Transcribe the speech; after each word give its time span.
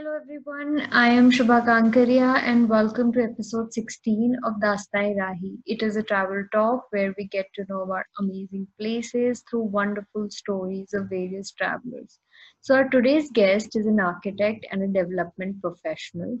Hello 0.00 0.16
everyone, 0.16 0.88
I 0.92 1.08
am 1.10 1.30
Shubha 1.30 1.62
Kankaria 1.62 2.42
and 2.42 2.70
welcome 2.70 3.12
to 3.12 3.22
episode 3.22 3.74
16 3.74 4.34
of 4.46 4.54
Daastan-E-Raahi. 4.54 5.58
It 5.66 5.82
is 5.82 5.96
a 5.96 6.02
travel 6.02 6.42
talk 6.54 6.86
where 6.88 7.14
we 7.18 7.26
get 7.26 7.48
to 7.56 7.66
know 7.68 7.82
about 7.82 8.06
amazing 8.18 8.66
places 8.80 9.42
through 9.42 9.64
wonderful 9.64 10.30
stories 10.30 10.94
of 10.94 11.10
various 11.10 11.50
travelers. 11.50 12.18
So 12.62 12.76
our 12.76 12.88
today's 12.88 13.30
guest 13.30 13.76
is 13.76 13.84
an 13.84 14.00
architect 14.00 14.64
and 14.72 14.82
a 14.82 15.02
development 15.02 15.60
professional. 15.60 16.38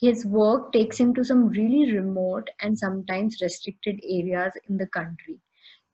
His 0.00 0.26
work 0.26 0.72
takes 0.72 0.98
him 0.98 1.14
to 1.14 1.22
some 1.22 1.50
really 1.50 1.92
remote 1.92 2.50
and 2.60 2.76
sometimes 2.76 3.40
restricted 3.40 4.00
areas 4.02 4.50
in 4.68 4.78
the 4.78 4.88
country. 4.88 5.38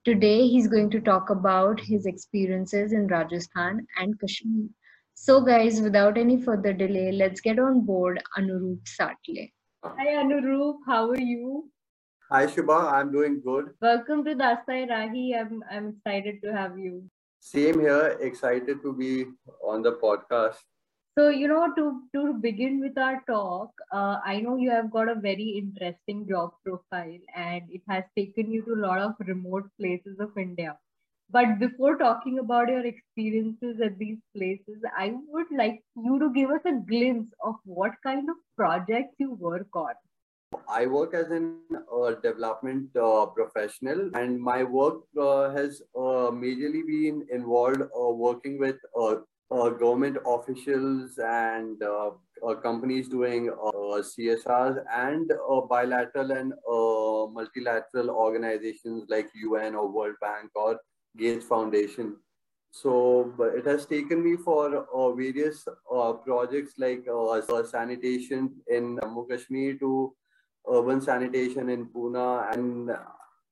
Today 0.06 0.48
he's 0.48 0.66
going 0.66 0.88
to 0.88 1.00
talk 1.00 1.28
about 1.28 1.78
his 1.78 2.06
experiences 2.06 2.90
in 2.94 3.06
Rajasthan 3.06 3.86
and 3.98 4.18
Kashmir. 4.18 4.70
So, 5.14 5.40
guys, 5.40 5.80
without 5.80 6.18
any 6.18 6.40
further 6.40 6.72
delay, 6.72 7.12
let's 7.12 7.40
get 7.40 7.58
on 7.58 7.82
board 7.84 8.20
Anuroop 8.38 8.80
Satle. 8.84 9.50
Hi, 9.84 10.06
Anuroop. 10.06 10.78
How 10.86 11.10
are 11.10 11.20
you? 11.20 11.70
Hi, 12.30 12.46
Shubha. 12.46 12.92
I'm 12.92 13.12
doing 13.12 13.40
good. 13.44 13.70
Welcome 13.80 14.24
to 14.24 14.34
Daastan-E-Raahi. 14.34 15.38
I'm, 15.38 15.62
I'm 15.70 15.88
excited 15.90 16.40
to 16.42 16.52
have 16.52 16.78
you. 16.78 17.04
Same 17.40 17.78
here. 17.80 18.16
Excited 18.20 18.82
to 18.82 18.92
be 18.92 19.26
on 19.62 19.82
the 19.82 19.92
podcast. 19.92 20.56
So, 21.18 21.28
you 21.28 21.46
know, 21.46 21.72
to, 21.76 22.00
to 22.16 22.34
begin 22.40 22.80
with 22.80 22.96
our 22.96 23.22
talk, 23.28 23.70
uh, 23.92 24.18
I 24.24 24.40
know 24.40 24.56
you 24.56 24.70
have 24.70 24.90
got 24.90 25.08
a 25.08 25.14
very 25.14 25.62
interesting 25.62 26.26
job 26.26 26.52
profile 26.64 27.18
and 27.36 27.62
it 27.70 27.82
has 27.86 28.04
taken 28.16 28.50
you 28.50 28.62
to 28.62 28.72
a 28.74 28.82
lot 28.86 28.98
of 28.98 29.14
remote 29.20 29.68
places 29.78 30.18
of 30.20 30.30
India. 30.38 30.78
But 31.32 31.58
before 31.58 31.96
talking 31.96 32.40
about 32.40 32.68
your 32.68 32.84
experiences 32.84 33.80
at 33.82 33.98
these 33.98 34.18
places, 34.36 34.82
I 34.94 35.14
would 35.28 35.46
like 35.50 35.82
you 35.96 36.18
to 36.18 36.30
give 36.30 36.50
us 36.50 36.60
a 36.66 36.74
glimpse 36.86 37.32
of 37.42 37.54
what 37.64 37.92
kind 38.04 38.28
of 38.28 38.36
projects 38.54 39.14
you 39.18 39.32
work 39.40 39.68
on. 39.74 39.94
I 40.68 40.84
work 40.84 41.14
as 41.14 41.30
an 41.30 41.56
uh, 41.90 42.10
development 42.22 42.94
uh, 42.94 43.24
professional, 43.24 44.10
and 44.14 44.38
my 44.38 44.62
work 44.62 45.04
uh, 45.18 45.48
has 45.52 45.80
uh, 45.96 46.28
majorly 46.42 46.86
been 46.86 47.26
involved 47.32 47.80
uh, 47.80 48.10
working 48.10 48.58
with 48.58 48.76
uh, 49.00 49.16
government 49.50 50.18
officials 50.26 51.18
and 51.18 51.82
companies 52.62 53.08
doing 53.08 53.48
CSRs 53.48 54.82
and 54.94 55.30
bilateral 55.68 56.32
and 56.32 56.52
multilateral 57.32 58.10
organizations 58.10 59.04
like 59.08 59.28
UN 59.34 59.74
or 59.74 59.90
World 59.90 60.16
Bank 60.20 60.50
or 60.54 60.78
Gates 61.16 61.44
Foundation. 61.44 62.16
So 62.70 63.34
it 63.54 63.66
has 63.66 63.84
taken 63.84 64.24
me 64.24 64.36
for 64.36 64.86
uh, 64.94 65.12
various 65.12 65.66
uh, 65.68 66.12
projects 66.14 66.74
like 66.78 67.06
uh, 67.06 67.62
sanitation 67.64 68.50
in 68.66 68.96
Jammu 68.96 69.28
Kashmir 69.28 69.74
to 69.78 70.14
urban 70.70 71.00
sanitation 71.00 71.68
in 71.68 71.86
Pune 71.86 72.54
and 72.54 72.90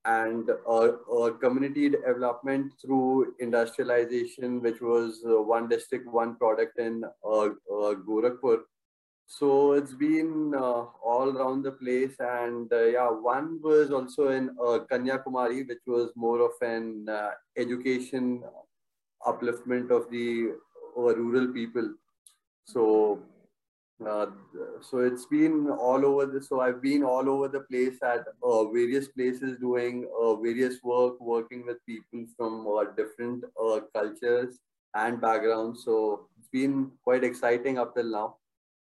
and 0.06 0.50
uh, 0.66 1.30
community 1.40 1.90
development 1.90 2.72
through 2.80 3.34
industrialization, 3.38 4.62
which 4.62 4.80
was 4.80 5.22
uh, 5.28 5.42
one 5.42 5.68
district, 5.68 6.06
one 6.06 6.36
product 6.36 6.78
in 6.78 7.04
uh, 7.04 7.48
Gorakhpur. 7.70 8.60
So 9.32 9.74
it's 9.74 9.94
been 9.94 10.52
uh, 10.56 10.86
all 11.04 11.28
around 11.36 11.62
the 11.62 11.70
place, 11.70 12.16
and 12.18 12.70
uh, 12.72 12.86
yeah, 12.86 13.08
one 13.08 13.60
was 13.62 13.92
also 13.92 14.30
in 14.30 14.50
uh, 14.58 14.80
Kanyakumari, 14.90 15.68
which 15.68 15.84
was 15.86 16.10
more 16.16 16.40
of 16.40 16.50
an 16.60 17.08
uh, 17.08 17.30
education 17.56 18.42
upliftment 19.24 19.92
of 19.92 20.10
the 20.10 20.54
uh, 20.98 21.14
rural 21.14 21.46
people. 21.52 21.94
So, 22.64 23.20
uh, 24.04 24.26
so 24.80 24.98
it's 24.98 25.26
been 25.26 25.70
all 25.70 26.04
over 26.04 26.26
the. 26.26 26.42
So 26.42 26.60
I've 26.60 26.82
been 26.82 27.04
all 27.04 27.30
over 27.30 27.46
the 27.46 27.60
place 27.60 28.02
at 28.02 28.24
various 28.42 29.06
places 29.06 29.60
doing 29.60 30.08
various 30.42 30.82
work, 30.82 31.20
working 31.20 31.64
with 31.66 31.76
people 31.86 32.26
from 32.36 32.66
different 32.96 33.44
cultures 33.94 34.58
and 34.96 35.20
backgrounds. 35.20 35.84
So 35.84 36.26
it's 36.36 36.48
been 36.48 36.90
quite 37.04 37.22
exciting 37.22 37.78
up 37.78 37.94
till 37.94 38.10
now. 38.10 38.39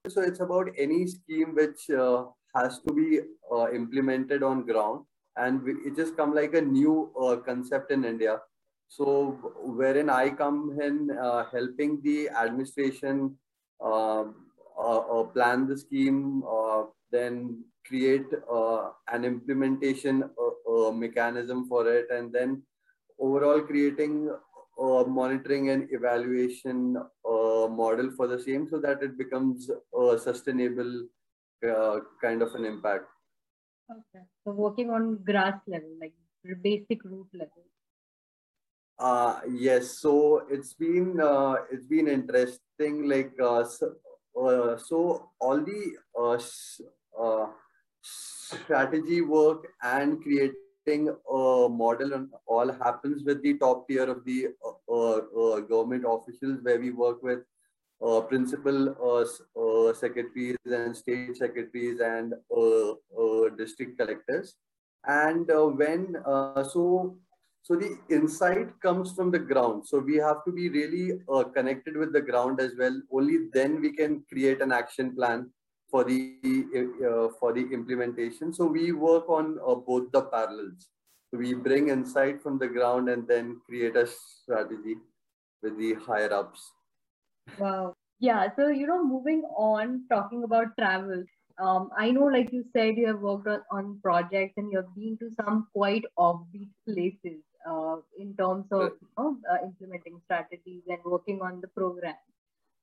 So 0.09 0.23
it's 0.23 0.41
about 0.41 0.71
any 0.79 1.07
scheme 1.07 1.55
which 1.55 1.91
uh, 1.91 2.25
has 2.57 2.81
to 2.89 2.95
be 2.95 3.21
uh, 3.53 3.71
implemented 3.71 4.43
on 4.43 4.65
ground, 4.65 5.05
and 5.37 5.61
it 5.85 5.95
just 5.95 6.17
come 6.17 6.35
like 6.35 6.55
a 6.55 6.61
new 6.63 7.13
uh, 7.21 7.37
concept 7.37 7.91
in 7.91 8.07
India. 8.07 8.41
So 8.89 9.39
wherein 9.63 10.09
I 10.09 10.31
come 10.31 10.79
in 10.81 11.11
uh, 11.11 11.45
helping 11.53 12.01
the 12.03 12.31
administration 12.31 13.37
um, 13.85 14.37
uh, 14.83 15.23
plan 15.35 15.69
the 15.69 15.77
scheme, 15.77 16.45
uh, 16.51 16.85
then 17.13 17.63
create 17.87 18.27
an 19.13 19.25
implementation 19.25 20.25
mechanism 20.95 21.69
for 21.69 21.87
it, 21.93 22.07
and 22.11 22.33
then 22.33 22.63
overall 23.19 23.61
creating 23.61 24.35
monitoring 24.81 25.71
and 25.71 25.89
evaluation 25.93 26.97
uh, 26.97 27.67
model 27.69 28.11
for 28.17 28.27
the 28.27 28.39
same 28.39 28.69
so 28.69 28.79
that 28.79 29.03
it 29.03 29.19
becomes 29.19 29.71
a 29.99 30.19
sustainable 30.19 31.07
uh, 31.69 32.01
kind 32.23 32.43
of 32.43 32.55
an 32.55 32.65
impact. 32.65 33.05
Okay. 33.91 34.25
So 34.45 34.53
working 34.53 34.91
on 34.91 35.23
grass 35.25 35.61
level, 35.67 35.91
like 36.01 36.15
basic 36.63 37.05
root 37.05 37.27
level. 37.35 37.65
Uh, 38.99 39.41
yes. 39.51 39.99
So 39.99 40.47
it's 40.51 40.75
been 40.75 41.21
uh, 41.21 41.57
it's 41.71 41.87
been 41.87 42.09
interesting. 42.09 43.09
Like 43.09 43.33
uh, 43.43 43.65
so, 43.65 43.95
uh, 44.41 44.77
so 44.77 45.31
all 45.41 45.59
the 45.59 45.97
uh, 46.19 46.39
uh, 47.21 47.47
strategy 48.03 49.21
work 49.23 49.67
and 49.83 50.23
create 50.91 51.09
uh, 51.09 51.69
model 51.69 52.13
and 52.15 52.29
all 52.47 52.73
happens 52.73 53.23
with 53.25 53.43
the 53.43 53.55
top 53.59 53.87
tier 53.89 54.05
of 54.05 54.25
the 54.25 54.49
uh, 54.65 54.93
uh, 54.93 55.17
uh 55.43 55.61
government 55.61 56.05
officials 56.07 56.59
where 56.63 56.81
we 56.81 56.91
work 56.91 57.23
with 57.23 57.41
uh, 58.07 58.21
principal 58.21 58.95
secretaries 59.95 60.57
and 60.67 60.97
state 60.97 61.37
secretaries 61.37 62.01
and 62.01 62.35
district 63.59 63.99
collectors. 63.99 64.57
And 65.07 65.47
when, 65.77 66.17
so, 66.73 67.17
so 67.63 67.77
the 67.77 67.99
insight 68.09 68.69
comes 68.81 69.13
from 69.13 69.31
the 69.31 69.39
ground. 69.39 69.87
So 69.87 69.99
we 69.99 70.17
have 70.17 70.45
to 70.47 70.53
be 70.53 70.71
really 70.71 71.21
connected 71.55 71.97
with 71.97 72.15
the 72.15 72.23
ground 72.23 72.59
as 72.59 72.73
well. 72.79 72.99
Only 73.13 73.49
then 73.53 73.83
we 73.83 73.93
can 73.93 74.25
create 74.33 74.63
an 74.63 74.73
action 74.73 75.15
plan 75.15 75.51
for 75.91 76.05
the 76.05 76.37
uh, 77.07 77.29
for 77.39 77.53
the 77.53 77.67
implementation. 77.73 78.53
So 78.53 78.67
we 78.67 78.93
work 78.93 79.29
on 79.29 79.59
uh, 79.67 79.75
both 79.75 80.11
the 80.13 80.23
parallels. 80.23 80.89
So 81.31 81.39
we 81.39 81.55
bring 81.55 81.89
insight 81.89 82.43
from 82.43 82.59
the 82.59 82.69
ground 82.69 83.09
and 83.09 83.27
then 83.27 83.61
create 83.67 83.97
a 83.97 84.07
strategy 84.07 84.97
with 85.63 85.79
the 85.79 85.95
higher 85.95 86.33
ups. 86.33 86.73
Wow. 87.59 87.95
Yeah. 88.19 88.49
So 88.57 88.69
you 88.69 88.87
know, 88.87 89.05
moving 89.05 89.43
on, 89.57 90.05
talking 90.11 90.45
about 90.45 90.77
travel. 90.79 91.25
Um, 91.59 91.91
I 91.97 92.11
know, 92.11 92.25
like 92.25 92.53
you 92.53 92.65
said, 92.73 92.97
you 92.97 93.07
have 93.09 93.21
worked 93.21 93.47
on, 93.47 93.61
on 93.71 94.01
projects 94.03 94.55
and 94.57 94.71
you 94.73 94.79
have 94.79 94.95
been 94.95 95.19
to 95.19 95.31
some 95.37 95.69
quite 95.75 96.05
offbeat 96.19 96.71
places 96.89 97.43
uh, 97.69 97.97
in 98.19 98.35
terms 98.37 98.65
of 98.73 98.93
you 99.01 99.09
know, 99.19 99.37
uh, 99.51 99.65
implementing 99.65 100.21
strategies 100.25 100.83
and 100.89 100.99
working 101.05 101.41
on 101.43 101.61
the 101.61 101.69
program. 101.69 102.15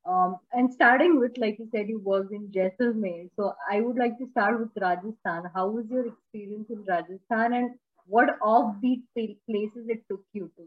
Um, 0.08 0.38
and 0.54 0.74
starting 0.74 1.20
with, 1.20 1.38
like 1.38 1.60
you 1.60 1.68
said, 1.74 1.90
you 1.90 2.00
worked 2.00 2.32
in 2.32 2.48
Jaisalmer. 2.48 3.30
So 3.36 3.54
I 3.70 3.82
would 3.82 3.98
like 3.98 4.18
to 4.20 4.30
start 4.32 4.58
with 4.58 4.70
Rajasthan. 4.80 5.52
How 5.54 5.68
was 5.68 5.86
your 5.90 6.08
experience 6.08 6.70
in 6.70 6.86
Rajasthan 6.88 7.54
and 7.54 7.72
what 8.06 8.40
offbeat 8.40 9.04
places 9.14 9.90
it 9.90 10.04
took 10.10 10.22
you 10.32 10.50
to? 10.56 10.64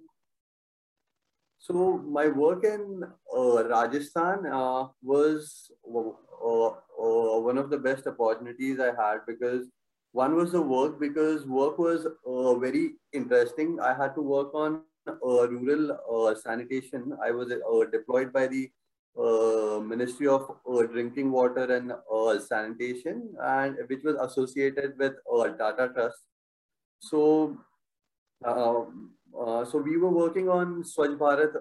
So 1.58 1.98
my 1.98 2.28
work 2.28 2.64
in 2.64 3.02
uh, 3.34 3.64
Rajasthan 3.64 4.46
uh, 4.46 4.88
was 5.02 5.70
uh, 5.86 6.66
uh, 6.66 7.40
one 7.40 7.56
of 7.56 7.70
the 7.70 7.78
best 7.78 8.06
opportunities 8.06 8.78
I 8.78 8.92
had 9.02 9.20
because 9.26 9.68
one 10.12 10.36
was 10.36 10.52
the 10.52 10.60
work 10.60 11.00
because 11.00 11.46
work 11.46 11.78
was 11.78 12.06
uh, 12.26 12.54
very 12.56 12.96
interesting. 13.14 13.78
I 13.80 13.94
had 13.94 14.14
to 14.16 14.22
work 14.22 14.54
on 14.54 14.82
uh, 15.06 15.48
rural 15.48 16.36
sanitation. 16.42 17.16
I 17.24 17.30
was 17.30 17.48
deployed 17.90 18.32
by 18.32 18.46
the 18.46 18.70
uh, 19.18 19.80
Ministry 19.80 20.28
of 20.28 20.50
uh, 20.70 20.82
Drinking 20.82 21.32
Water 21.32 21.64
and 21.74 21.92
uh, 21.92 22.38
Sanitation, 22.38 23.34
and 23.42 23.76
which 23.88 24.04
was 24.04 24.16
associated 24.16 24.96
with 24.98 25.14
uh, 25.32 25.48
Tata 25.48 25.90
Trust. 25.92 26.18
So, 27.00 27.58
uh, 28.44 28.82
uh, 29.38 29.64
so 29.64 29.78
we 29.78 29.96
were 29.96 30.10
working 30.10 30.48
on 30.48 30.84
Swachh 30.84 31.16
Bharat 31.18 31.54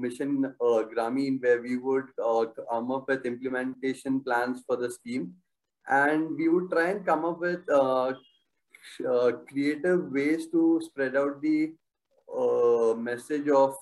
Mission 0.00 0.54
Gramin, 0.60 1.40
where 1.40 1.62
we 1.62 1.76
would 1.76 2.04
come 2.18 2.90
up 2.90 3.08
with 3.08 3.24
implementation 3.26 4.20
plans 4.20 4.62
for 4.66 4.76
the 4.76 4.90
scheme, 4.90 5.32
and 5.88 6.36
we 6.36 6.48
would 6.48 6.70
try 6.70 6.90
and 6.90 7.06
come 7.06 7.24
up 7.24 7.40
with 7.40 7.64
creative 9.48 10.12
ways 10.12 10.48
to 10.48 10.80
spread 10.82 11.16
out 11.16 11.40
the 11.40 11.72
message 12.96 13.48
of 13.48 13.74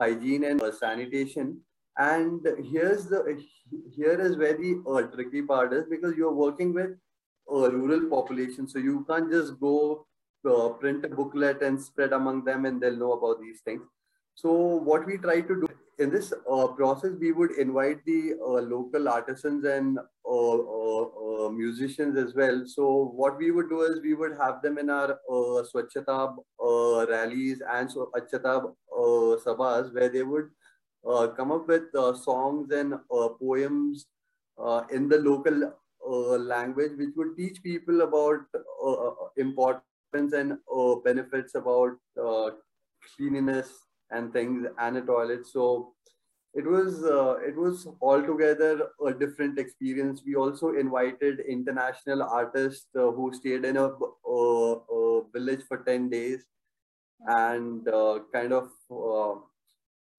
hygiene 0.00 0.44
and 0.44 0.60
sanitation 0.78 1.60
And 1.98 2.46
here's 2.70 3.06
the 3.06 3.40
here 3.94 4.20
is 4.20 4.36
where 4.36 4.56
the 4.56 4.82
uh, 4.86 5.02
tricky 5.14 5.42
part 5.42 5.72
is 5.72 5.84
because 5.88 6.16
you're 6.16 6.32
working 6.32 6.74
with 6.74 6.90
a 7.48 7.70
rural 7.70 8.08
population, 8.08 8.66
so 8.68 8.78
you 8.78 9.04
can't 9.08 9.30
just 9.30 9.60
go 9.60 10.06
uh, 10.48 10.70
print 10.70 11.04
a 11.04 11.08
booklet 11.08 11.62
and 11.62 11.80
spread 11.80 12.12
among 12.12 12.44
them, 12.44 12.64
and 12.64 12.80
they'll 12.80 12.96
know 12.96 13.12
about 13.12 13.40
these 13.40 13.60
things. 13.60 13.82
So 14.34 14.50
what 14.52 15.06
we 15.06 15.18
try 15.18 15.40
to 15.40 15.60
do 15.60 15.68
in 15.98 16.10
this 16.10 16.32
uh, 16.50 16.66
process, 16.68 17.12
we 17.20 17.30
would 17.30 17.52
invite 17.52 18.04
the 18.04 18.34
uh, 18.40 18.60
local 18.62 19.08
artisans 19.08 19.64
and 19.64 19.98
uh, 19.98 20.58
uh, 20.58 21.46
uh, 21.46 21.50
musicians 21.50 22.16
as 22.16 22.34
well. 22.34 22.64
So 22.66 23.12
what 23.14 23.38
we 23.38 23.52
would 23.52 23.68
do 23.68 23.82
is 23.82 24.00
we 24.00 24.14
would 24.14 24.36
have 24.36 24.62
them 24.62 24.78
in 24.78 24.90
our 24.90 25.12
uh, 25.12 25.62
Swachhata 25.62 26.34
rallies 27.08 27.62
and 27.72 27.88
Swachhata 27.88 28.72
sabhas 29.44 29.94
where 29.94 30.08
they 30.08 30.22
would 30.22 30.50
Uh, 31.06 31.28
come 31.28 31.52
up 31.52 31.68
with 31.68 31.94
uh, 31.94 32.14
songs 32.14 32.70
and 32.72 32.94
uh, 32.94 33.28
poems 33.40 34.06
in 34.90 35.08
the 35.08 35.18
local 35.18 35.72
language, 36.38 36.92
which 36.96 37.10
would 37.16 37.36
teach 37.36 37.62
people 37.62 38.02
about 38.02 38.40
importance 39.36 40.32
and 40.32 40.58
benefits 41.04 41.54
about 41.54 41.92
cleanliness 43.16 43.70
and 44.10 44.32
things 44.32 44.66
and 44.78 44.96
a 44.96 45.02
toilet. 45.02 45.46
So 45.46 45.94
it 46.54 46.64
was 46.64 47.02
uh, 47.02 47.36
it 47.46 47.56
was 47.56 47.88
altogether 48.00 48.88
a 49.04 49.12
different 49.12 49.58
experience. 49.58 50.22
We 50.24 50.36
also 50.36 50.74
invited 50.74 51.40
international 51.40 52.22
artists 52.22 52.86
uh, 52.96 53.10
who 53.10 53.32
stayed 53.34 53.64
in 53.64 53.76
a, 53.76 53.88
a, 53.88 54.30
a, 54.30 55.22
village 55.32 55.62
for 55.66 55.78
ten 55.78 56.08
days 56.08 56.44
and 57.26 57.88
uh, 57.88 58.20
kind 58.32 58.52
of 58.52 58.68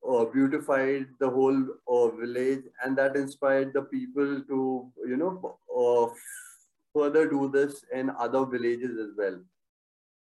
uh, 0.08 0.16
uh, 0.16 0.26
beautified 0.26 1.08
the 1.20 1.30
whole 1.30 1.66
uh, 1.88 2.08
village, 2.16 2.64
and 2.84 2.98
that 2.98 3.16
inspired 3.16 3.74
the 3.74 3.82
people 3.82 4.42
to 4.48 4.92
you 5.08 5.18
know 5.18 6.14
further 6.94 7.28
do 7.30 7.50
this 7.50 7.84
in 7.94 8.10
other 8.20 8.46
villages 8.46 8.98
as 8.98 9.10
well. 9.18 9.40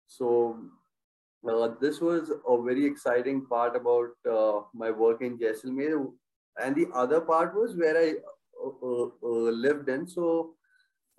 So 0.06 0.58
uh, 1.48 1.68
this 1.80 2.00
was 2.00 2.30
a 2.30 2.62
very 2.62 2.84
exciting 2.84 3.46
part 3.46 3.76
about 3.76 4.10
uh, 4.30 4.62
my 4.72 4.90
work 4.90 5.22
in 5.22 5.38
Jaisalmer. 5.38 6.10
And 6.60 6.74
the 6.76 6.88
other 6.94 7.20
part 7.20 7.54
was 7.54 7.76
where 7.76 7.96
I 7.96 8.14
uh, 8.64 8.86
uh, 8.86 9.08
uh 9.22 9.50
lived 9.50 9.88
in. 9.88 10.06
So 10.06 10.54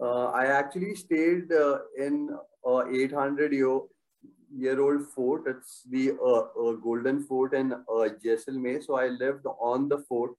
I 0.01 0.47
actually 0.47 0.95
stayed 0.95 1.51
in 1.97 2.29
a 2.65 2.83
800 2.91 3.53
year, 3.53 3.79
year 4.53 4.79
old 4.81 5.07
fort. 5.07 5.43
It's 5.47 5.83
the 5.89 6.13
Golden 6.83 7.23
Fort 7.23 7.53
in 7.53 7.73
Jaisalmer. 8.23 8.83
So 8.83 8.95
I 8.95 9.07
lived 9.07 9.45
on 9.59 9.89
the 9.89 9.99
fort 9.99 10.31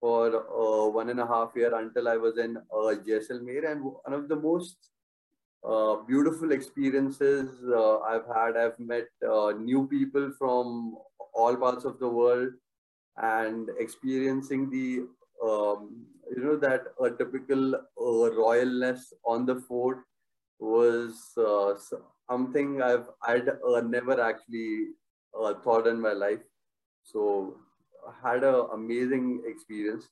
for 0.00 0.90
one 0.92 1.10
and 1.10 1.20
a 1.20 1.26
half 1.26 1.52
year 1.56 1.74
until 1.74 2.08
I 2.08 2.16
was 2.16 2.38
in 2.38 2.58
Jaisalmer. 2.72 3.70
And 3.70 3.84
one 3.84 4.12
of 4.12 4.28
the 4.28 4.36
most 4.36 4.76
uh, 5.66 5.96
beautiful 6.06 6.52
experiences 6.52 7.50
uh, 7.68 7.98
I've 8.00 8.26
had. 8.26 8.56
I've 8.56 8.78
met 8.78 9.08
uh, 9.28 9.52
new 9.58 9.88
people 9.88 10.32
from 10.38 10.96
all 11.34 11.56
parts 11.56 11.84
of 11.84 11.98
the 11.98 12.08
world 12.08 12.50
and 13.16 13.68
experiencing 13.78 14.70
the 14.70 15.06
um, 15.44 16.06
you 16.34 16.42
know 16.42 16.56
that 16.56 16.82
a 17.02 17.10
typical 17.10 17.74
uh, 17.74 17.80
royalness 17.98 19.12
on 19.24 19.46
the 19.46 19.56
fort 19.56 19.98
was 20.60 21.32
uh, 21.36 21.74
something 22.30 22.82
I've 22.82 23.08
I'd 23.22 23.48
never 23.84 24.20
actually 24.20 24.88
thought 25.64 25.86
in 25.86 26.00
my 26.00 26.12
life. 26.12 26.40
So 27.02 27.56
I 28.06 28.30
had 28.30 28.44
an 28.44 28.66
amazing 28.72 29.42
experience 29.46 30.08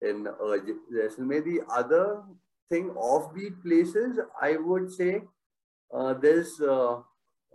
in 0.00 0.26
uh. 0.26 1.40
The 1.40 1.60
other 1.68 2.22
thing 2.70 2.90
offbeat 2.90 3.62
places, 3.62 4.18
I 4.40 4.56
would 4.56 4.90
say 4.92 5.22
uh, 5.92 6.14
there's 6.14 6.60
uh, 6.60 7.00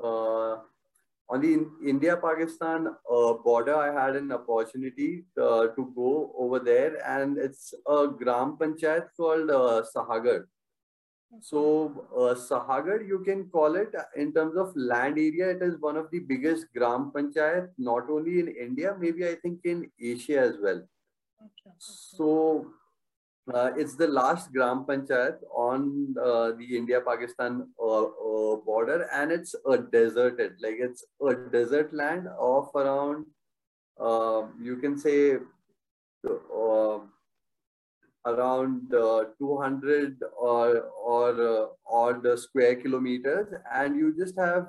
uh, 0.04 0.58
on 1.30 1.42
the 1.42 1.66
India-Pakistan 1.86 2.88
uh, 2.88 3.34
border, 3.34 3.76
I 3.76 4.06
had 4.06 4.16
an 4.16 4.32
opportunity 4.32 5.26
uh, 5.42 5.68
to 5.68 5.92
go 5.94 6.32
over 6.38 6.60
there, 6.60 7.06
and 7.06 7.38
it's 7.38 7.74
a 7.86 8.08
gram 8.08 8.58
panchayat 8.58 9.08
called 9.18 9.50
uh, 9.50 9.84
Shahgarh. 9.94 10.46
So 11.42 12.08
uh, 12.16 12.36
Shahgarh, 12.36 13.08
you 13.08 13.20
can 13.20 13.50
call 13.50 13.76
it 13.76 13.94
in 14.16 14.34
terms 14.34 14.56
of 14.56 14.76
land 14.76 15.18
area. 15.18 15.52
It 15.52 15.62
is 15.62 15.76
one 15.80 15.98
of 15.98 16.10
the 16.12 16.20
biggest 16.20 16.68
gram 16.76 17.12
panchayat, 17.14 17.70
not 17.78 18.10
only 18.10 18.40
in 18.40 18.48
India, 18.48 18.96
maybe 18.98 19.28
I 19.28 19.36
think 19.36 19.60
in 19.66 19.92
Asia 20.02 20.40
as 20.40 20.56
well. 20.62 20.82
Okay. 21.40 21.76
So 21.78 22.68
uh, 23.54 23.72
it's 23.78 23.96
the 23.96 24.08
last 24.08 24.52
Gram 24.52 24.86
Panchayat 24.86 25.38
on 25.56 26.14
uh, 26.22 26.52
the 26.52 26.76
India-Pakistan 26.76 27.68
uh, 27.82 28.04
uh, 28.04 28.56
border 28.58 29.08
and 29.14 29.32
it's 29.32 29.56
a 29.70 29.78
deserted, 29.78 30.54
like 30.62 30.76
it's 30.80 31.06
a 31.26 31.34
desert 31.34 31.94
land 31.94 32.28
of 32.40 32.70
around, 32.76 33.26
you 34.62 34.78
can 34.82 34.98
say 34.98 35.38
uh, 36.28 37.00
around 38.32 38.92
200 38.92 40.18
or, 40.40 40.82
or 41.06 41.72
odd 41.90 42.40
square 42.40 42.76
kilometers 42.76 43.48
and 43.74 43.96
you 43.96 44.14
just 44.18 44.38
have 44.38 44.68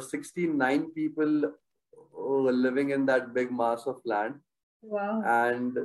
69 0.00 0.90
people 0.90 1.52
living 2.16 2.90
in 2.90 3.06
that 3.06 3.32
big 3.34 3.50
mass 3.50 3.86
of 3.86 4.00
land. 4.04 4.34
Wow. 4.82 5.22
And 5.24 5.78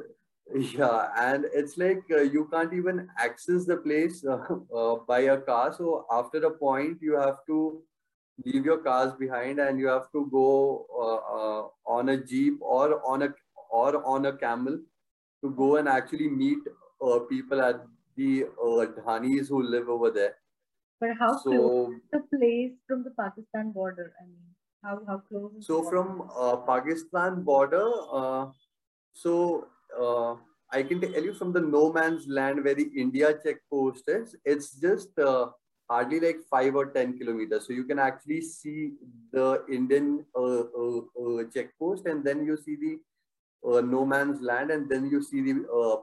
yeah 0.52 1.08
and 1.18 1.46
it's 1.54 1.78
like 1.78 2.04
uh, 2.12 2.22
you 2.22 2.48
can't 2.52 2.74
even 2.74 3.08
access 3.18 3.66
the 3.66 3.78
place 3.78 4.26
uh, 4.26 4.38
uh, 4.76 4.96
by 5.08 5.20
a 5.22 5.38
car 5.38 5.74
so 5.74 6.06
after 6.12 6.40
a 6.46 6.52
point 6.52 6.98
you 7.02 7.16
have 7.16 7.38
to 7.48 7.82
leave 8.46 8.66
your 8.66 8.80
cars 8.80 9.14
behind 9.14 9.60
and 9.60 9.80
you 9.80 9.88
have 9.88 10.12
to 10.12 10.28
go 10.32 10.86
uh, 11.00 11.38
uh, 11.38 11.68
on 11.86 12.10
a 12.10 12.18
jeep 12.18 12.58
or 12.62 13.02
on 13.08 13.24
a 13.24 13.34
or 13.70 14.06
on 14.06 14.26
a 14.26 14.34
camel 14.38 14.78
to 15.44 15.52
go 15.52 15.78
and 15.78 15.88
actually 15.88 16.28
meet 16.28 16.60
uh, 17.04 17.20
people 17.20 17.62
at 17.62 17.86
the 18.16 18.46
dhanis 19.08 19.50
who 19.50 19.62
live 19.64 19.90
over 19.90 20.12
there. 20.12 20.36
But 21.00 21.12
how 21.20 21.38
so, 21.38 21.50
close 21.50 21.96
the 22.12 22.38
place 22.38 22.74
from 22.88 23.04
the 23.04 23.12
pakistan 23.12 23.72
border? 23.72 24.14
I 24.22 24.26
mean 24.26 24.50
how, 24.84 25.02
how 25.08 25.18
close 25.30 25.66
so 25.66 25.84
from 25.90 26.30
pakistan 26.68 27.42
border 27.44 27.88
so 29.14 29.68
uh, 30.00 30.36
I 30.72 30.82
can 30.82 31.00
tell 31.00 31.24
you 31.24 31.34
from 31.34 31.54
the 31.54 31.62
no 31.62 31.94
man's 31.94 32.28
land 32.28 32.64
where 32.64 32.74
the 32.74 32.90
India 32.98 33.34
check 33.46 33.58
post 33.72 34.06
is, 34.08 34.36
it's 34.44 34.72
just 34.82 35.18
uh, 35.20 35.48
hardly 35.90 36.20
like 36.20 36.38
five 36.50 36.76
or 36.76 36.88
10 36.88 37.20
kilometers. 37.20 37.68
So 37.68 37.74
you 37.74 37.84
can 37.84 38.00
actually 38.00 38.42
see 38.42 38.94
the 39.32 39.64
Indian 39.72 40.26
uh, 40.36 40.64
uh, 40.84 41.02
uh 41.22 41.44
check 41.54 41.70
post 41.78 42.08
and 42.08 42.24
then 42.24 42.44
you 42.44 42.58
see 42.58 42.76
the 42.76 42.98
uh, 43.66 43.82
no 43.82 44.06
man's 44.06 44.42
land 44.42 44.72
and 44.72 44.90
then 44.90 45.10
you 45.10 45.22
see 45.22 45.42
the 45.42 45.54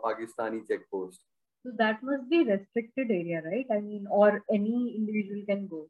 Pakistani 0.04 0.66
check 0.66 0.80
post. 0.90 1.20
So 1.62 1.72
that 1.76 2.02
must 2.02 2.28
be 2.30 2.44
restricted 2.44 3.10
area, 3.10 3.42
right? 3.44 3.66
I 3.70 3.80
mean, 3.80 4.06
or 4.10 4.42
any 4.50 4.94
individual 4.96 5.42
can 5.46 5.66
go. 5.66 5.88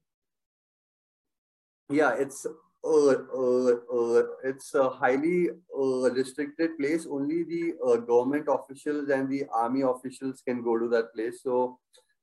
Yeah, 1.89 2.15
it's 2.15 2.47
uh, 2.83 2.89
uh, 2.89 3.73
uh, 3.93 4.23
it's 4.43 4.75
a 4.75 4.89
highly 4.89 5.51
uh, 5.51 6.11
restricted 6.11 6.79
place. 6.79 7.07
Only 7.09 7.45
the 7.45 7.75
uh, 7.87 7.97
government 7.97 8.47
officials 8.49 9.11
and 9.11 9.29
the 9.29 9.45
army 9.53 9.83
officials 9.83 10.43
can 10.47 10.63
go 10.63 10.79
to 10.79 10.89
that 10.89 11.13
place. 11.15 11.43
So, 11.43 11.79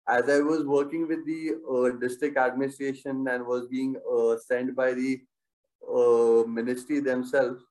as 0.09 0.29
I 0.29 0.39
was 0.39 0.65
working 0.65 1.07
with 1.07 1.25
the 1.25 1.55
uh, 1.71 1.99
district 1.99 2.37
administration 2.37 3.27
and 3.29 3.45
was 3.45 3.67
being 3.67 3.95
sent 4.47 4.75
by 4.75 4.93
the 4.93 5.21
ministry 6.47 7.01
themselves, 7.01 7.63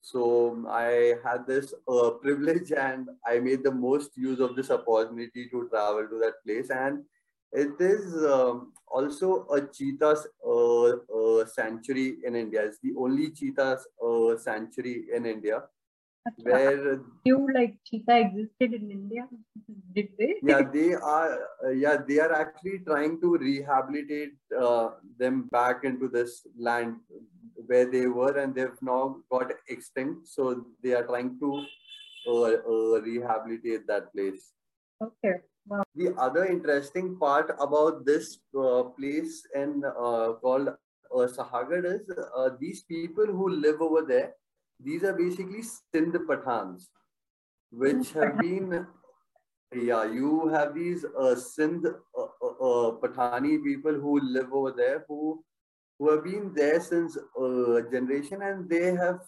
so 0.00 0.64
I 0.68 1.14
had 1.24 1.46
this 1.46 1.74
privilege 2.22 2.72
and 2.72 3.08
I 3.26 3.38
made 3.38 3.62
the 3.62 3.72
most 3.72 4.16
use 4.16 4.40
of 4.40 4.56
this 4.56 4.70
opportunity 4.70 5.48
to 5.50 5.68
travel 5.68 6.08
to 6.08 6.18
that 6.18 6.42
place 6.44 6.70
and 6.70 7.04
it 7.52 7.80
is 7.80 8.14
um, 8.24 8.72
also 8.86 9.46
a 9.48 9.60
cheetah 9.60 10.16
uh, 10.46 10.84
uh, 10.84 11.46
sanctuary 11.46 12.18
in 12.24 12.36
India. 12.36 12.62
It's 12.62 12.78
the 12.78 12.92
only 12.96 13.30
cheetah 13.30 13.78
uh, 14.04 14.36
sanctuary 14.36 15.06
in 15.12 15.26
India. 15.26 15.64
Where 16.42 17.00
you 17.24 17.48
like 17.54 17.76
cheetah 17.86 18.18
existed 18.18 18.74
in 18.74 18.90
India? 18.90 19.26
Did 19.94 20.08
they? 20.18 20.34
Yeah, 20.42 20.62
they 20.62 20.94
are. 20.94 21.38
Uh, 21.64 21.70
yeah, 21.70 21.96
they 22.06 22.18
are 22.20 22.32
actually 22.32 22.80
trying 22.86 23.20
to 23.22 23.38
rehabilitate 23.38 24.34
uh, 24.58 24.90
them 25.18 25.48
back 25.50 25.84
into 25.84 26.08
this 26.08 26.46
land 26.58 26.96
where 27.66 27.90
they 27.90 28.06
were, 28.06 28.36
and 28.36 28.54
they've 28.54 28.82
now 28.82 29.16
got 29.30 29.52
extinct. 29.68 30.28
So 30.28 30.66
they 30.82 30.92
are 30.92 31.04
trying 31.04 31.38
to 31.40 31.64
uh, 32.28 33.00
rehabilitate 33.00 33.86
that 33.86 34.12
place. 34.12 34.52
Okay. 35.02 35.40
Wow. 35.66 35.82
The 35.94 36.14
other 36.18 36.46
interesting 36.46 37.16
part 37.18 37.54
about 37.60 38.04
this 38.04 38.38
uh, 38.58 38.82
place 38.98 39.46
and 39.54 39.84
uh, 39.84 40.34
called 40.40 40.68
uh, 40.68 41.26
Shahgarh 41.36 41.84
is 41.84 42.10
uh, 42.36 42.50
these 42.58 42.82
people 42.82 43.26
who 43.26 43.48
live 43.48 43.80
over 43.80 44.02
there. 44.02 44.34
These 44.82 45.04
are 45.04 45.12
basically 45.12 45.62
Sindh 45.62 46.16
Pathans. 46.28 46.88
which 47.70 48.12
have 48.12 48.38
been 48.38 48.86
yeah, 49.74 50.04
you 50.04 50.48
have 50.48 50.74
these 50.74 51.04
uh, 51.18 51.34
Sindh 51.36 51.86
uh, 51.86 52.22
uh, 52.42 52.46
uh, 52.68 52.90
Pathani 53.02 53.62
people 53.62 53.92
who 53.94 54.18
live 54.20 54.52
over 54.52 54.72
there 54.72 55.04
who 55.08 55.44
who 55.98 56.10
have 56.10 56.24
been 56.24 56.52
there 56.54 56.80
since 56.80 57.16
uh, 57.40 57.80
generation 57.92 58.42
and 58.42 58.68
they 58.68 58.94
have 58.94 59.20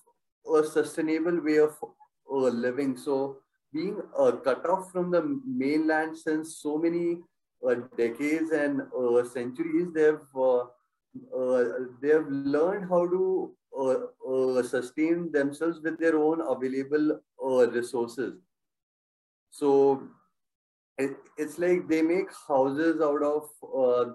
a 0.56 0.64
sustainable 0.64 1.40
way 1.44 1.58
of 1.58 1.76
uh, 1.82 2.48
living. 2.64 2.96
So 2.96 3.38
being 3.72 4.00
uh, 4.18 4.32
cut 4.32 4.66
off 4.68 4.90
from 4.90 5.10
the 5.10 5.22
mainland 5.46 6.16
since 6.18 6.56
so 6.56 6.78
many 6.78 7.18
uh, 7.68 7.74
decades 7.96 8.50
and 8.50 8.82
uh, 8.98 9.24
centuries, 9.24 9.88
they've 9.94 10.26
uh, 10.36 10.64
uh, 11.38 11.64
they've 12.00 12.26
learned 12.28 12.88
how 12.88 13.06
to 13.06 13.54
sustain 14.72 15.30
themselves 15.32 15.80
with 15.82 15.98
their 15.98 16.16
own 16.16 16.40
available 16.40 17.20
uh, 17.44 17.70
resources. 17.70 18.34
So 19.50 20.02
it, 20.98 21.16
it's 21.36 21.58
like 21.58 21.88
they 21.88 22.02
make 22.02 22.28
houses 22.48 23.00
out 23.00 23.22
of 23.22 23.48
uh, 23.62 24.12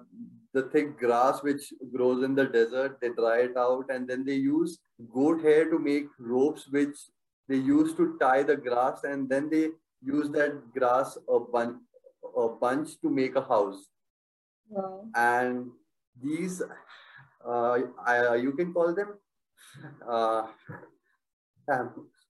the 0.54 0.64
thick 0.64 0.98
grass 0.98 1.44
which 1.44 1.74
grows 1.94 2.24
in 2.24 2.36
the 2.36 2.46
desert. 2.46 3.00
They 3.02 3.10
dry 3.10 3.40
it 3.42 3.58
out 3.58 3.86
and 3.90 4.08
then 4.08 4.26
they 4.26 4.36
use 4.36 4.80
goat 5.14 5.42
hair 5.42 5.70
to 5.70 5.80
make 5.80 6.08
ropes 6.20 6.68
which 6.70 6.98
they 7.48 7.58
use 7.58 7.94
to 7.96 8.18
tie 8.20 8.44
the 8.44 8.58
grass 8.58 9.04
and 9.04 9.30
then 9.30 9.50
they 9.50 9.70
use 10.02 10.30
that 10.30 10.74
grass 10.74 11.18
a 11.30 11.40
bunch, 11.40 11.78
a 12.36 12.50
bunch 12.50 13.00
to 13.02 13.10
make 13.10 13.36
a 13.36 13.42
house. 13.42 13.88
Wow. 14.70 15.06
And 15.16 15.72
these, 16.22 16.62
uh, 17.46 17.80
I, 18.06 18.36
you 18.36 18.52
can 18.54 18.74
call 18.74 18.94
them 18.94 19.10
uh, 19.10 19.27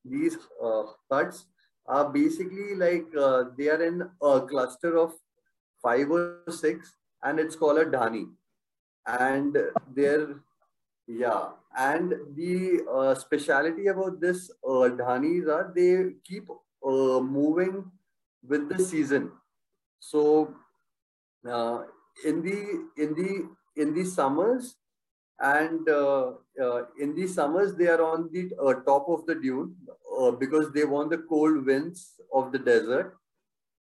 these 0.06 0.38
uh, 0.64 0.84
huts 1.12 1.46
are 1.86 2.10
basically 2.10 2.76
like 2.76 3.06
uh, 3.20 3.46
they 3.58 3.70
are 3.70 3.84
in 3.84 4.10
a 4.22 4.42
cluster 4.42 4.98
of 4.98 5.14
five 5.82 6.10
or 6.10 6.44
six, 6.50 6.94
and 7.24 7.40
it's 7.40 7.56
called 7.56 7.78
a 7.78 7.86
dhani. 7.86 8.28
And 9.06 9.58
they're 9.96 10.42
yeah, 11.08 11.52
and 11.78 12.14
the 12.36 12.82
uh, 12.92 13.16
speciality 13.16 13.88
about 13.88 14.20
this 14.20 14.52
uh, 14.64 14.90
dhanis 15.00 15.48
are 15.48 15.72
they 15.74 16.16
keep 16.26 16.50
uh, 16.50 17.20
moving 17.22 17.90
with 18.46 18.68
the 18.70 18.84
season. 18.84 19.32
So 20.00 20.54
uh, 21.50 21.84
in 22.26 22.42
the 22.42 22.86
in 23.02 23.14
the 23.14 23.50
in 23.82 23.94
the 23.94 24.04
summers 24.04 24.76
and 25.40 25.88
uh, 25.90 26.34
uh, 26.62 26.82
in 27.00 27.16
the 27.16 27.28
summers 27.28 27.76
they 27.76 27.88
are 27.88 28.04
on 28.04 28.30
the 28.32 28.52
uh, 28.62 28.74
top 28.90 29.08
of 29.10 29.26
the 29.26 29.36
dune 29.36 29.76
uh, 30.20 30.32
because 30.32 30.72
they 30.74 30.86
want 30.86 31.10
the 31.12 31.20
cold 31.30 31.66
winds 31.66 32.20
of 32.34 32.52
the 32.52 32.60
desert 32.60 33.18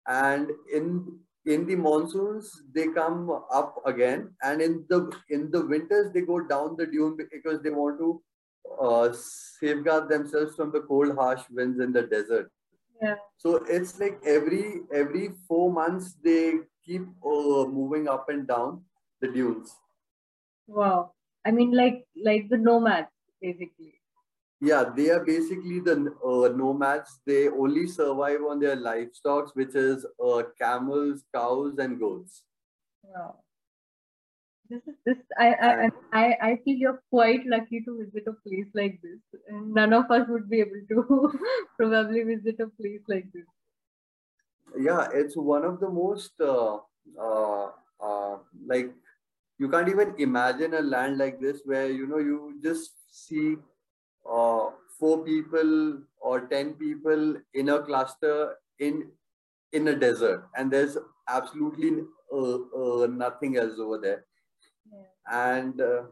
and 0.08 0.52
in 0.74 1.20
in 1.46 1.66
the 1.68 1.76
monsoons 1.76 2.64
they 2.74 2.88
come 2.90 3.30
up 3.52 3.82
again 3.86 4.34
and 4.44 4.62
in 4.62 4.86
the 4.90 5.00
in 5.30 5.50
the 5.52 5.66
winters 5.66 6.12
they 6.14 6.22
go 6.22 6.40
down 6.40 6.76
the 6.78 6.86
dune 6.88 7.16
because 7.18 7.62
they 7.62 7.70
want 7.70 8.00
to 8.00 8.22
uh, 8.82 9.12
safeguard 9.14 10.10
themselves 10.10 10.56
from 10.56 10.72
the 10.72 10.82
cold 10.82 11.16
harsh 11.16 11.44
winds 11.52 11.80
in 11.80 11.94
the 11.94 12.04
desert 12.16 12.52
Yeah. 13.02 13.16
so 13.38 13.50
it's 13.78 14.00
like 14.00 14.20
every 14.36 14.66
every 15.02 15.26
four 15.48 15.72
months 15.72 16.14
they 16.28 16.44
keep 16.86 17.04
uh, 17.34 17.66
moving 17.80 18.08
up 18.08 18.30
and 18.30 18.48
down 18.48 18.84
the 19.22 19.30
dunes 19.38 19.76
Wow. 20.68 21.15
I 21.46 21.52
mean, 21.52 21.72
like 21.72 22.06
like 22.16 22.50
the 22.50 22.58
nomads, 22.58 23.10
basically. 23.42 23.94
Yeah, 24.62 24.86
they 24.96 25.10
are 25.12 25.24
basically 25.24 25.80
the 25.80 26.16
uh, 26.26 26.56
nomads. 26.56 27.20
They 27.26 27.50
only 27.50 27.88
survive 27.88 28.42
on 28.50 28.60
their 28.60 28.76
livestock, 28.76 29.56
which 29.56 29.76
is 29.76 30.06
uh, 30.24 30.44
camels, 30.60 31.24
cows, 31.34 31.78
and 31.78 32.00
goats. 32.00 32.44
Wow. 33.04 33.44
This 34.70 34.82
is 34.88 34.96
this. 35.06 35.18
I 35.38 35.92
I 36.12 36.26
I 36.42 36.56
feel 36.64 36.78
you're 36.78 37.04
quite 37.12 37.46
lucky 37.46 37.82
to 37.82 37.98
visit 38.00 38.28
a 38.28 38.34
place 38.34 38.72
like 38.74 39.00
this, 39.04 39.20
and 39.48 39.74
none 39.74 39.94
of 39.94 40.10
us 40.10 40.28
would 40.28 40.50
be 40.50 40.62
able 40.62 40.82
to 40.90 41.40
probably 41.78 42.24
visit 42.24 42.60
a 42.60 42.68
place 42.70 43.04
like 43.08 43.32
this. 43.32 43.46
Yeah, 44.78 45.08
it's 45.14 45.38
one 45.38 45.64
of 45.64 45.80
the 45.80 45.90
most 45.90 46.42
uh, 46.42 46.80
uh, 47.20 47.70
uh, 48.00 48.38
like 48.66 48.94
you 49.58 49.70
can't 49.70 49.90
even 49.90 50.14
imagine 50.18 50.74
a 50.74 50.82
land 50.82 51.18
like 51.18 51.40
this 51.40 51.62
where 51.66 51.90
you 51.90 52.08
know 52.08 52.18
you 52.18 52.60
just 52.64 52.92
see 53.10 53.56
uh, 54.30 54.70
four 55.00 55.24
people 55.24 56.00
or 56.20 56.42
ten 56.48 56.74
people 56.74 57.36
in 57.54 57.70
a 57.70 57.80
cluster 57.84 58.56
in 58.80 59.12
in 59.74 59.88
a 59.90 59.96
desert, 59.96 60.48
and 60.58 60.72
there's 60.72 60.98
absolutely 61.30 61.92
uh, 62.34 62.56
uh, 62.82 63.08
nothing 63.08 63.58
else 63.58 63.80
over 63.80 63.98
there. 64.00 64.26
Yeah. 64.92 65.52
And 65.58 65.82
uh, 65.82 66.04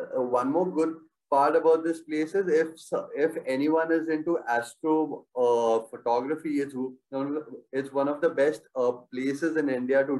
uh, 0.00 0.22
one 0.22 0.50
more 0.52 0.70
good 0.70 0.96
part 1.30 1.56
about 1.56 1.84
this 1.84 2.00
place 2.00 2.34
is 2.34 2.48
if 2.48 2.68
if 3.14 3.36
anyone 3.46 3.92
is 3.92 4.08
into 4.08 4.38
astro 4.48 5.26
uh, 5.36 5.86
photography, 5.90 6.60
it's 6.60 6.74
one 6.74 7.26
of 7.28 7.34
the- 7.34 7.62
it's 7.72 7.92
one 7.92 8.08
of 8.08 8.20
the 8.20 8.30
best 8.30 8.62
uh, 8.76 8.92
places 9.14 9.56
in 9.56 9.68
India 9.68 10.04
to 10.06 10.18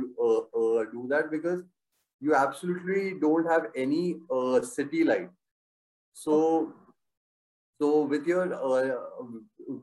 do 0.93 1.07
that 1.09 1.31
because 1.31 1.63
you 2.21 2.35
absolutely 2.35 3.19
don't 3.21 3.47
have 3.47 3.67
any 3.75 4.17
uh, 4.31 4.61
city 4.63 5.05
light. 5.05 5.31
So 6.13 6.75
so 7.81 8.03
with 8.03 8.27
your 8.27 8.53
uh, 8.55 8.97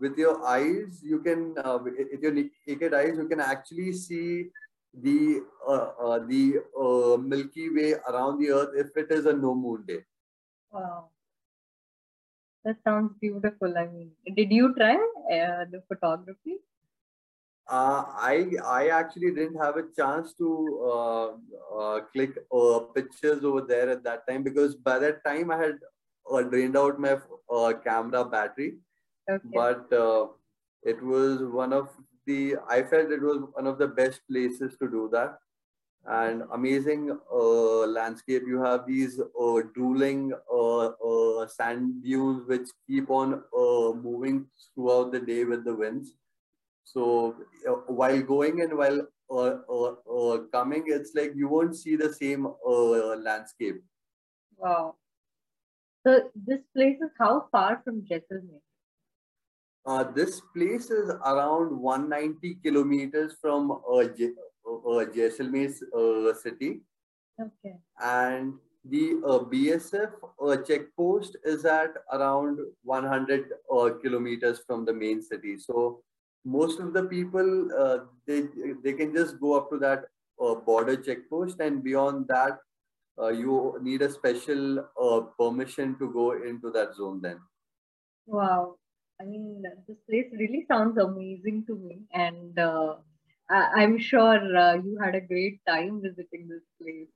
with 0.02 0.18
your 0.18 0.46
eyes, 0.46 1.02
you 1.02 1.20
can 1.20 1.56
uh, 1.64 1.80
with 1.82 1.96
your 2.22 2.34
naked 2.34 2.94
eyes, 2.94 3.18
you 3.18 3.28
can 3.28 3.40
actually 3.40 3.94
see 3.94 4.50
the 4.94 5.42
uh, 5.68 5.92
uh, 6.00 6.20
the 6.20 6.60
uh, 6.80 7.18
Milky 7.18 7.70
Way 7.70 7.94
around 8.10 8.40
the 8.40 8.52
Earth 8.52 8.74
if 8.76 8.96
it 8.98 9.12
is 9.12 9.26
a 9.26 9.34
no 9.34 9.56
moon 9.56 9.84
day. 9.88 10.00
Wow. 10.72 11.10
That 12.66 12.78
sounds 12.84 13.14
beautiful. 13.22 13.78
I 13.78 13.88
mean, 13.88 14.12
did 14.36 14.52
you 14.52 14.74
try 14.74 14.96
uh, 14.96 15.66
the 15.72 15.84
photography? 15.88 16.58
Uh, 17.68 18.04
I 18.08 18.52
I 18.64 18.88
actually 18.90 19.32
didn't 19.34 19.56
have 19.58 19.78
a 19.78 19.86
chance 19.98 20.34
to 20.36 20.50
uh, 20.94 21.28
uh, 21.76 22.00
click 22.14 22.38
uh, 22.54 22.80
pictures 22.94 23.44
over 23.44 23.62
there 23.62 23.90
at 23.90 24.04
that 24.04 24.28
time 24.28 24.44
because 24.44 24.76
by 24.76 25.00
that 25.00 25.24
time 25.26 25.50
I 25.50 25.58
had 25.58 25.80
uh, 26.32 26.44
drained 26.44 26.78
out 26.78 27.00
my 27.00 27.18
uh, 27.50 27.74
camera 27.84 28.24
battery. 28.24 28.76
Okay. 29.30 29.48
But 29.52 29.92
uh, 29.92 30.28
it 30.84 31.02
was 31.02 31.42
one 31.42 31.74
of 31.74 31.90
the 32.28 32.56
I 32.70 32.84
felt 32.84 33.12
it 33.12 33.22
was 33.22 33.42
one 33.54 33.66
of 33.66 33.80
the 33.80 33.88
best 33.88 34.22
places 34.30 34.78
to 34.78 34.88
do 34.88 35.10
that. 35.14 35.40
And 36.08 36.44
amazing 36.54 37.18
uh, 37.34 37.88
landscape. 37.88 38.44
You 38.46 38.62
have 38.62 38.86
these 38.86 39.20
uh, 39.20 39.62
drooling 39.74 40.34
uh, 40.54 40.86
uh, 40.90 41.48
sand 41.48 42.04
dunes 42.04 42.48
which 42.48 42.70
keep 42.86 43.10
on 43.10 43.34
uh, 43.34 43.92
moving 43.94 44.46
throughout 44.76 45.12
the 45.12 45.20
day 45.20 45.46
with 45.46 45.66
the 45.66 45.74
winds. 45.74 46.14
So 46.86 47.36
uh, 47.68 47.72
while 47.88 48.22
going 48.22 48.62
and 48.62 48.78
while 48.78 49.08
uh, 49.30 49.58
uh, 49.70 49.96
uh, 50.18 50.38
coming, 50.54 50.84
it's 50.88 51.14
like 51.16 51.34
you 51.36 51.50
won't 51.50 51.76
see 51.76 51.96
the 51.96 52.14
same 52.14 52.46
uh, 52.46 53.16
landscape. 53.18 53.82
Wow. 54.58 54.96
So 56.06 56.30
this 56.36 56.62
place 56.76 56.98
is 57.02 57.10
how 57.20 57.48
far 57.52 57.82
from 57.84 58.04
Jaisalmer? 58.04 58.62
Uh, 59.86 60.04
this 60.04 60.42
place 60.56 60.90
is 60.92 61.10
around 61.10 61.76
190 61.76 62.56
kilometers 62.64 63.36
from 63.42 63.72
uh, 63.72 64.04
J- 64.18 64.34
uh, 64.68 65.06
Jaisalmer 65.16 65.72
uh, 65.94 66.34
city, 66.34 66.82
Okay. 67.40 67.76
and 68.02 68.54
the 68.86 69.20
uh, 69.26 69.40
BSF 69.40 70.12
uh, 70.42 70.58
checkpost 70.58 71.38
is 71.44 71.66
at 71.66 71.92
around 72.14 72.60
100 72.84 73.46
uh, 73.76 73.90
kilometers 74.02 74.62
from 74.66 74.86
the 74.86 74.94
main 74.94 75.22
city. 75.22 75.58
So 75.58 76.02
most 76.46 76.80
of 76.80 76.94
the 76.94 77.04
people 77.06 77.50
uh, 77.84 78.06
they 78.28 78.42
they 78.84 78.94
can 78.94 79.14
just 79.14 79.40
go 79.40 79.54
up 79.60 79.70
to 79.72 79.78
that 79.80 80.06
uh, 80.42 80.56
border 80.56 80.98
checkpost, 80.98 81.60
and 81.60 81.84
beyond 81.84 82.28
that, 82.28 82.60
uh, 83.20 83.30
you 83.30 83.78
need 83.82 84.02
a 84.02 84.12
special 84.12 84.80
uh, 85.02 85.22
permission 85.40 85.98
to 86.00 86.12
go 86.14 86.32
into 86.44 86.72
that 86.72 86.96
zone. 86.96 87.22
Then. 87.22 87.42
Wow. 88.28 88.78
I 89.20 89.24
mean, 89.26 89.64
this 89.88 89.98
place 90.10 90.32
really 90.34 90.66
sounds 90.68 90.98
amazing 90.98 91.66
to 91.68 91.76
me, 91.76 92.06
and 92.12 92.58
uh, 92.60 92.98
I- 93.50 93.72
I'm 93.82 93.98
sure 93.98 94.58
uh, 94.58 94.76
you 94.76 94.98
had 95.02 95.16
a 95.16 95.22
great 95.22 95.62
time 95.66 96.02
visiting 96.02 96.48
this 96.48 96.64
place. 96.82 97.10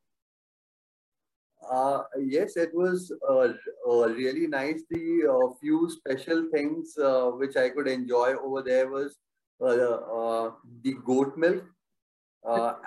Uh, 1.67 2.03
yes, 2.19 2.55
it 2.57 2.73
was 2.73 3.11
uh, 3.29 3.53
uh, 3.87 4.07
really 4.09 4.47
nice. 4.47 4.81
The 4.89 5.27
uh, 5.29 5.53
few 5.59 5.89
special 5.89 6.47
things 6.51 6.97
uh, 6.97 7.31
which 7.31 7.57
I 7.57 7.69
could 7.69 7.87
enjoy 7.87 8.33
over 8.35 8.61
there 8.61 8.89
was 8.89 9.17
uh, 9.61 10.51
the 10.83 10.95
goat 11.05 11.37
milk 11.37 11.63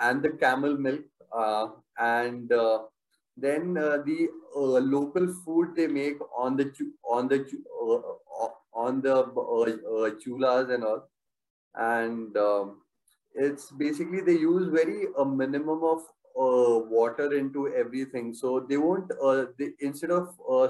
and 0.01 0.23
the 0.23 0.31
camel 0.31 0.77
milk, 0.77 1.03
and 1.99 2.49
then 3.37 3.73
the 3.73 4.27
local 4.55 5.27
food 5.45 5.75
they 5.75 5.87
make 5.87 6.17
on 6.37 6.57
the 6.57 6.71
on 7.05 7.27
the 7.27 7.45
on 8.75 9.01
the 9.01 9.15
chulas 10.25 10.73
and 10.73 10.83
all. 10.83 11.07
and 11.75 12.37
um, 12.37 12.81
it's 13.35 13.71
basically 13.71 14.21
they 14.21 14.33
use 14.33 14.67
very 14.69 15.07
a 15.17 15.25
minimum 15.25 15.83
of 15.83 16.01
uh, 16.39 16.79
water 16.79 17.33
into 17.33 17.73
everything. 17.73 18.33
So 18.33 18.59
they 18.59 18.77
won't 18.77 19.11
uh, 19.23 19.45
they, 19.57 19.69
instead 19.79 20.11
of 20.11 20.35
uh, 20.49 20.69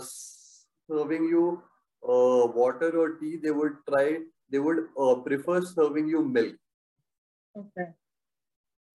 serving 0.89 1.25
you 1.25 1.61
uh, 2.03 2.47
water 2.47 2.97
or 2.97 3.17
tea, 3.17 3.37
they 3.37 3.51
would 3.51 3.73
try 3.87 4.19
they 4.49 4.59
would 4.59 4.87
uh, 4.99 5.15
prefer 5.15 5.61
serving 5.61 6.07
you 6.07 6.23
milk. 6.23 6.55
Okay. 7.57 7.89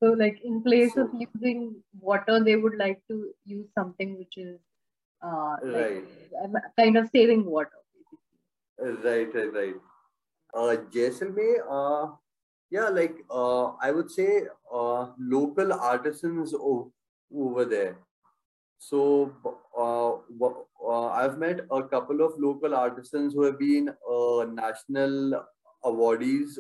So, 0.01 0.13
like 0.13 0.41
in 0.45 0.63
place 0.63 0.95
so, 0.95 1.03
of 1.03 1.11
using 1.19 1.75
water, 2.01 2.43
they 2.43 2.55
would 2.55 2.77
like 2.77 3.03
to 3.09 3.31
use 3.45 3.67
something 3.75 4.17
which 4.17 4.37
is 4.37 4.61
uh, 5.23 5.57
like, 5.63 6.05
kind 6.79 6.97
of 6.97 7.09
saving 7.11 7.45
water. 7.45 7.71
Right, 8.79 9.35
right, 9.35 9.53
right. 9.53 9.75
Uh, 10.55 10.77
Jaisalmer, 10.93 11.65
uh, 11.69 12.13
yeah, 12.71 12.89
like 12.89 13.17
uh, 13.31 13.73
I 13.81 13.91
would 13.91 14.11
say 14.11 14.43
uh, 14.73 15.09
local 15.19 15.73
artisans 15.73 16.55
over 16.55 17.65
there. 17.65 17.99
So 18.79 19.33
uh, 19.77 20.15
uh, 20.87 21.07
I've 21.09 21.39
met 21.39 21.61
a 21.71 21.83
couple 21.83 22.21
of 22.21 22.35
local 22.39 22.75
artisans 22.75 23.35
who 23.35 23.43
have 23.43 23.59
been 23.59 23.89
uh, 23.89 24.45
national 24.45 25.45
awardees 25.85 26.59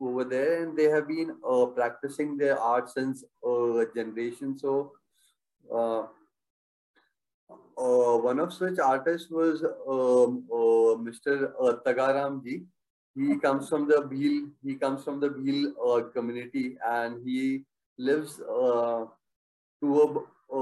over 0.00 0.24
there, 0.24 0.62
and 0.62 0.76
they 0.76 0.84
have 0.84 1.08
been 1.08 1.36
uh, 1.48 1.66
practicing 1.66 2.36
their 2.36 2.58
art 2.58 2.88
since 2.88 3.24
a 3.44 3.86
generation. 3.94 4.56
So 4.56 4.92
one 7.76 8.38
of 8.38 8.52
such 8.52 8.78
artists 8.78 9.30
was 9.30 9.62
um, 9.64 10.44
Mr. 11.04 11.52
Tagaram 11.84 12.42
ji. 12.42 12.64
He 13.14 13.38
comes 13.38 13.68
from 13.68 13.86
the 13.88 14.02
Bhil. 14.10 14.50
He 14.62 14.74
comes 14.74 15.04
from 15.04 15.20
the 15.20 15.28
Bhil 15.28 15.72
uh, 15.88 16.08
community, 16.10 16.76
and 16.84 17.22
he 17.26 17.64
lives 17.96 18.40
uh, 18.40 19.04
to 19.80 20.00
a, 20.04 20.56
a, 20.56 20.60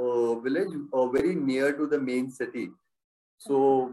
a 0.00 0.40
village 0.40 0.74
very 1.12 1.34
near 1.34 1.72
to 1.72 1.86
the 1.86 1.98
main 1.98 2.30
city. 2.30 2.70
So 3.38 3.92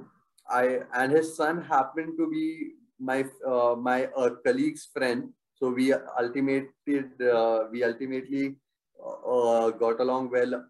I 0.50 0.80
and 0.94 1.12
his 1.12 1.36
son 1.36 1.62
happened 1.62 2.18
to 2.18 2.30
be 2.30 2.74
my 3.00 3.26
uh, 3.46 3.76
my 3.76 4.06
uh, 4.18 4.32
colleague's 4.46 4.90
friend. 4.94 5.30
So 5.56 5.70
we 5.70 5.94
ultimately 5.94 7.06
uh, 7.32 7.60
we 7.72 7.84
ultimately 7.84 8.56
uh, 9.00 9.70
got 9.72 10.00
along 10.02 10.32
well 10.32 10.66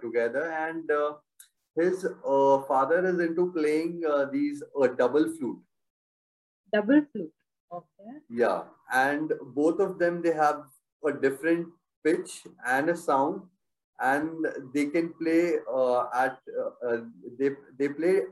together. 0.00 0.50
And 0.50 0.90
his 1.76 2.04
father 2.66 3.06
is 3.06 3.20
into 3.20 3.52
playing 3.52 4.02
these 4.32 4.62
double 4.96 5.32
flute. 5.36 5.58
Double 6.72 7.02
flute. 7.12 7.32
Okay. 7.72 8.12
Yeah, 8.30 8.64
and 8.92 9.32
both 9.54 9.80
of 9.80 9.98
them 9.98 10.22
they 10.22 10.32
have 10.32 10.64
a 11.04 11.12
different 11.12 11.68
pitch 12.04 12.46
and 12.66 12.90
a 12.90 12.96
sound 12.96 13.42
and 14.00 14.46
they 14.72 14.86
can 14.86 15.12
play 15.14 15.56
uh, 15.72 16.06
at 16.14 16.38
uh, 16.58 16.86
uh, 16.86 17.00
they 17.38 17.50
they 17.78 17.88
play 17.88 18.22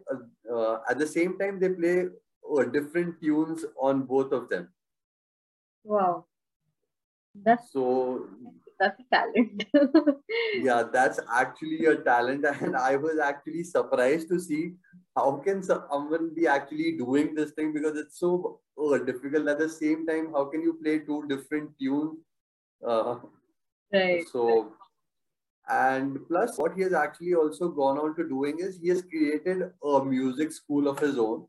at 0.89 0.99
the 0.99 1.07
same 1.07 1.39
time 1.39 1.59
they 1.59 1.69
play 1.69 2.07
different 2.73 3.21
tunes 3.21 3.65
on 3.81 4.05
both 4.05 4.33
of 4.33 4.49
them 4.49 4.69
wow 5.85 6.25
that's 7.35 7.73
so 7.73 8.29
that's 8.79 9.01
a 9.01 9.05
talent. 9.15 9.65
yeah, 10.55 10.83
that's 10.93 11.19
actually 11.33 11.87
a 11.87 11.97
talent, 11.97 12.45
and 12.61 12.77
I 12.77 12.97
was 12.97 13.19
actually 13.19 13.65
surprised 13.65 14.29
to 14.29 14.39
see 14.39 14.75
how 15.17 15.41
can 15.45 15.63
someone 15.63 16.35
be 16.35 16.47
actually 16.47 16.93
doing 16.93 17.35
this 17.35 17.53
thing 17.53 17.73
because 17.73 17.99
it's 17.99 18.21
so 18.21 18.61
uh, 18.79 18.99
difficult. 18.99 19.49
At 19.49 19.59
the 19.59 19.69
same 19.69 20.07
time, 20.07 20.33
how 20.33 20.45
can 20.45 20.61
you 20.63 20.75
play 20.75 20.99
two 20.99 21.27
different 21.29 21.71
tunes? 21.79 22.19
Uh, 22.87 23.17
right. 23.93 24.25
So, 24.31 24.73
and 25.69 26.19
plus, 26.29 26.59
what 26.59 26.75
he 26.77 26.83
has 26.83 26.93
actually 26.93 27.35
also 27.35 27.69
gone 27.69 27.99
on 27.99 28.15
to 28.17 28.29
doing 28.29 28.59
is 28.61 28.79
he 28.79 28.89
has 28.89 29.03
created 29.03 29.71
a 29.83 30.05
music 30.05 30.53
school 30.53 30.87
of 30.87 30.99
his 30.99 31.19
own 31.19 31.47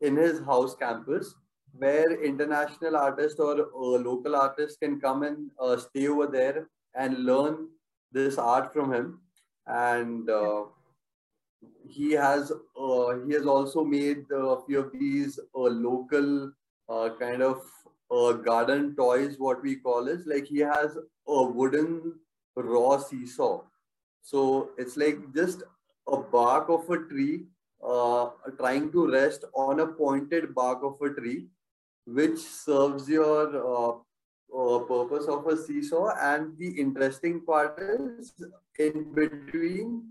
in 0.00 0.16
his 0.16 0.40
house 0.40 0.74
campus 0.74 1.34
where 1.76 2.22
international 2.22 2.96
artists 2.96 3.38
or 3.38 3.60
uh, 3.60 3.98
local 3.98 4.34
artists 4.34 4.78
can 4.78 5.00
come 5.00 5.24
and 5.24 5.50
uh, 5.60 5.76
stay 5.76 6.08
over 6.08 6.26
there 6.26 6.68
and 6.94 7.24
learn 7.24 7.68
this 8.12 8.38
art 8.38 8.72
from 8.72 8.92
him 8.92 9.20
and 9.66 10.30
uh, 10.30 10.64
he 11.86 12.12
has 12.12 12.52
uh, 12.52 13.14
he 13.26 13.32
has 13.32 13.46
also 13.46 13.84
made 13.84 14.24
a 14.32 14.56
few 14.66 14.80
of 14.80 14.92
these 14.92 15.38
uh, 15.54 15.60
local 15.60 16.52
uh, 16.88 17.10
kind 17.20 17.42
of 17.42 17.62
garden 18.44 18.94
toys 18.94 19.36
what 19.38 19.60
we 19.62 19.74
call 19.74 20.06
is 20.06 20.24
like 20.26 20.46
he 20.46 20.58
has 20.58 20.96
a 21.26 21.42
wooden 21.42 22.12
raw 22.54 22.96
seesaw 22.96 23.60
so 24.22 24.70
it's 24.78 24.96
like 24.96 25.18
just 25.34 25.64
a 26.06 26.16
bark 26.16 26.68
of 26.68 26.88
a 26.90 26.98
tree 27.08 27.46
trying 28.58 28.92
to 28.92 29.10
rest 29.10 29.44
on 29.54 29.80
a 29.80 29.86
pointed 29.86 30.54
bark 30.54 30.84
of 30.84 31.00
a 31.02 31.12
tree 31.14 31.48
which 32.06 32.38
serves 32.38 33.08
your 33.08 33.48
uh, 33.56 33.94
uh, 34.54 34.78
purpose 34.80 35.26
of 35.26 35.46
a 35.46 35.56
seesaw. 35.56 36.14
And 36.20 36.56
the 36.58 36.68
interesting 36.68 37.40
part 37.40 37.78
is 37.80 38.32
in 38.78 39.12
between, 39.12 40.02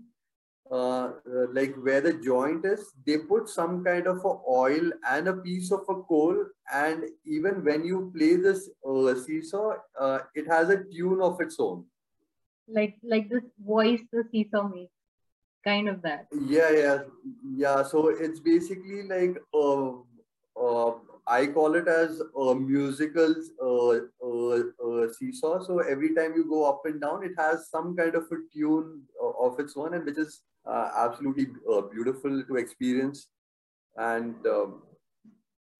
uh, 0.70 1.10
like 1.52 1.74
where 1.76 2.00
the 2.00 2.14
joint 2.14 2.64
is, 2.64 2.92
they 3.06 3.18
put 3.18 3.48
some 3.48 3.84
kind 3.84 4.06
of 4.06 4.24
a 4.24 4.34
oil 4.48 4.90
and 5.10 5.28
a 5.28 5.34
piece 5.34 5.70
of 5.70 5.80
a 5.88 6.02
coal. 6.02 6.36
And 6.72 7.04
even 7.24 7.64
when 7.64 7.84
you 7.84 8.12
play 8.16 8.36
this 8.36 8.70
uh, 8.86 9.14
seesaw, 9.14 9.74
uh, 10.00 10.18
it 10.34 10.46
has 10.48 10.70
a 10.70 10.84
tune 10.84 11.20
of 11.20 11.40
its 11.40 11.56
own. 11.58 11.84
Like 12.66 12.96
like 13.02 13.28
this 13.28 13.42
voice 13.58 14.00
the 14.10 14.24
seesaw 14.32 14.68
makes 14.68 14.90
kind 15.64 15.88
of 15.88 16.02
that 16.02 16.26
yeah 16.46 16.70
yeah 16.70 16.98
yeah 17.56 17.82
so 17.82 18.08
it's 18.08 18.40
basically 18.40 19.02
like 19.02 19.36
uh, 19.54 19.92
uh, 20.60 20.92
I 21.26 21.46
call 21.46 21.74
it 21.74 21.88
as 21.88 22.20
a 22.38 22.54
musical 22.54 23.34
uh, 23.60 23.88
uh, 24.22 24.62
uh, 24.86 25.12
seesaw. 25.12 25.62
So 25.64 25.78
every 25.78 26.14
time 26.14 26.34
you 26.36 26.44
go 26.48 26.68
up 26.68 26.82
and 26.84 27.00
down, 27.00 27.24
it 27.24 27.32
has 27.38 27.70
some 27.70 27.96
kind 27.96 28.14
of 28.14 28.24
a 28.24 28.36
tune 28.54 29.02
uh, 29.22 29.30
of 29.46 29.58
its 29.58 29.74
own, 29.76 29.94
and 29.94 30.04
which 30.04 30.18
is 30.18 30.42
uh, 30.44 30.53
absolutely 30.66 31.48
uh, 31.70 31.82
beautiful 31.82 32.42
to 32.44 32.56
experience. 32.56 33.28
And 33.96 34.34
um, 34.46 34.82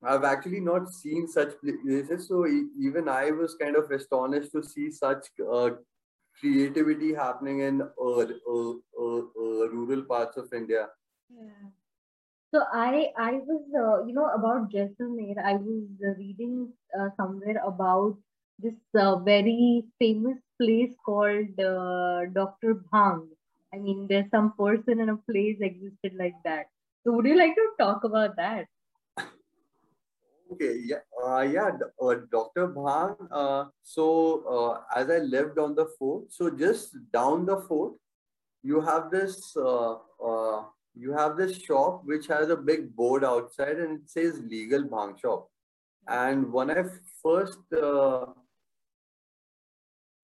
I've 0.02 0.24
actually 0.24 0.60
not 0.60 0.92
seen 0.92 1.26
such 1.26 1.54
places, 1.60 2.28
so 2.28 2.46
e 2.46 2.66
even 2.78 3.08
I 3.08 3.30
was 3.30 3.54
kind 3.54 3.76
of 3.76 3.90
astonished 3.90 4.52
to 4.52 4.62
see 4.62 4.90
such 4.90 5.26
creativity 6.40 7.14
happening 7.14 7.60
in 7.60 7.82
rural 9.72 10.02
parts 10.02 10.36
of 10.36 10.52
India. 10.52 10.88
Yeah. 11.30 11.70
So 12.54 12.62
I 12.72 13.10
I 13.18 13.32
was 13.46 13.62
uh, 13.74 14.04
you 14.06 14.14
know 14.14 14.28
about 14.34 14.70
Jaisalmer. 14.70 15.38
I 15.44 15.54
was 15.54 15.88
uh, 16.04 16.14
reading 16.18 16.72
uh, 16.98 17.08
somewhere 17.16 17.60
about 17.66 18.16
this 18.58 18.74
uh, 18.94 19.16
very 19.16 19.84
famous 19.98 20.38
place 20.60 20.94
called 21.04 21.58
uh, 21.58 22.26
Dr. 22.32 22.76
Bhang. 22.92 23.26
I 23.74 23.78
mean, 23.78 24.06
there's 24.08 24.30
some 24.30 24.52
person 24.58 25.00
in 25.00 25.08
a 25.08 25.16
place 25.16 25.58
existed 25.60 26.12
like 26.16 26.34
that. 26.44 26.66
So 27.02 27.12
would 27.12 27.26
you 27.26 27.36
like 27.36 27.54
to 27.54 27.68
talk 27.78 28.04
about 28.04 28.36
that? 28.36 28.66
Okay, 30.52 30.78
yeah, 30.84 31.02
uh, 31.24 31.40
yeah, 31.40 31.70
uh, 32.00 32.14
Dr. 32.30 32.68
Bhang. 32.68 33.16
Uh, 33.32 33.64
so 33.82 34.44
uh, 34.46 34.98
as 35.00 35.10
I 35.10 35.18
lived 35.18 35.58
on 35.58 35.74
the 35.74 35.86
fort, 35.98 36.32
so 36.32 36.50
just 36.50 36.96
down 37.12 37.46
the 37.46 37.56
fort, 37.62 37.94
you 38.62 38.80
have 38.80 39.10
this 39.10 39.56
uh, 39.56 39.94
uh, 40.24 40.62
you 40.94 41.12
have 41.12 41.36
this 41.36 41.58
shop 41.60 42.02
which 42.04 42.28
has 42.28 42.50
a 42.50 42.56
big 42.56 42.94
board 42.94 43.24
outside 43.24 43.78
and 43.78 44.00
it 44.00 44.08
says 44.08 44.40
legal 44.48 44.84
bhang 44.84 45.18
shop. 45.20 45.48
And 46.06 46.52
when 46.52 46.70
I 46.70 46.84
first, 47.22 47.58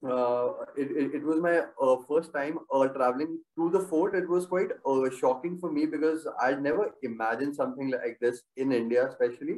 it, 0.02 0.90
it, 0.96 1.14
it, 1.16 1.22
was 1.22 1.40
my 1.40 1.60
uh, 1.80 1.96
first 2.08 2.32
time 2.32 2.58
uh, 2.72 2.88
traveling 2.88 3.38
to 3.56 3.70
the 3.70 3.80
fort. 3.80 4.14
It 4.14 4.28
was 4.28 4.46
quite 4.46 4.70
uh, 4.86 5.10
shocking 5.10 5.58
for 5.58 5.70
me 5.70 5.86
because 5.86 6.26
I'd 6.40 6.62
never 6.62 6.94
imagined 7.02 7.54
something 7.54 7.90
like 7.90 8.18
this 8.20 8.42
in 8.56 8.72
India, 8.72 9.08
especially. 9.08 9.54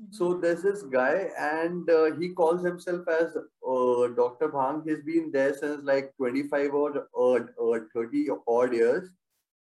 Mm-hmm. 0.00 0.12
So 0.12 0.34
there's 0.34 0.62
this 0.62 0.82
guy, 0.82 1.28
and 1.38 1.88
uh, 1.90 2.16
he 2.18 2.30
calls 2.30 2.64
himself 2.64 3.06
as 3.08 3.36
uh, 3.36 4.08
Dr. 4.16 4.48
Bhang. 4.48 4.82
He's 4.86 5.02
been 5.04 5.30
there 5.30 5.54
since 5.54 5.84
like 5.84 6.14
25 6.16 6.72
or, 6.72 7.08
or, 7.12 7.54
or 7.58 7.88
30 7.94 8.28
odd 8.48 8.72
years 8.72 9.10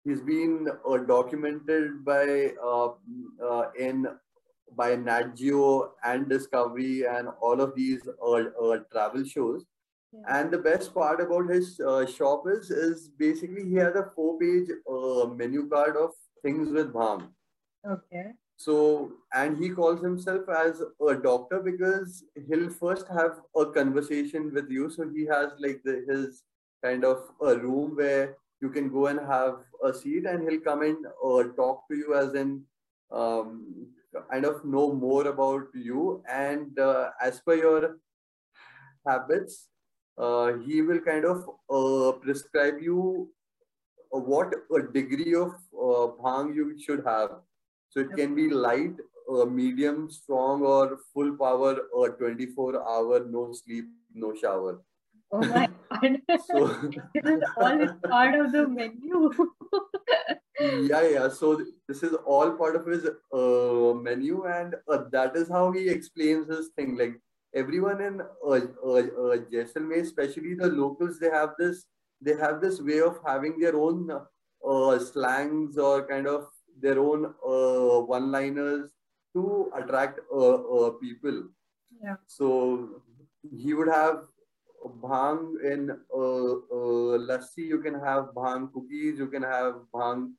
he's 0.04 0.20
been 0.20 0.68
uh, 0.88 0.98
documented 0.98 2.04
by 2.04 2.52
uh, 2.62 2.90
uh, 3.42 3.70
in 3.78 4.06
by 4.76 4.96
Nat 4.96 5.36
Geo 5.36 5.92
and 6.04 6.28
Discovery 6.28 7.06
and 7.06 7.28
all 7.40 7.60
of 7.60 7.74
these 7.74 8.00
uh, 8.22 8.30
uh, 8.32 8.78
travel 8.90 9.24
shows. 9.24 9.64
Yeah. 10.14 10.38
And 10.38 10.50
the 10.50 10.58
best 10.58 10.94
part 10.94 11.20
about 11.20 11.50
his 11.50 11.80
uh, 11.80 12.06
shop 12.06 12.44
is 12.46 12.70
is 12.70 13.08
basically 13.08 13.68
he 13.68 13.74
has 13.76 13.94
a 13.96 14.10
four 14.14 14.38
page 14.38 14.68
menu 15.36 15.68
card 15.68 15.96
of 15.96 16.10
things 16.42 16.70
with 16.70 16.92
Bhang. 16.92 17.28
Okay. 17.88 18.32
So, 18.56 19.12
and 19.34 19.58
he 19.58 19.70
calls 19.70 20.00
himself 20.00 20.48
as 20.48 20.80
a 21.08 21.14
doctor 21.14 21.60
because 21.60 22.22
he'll 22.48 22.70
first 22.70 23.08
have 23.08 23.40
a 23.56 23.66
conversation 23.66 24.52
with 24.54 24.70
you. 24.70 24.88
So 24.90 25.08
he 25.08 25.26
has 25.26 25.50
like 25.58 25.82
the, 25.84 26.04
his 26.08 26.44
kind 26.84 27.04
of 27.04 27.30
a 27.40 27.56
room 27.56 27.96
where 27.96 28.36
you 28.60 28.70
can 28.70 28.90
go 28.90 29.06
and 29.08 29.18
have 29.18 29.56
a 29.82 29.92
seat 29.92 30.24
and 30.26 30.48
he'll 30.48 30.60
come 30.60 30.82
and 30.82 31.04
uh, 31.06 31.42
talk 31.56 31.88
to 31.90 31.96
you 31.96 32.14
as 32.14 32.34
in 32.34 32.62
um, 33.10 33.88
kind 34.30 34.44
of 34.44 34.64
know 34.64 34.92
more 34.92 35.26
about 35.26 35.66
you. 35.74 36.22
And 36.30 36.78
uh, 36.78 37.10
as 37.20 37.40
per 37.40 37.54
your 37.54 37.98
habits, 39.06 39.68
uh, 39.68 39.73
he 40.64 40.82
will 40.82 41.00
kind 41.00 41.24
of 41.24 41.48
uh, 41.70 42.12
prescribe 42.18 42.80
you 42.80 43.30
what 44.10 44.54
a 44.76 44.82
degree 44.92 45.34
of 45.34 45.54
uh, 45.74 46.06
bhang 46.22 46.54
you 46.54 46.78
should 46.80 47.04
have. 47.04 47.30
So 47.88 48.00
it 48.00 48.14
can 48.16 48.34
be 48.34 48.48
light, 48.50 48.94
uh, 49.30 49.44
medium, 49.44 50.10
strong, 50.10 50.62
or 50.62 50.98
full 51.12 51.36
power, 51.36 51.76
or 51.92 52.10
24 52.10 52.88
hour, 52.88 53.24
no 53.24 53.52
sleep, 53.52 53.86
no 54.14 54.34
shower. 54.34 54.82
Oh 55.32 55.40
my 55.40 55.68
god. 55.90 56.20
so, 56.46 56.66
this 57.14 57.24
is 57.24 57.42
all 57.56 57.88
part 58.08 58.34
of 58.34 58.52
the 58.52 58.68
menu. 58.68 59.30
yeah, 60.60 61.08
yeah. 61.08 61.28
So 61.28 61.64
this 61.88 62.02
is 62.02 62.14
all 62.24 62.52
part 62.52 62.76
of 62.76 62.86
his 62.86 63.06
uh, 63.32 63.94
menu, 63.94 64.44
and 64.46 64.74
uh, 64.88 65.04
that 65.10 65.36
is 65.36 65.48
how 65.48 65.72
he 65.72 65.88
explains 65.88 66.48
his 66.48 66.70
thing. 66.76 66.96
Like 66.96 67.20
everyone 67.54 68.00
in 68.00 68.20
uh, 68.20 68.50
uh, 68.50 68.90
uh, 68.90 69.36
Jaisalmer, 69.52 70.00
especially 70.00 70.54
the 70.54 70.68
locals, 70.68 71.18
they 71.18 71.30
have 71.30 71.50
this 71.58 71.86
they 72.20 72.36
have 72.36 72.60
this 72.60 72.80
way 72.80 73.00
of 73.00 73.18
having 73.26 73.58
their 73.58 73.76
own 73.76 74.10
uh, 74.10 74.98
slangs 74.98 75.76
or 75.76 76.06
kind 76.06 76.26
of 76.26 76.46
their 76.80 76.98
own 76.98 77.26
uh, 77.26 78.00
one-liners 78.00 78.90
to 79.34 79.70
attract 79.74 80.20
uh, 80.32 80.54
uh, 80.54 80.90
people. 80.92 81.44
Yeah. 82.02 82.16
So 82.26 83.02
he 83.54 83.74
would 83.74 83.88
have 83.88 84.24
bhang 85.02 85.62
in 85.64 85.98
lassi. 86.14 87.66
You 87.66 87.80
can 87.80 87.94
have 87.94 88.30
bhang 88.34 88.72
cookies. 88.72 89.18
You 89.18 89.28
can 89.28 89.42
have 89.42 89.74
bhang 89.92 90.32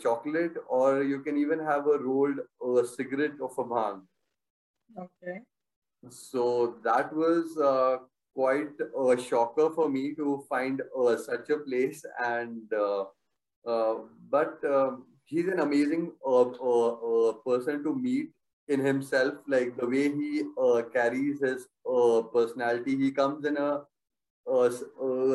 chocolate, 0.00 0.54
or 0.68 1.02
you 1.02 1.20
can 1.20 1.36
even 1.36 1.58
have 1.60 1.86
a 1.86 1.98
rolled 1.98 2.40
cigarette 2.96 3.40
of 3.40 3.52
a 3.58 3.64
bhang. 3.64 4.02
Okay. 4.98 5.40
So 6.10 6.76
that 6.84 7.14
was 7.14 7.56
quite 8.36 8.68
a 8.78 9.20
shocker 9.20 9.70
for 9.70 9.88
me 9.88 10.14
to 10.14 10.44
find 10.48 10.82
uh, 10.96 11.16
such 11.16 11.48
a 11.50 11.58
place 11.58 12.04
and 12.22 12.72
uh, 12.72 13.04
uh, 13.66 13.94
but 14.30 14.62
um, 14.64 15.06
he's 15.24 15.46
an 15.48 15.60
amazing 15.60 16.12
uh, 16.24 16.50
uh, 16.72 16.92
uh, 17.10 17.32
person 17.46 17.82
to 17.82 17.94
meet 17.94 18.30
in 18.68 18.80
himself 18.80 19.34
like 19.48 19.76
the 19.76 19.86
way 19.86 20.10
he 20.10 20.44
carries 20.92 21.40
his 21.40 21.66
personality. 22.32 22.96
He 22.96 23.10
comes 23.10 23.44
in 23.44 23.56
a 23.56 23.82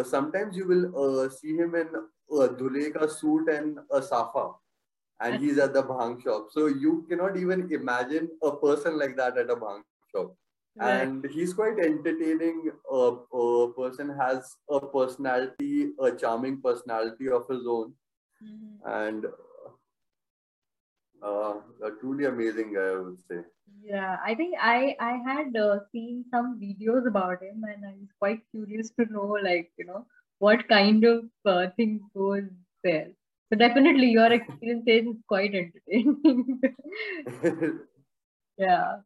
sometimes 0.03 0.55
you 0.55 0.67
will 0.67 1.29
see 1.29 1.55
him 1.55 1.75
in 1.75 1.87
a 2.31 2.47
dhule 2.49 3.09
suit 3.09 3.49
and 3.49 3.79
a 3.91 4.01
safa 4.01 4.51
and 5.21 5.41
he's 5.41 5.57
at 5.57 5.73
the 5.73 5.83
bhang 5.83 6.21
shop. 6.23 6.47
So 6.51 6.67
you 6.67 7.05
cannot 7.09 7.37
even 7.37 7.71
imagine 7.71 8.29
a 8.43 8.55
person 8.55 8.97
like 8.97 9.15
that 9.17 9.37
at 9.37 9.49
a 9.49 9.55
bhang 9.55 9.81
shop 10.13 10.35
and 10.79 11.25
he's 11.31 11.53
quite 11.53 11.79
entertaining. 11.79 12.71
Uh, 12.91 13.15
uh, 13.41 13.67
person 13.77 14.09
has 14.09 14.55
a 14.69 14.79
personality 14.79 15.91
a 15.99 16.11
charming 16.11 16.61
personality 16.61 17.29
of 17.29 17.47
his 17.47 17.65
own. 17.67 17.93
Mm-hmm. 18.43 18.89
and 18.91 19.25
uh, 21.23 21.53
a 21.87 21.91
truly 21.99 22.25
amazing 22.25 22.73
guy 22.73 22.87
i 22.93 22.99
would 22.99 23.19
say. 23.29 23.41
Yeah 23.83 24.17
i 24.25 24.33
think 24.39 24.55
i 24.59 24.95
i 24.99 25.11
had 25.27 25.55
uh, 25.55 25.79
seen 25.91 26.25
some 26.31 26.59
videos 26.63 27.07
about 27.11 27.43
him 27.43 27.63
and 27.73 27.85
i 27.89 27.91
was 27.99 28.15
quite 28.17 28.41
curious 28.49 28.89
to 28.99 29.05
know 29.11 29.27
like 29.49 29.71
you 29.77 29.85
know 29.85 30.05
what 30.39 30.67
kind 30.67 31.03
of 31.03 31.25
uh, 31.45 31.67
thing 31.77 32.01
goes 32.15 32.49
there. 32.83 33.09
So 33.49 33.59
definitely 33.59 34.07
your 34.07 34.31
experience 34.39 34.85
is 34.87 35.15
quite 35.27 35.53
entertaining. 35.53 36.61
Yeah 38.57 38.97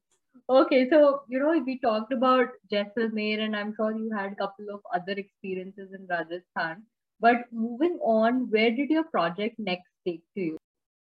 Okay, 0.47 0.87
so 0.89 1.21
you 1.27 1.39
know 1.39 1.57
we 1.65 1.79
talked 1.79 2.13
about 2.13 2.49
Jaisalmer, 2.71 3.39
and 3.39 3.55
I'm 3.55 3.73
sure 3.75 3.91
you 3.91 4.11
had 4.15 4.33
a 4.33 4.35
couple 4.35 4.67
of 4.71 4.81
other 4.93 5.13
experiences 5.13 5.89
in 5.91 6.05
Rajasthan. 6.07 6.83
But 7.19 7.45
moving 7.51 7.97
on, 8.03 8.51
where 8.51 8.69
did 8.69 8.91
your 8.91 9.05
project 9.05 9.57
next 9.57 9.89
take 10.05 10.21
to 10.35 10.41
you? 10.41 10.57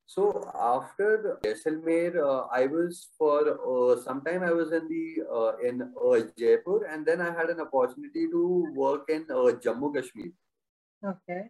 So 0.08 0.50
after 0.60 1.38
Jaisalmer, 1.44 2.18
uh, 2.18 2.48
I 2.52 2.66
was 2.66 3.10
for 3.16 3.42
uh, 3.46 4.02
some 4.02 4.22
time 4.22 4.42
I 4.42 4.54
was 4.54 4.72
in 4.72 4.88
the 4.88 5.06
uh, 5.32 5.58
in 5.58 5.82
uh, 5.84 6.20
Jaipur, 6.36 6.86
and 6.86 7.06
then 7.06 7.22
I 7.22 7.32
had 7.32 7.52
an 7.52 7.60
opportunity 7.60 8.28
to 8.30 8.74
work 8.74 9.08
in 9.10 9.28
uh, 9.30 9.54
Jammu 9.62 9.94
Kashmir. 9.94 10.32
Okay 11.06 11.50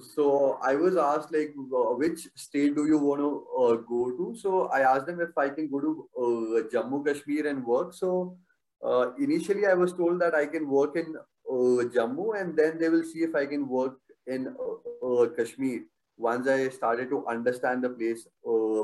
so 0.00 0.58
i 0.62 0.74
was 0.74 0.96
asked 0.96 1.32
like 1.32 1.54
uh, 1.58 1.94
which 2.02 2.28
state 2.34 2.74
do 2.74 2.86
you 2.86 2.98
want 2.98 3.20
to 3.20 3.46
uh, 3.62 3.76
go 3.88 4.10
to? 4.16 4.34
So 4.38 4.68
i 4.68 4.80
asked 4.80 5.06
them 5.06 5.20
if 5.20 5.36
i 5.36 5.48
can 5.50 5.68
go 5.68 5.80
to 5.80 6.08
uh, 6.16 6.68
jammu 6.72 7.04
kashmir 7.04 7.46
and 7.46 7.64
work. 7.64 7.92
So 7.92 8.38
uh, 8.82 9.12
initially 9.18 9.66
i 9.66 9.74
was 9.74 9.92
told 9.92 10.20
that 10.20 10.34
i 10.34 10.46
can 10.46 10.68
work 10.68 10.96
in 10.96 11.14
uh, 11.16 11.84
jammu 11.96 12.40
and 12.40 12.56
then 12.56 12.78
they 12.78 12.88
will 12.88 13.04
see 13.04 13.20
if 13.20 13.34
i 13.34 13.44
can 13.44 13.68
work 13.68 13.98
in 14.26 14.48
uh, 14.48 15.26
kashmir 15.36 15.82
once 16.16 16.48
i 16.48 16.68
started 16.68 17.10
to 17.10 17.26
understand 17.26 17.84
the 17.84 17.90
place 17.90 18.26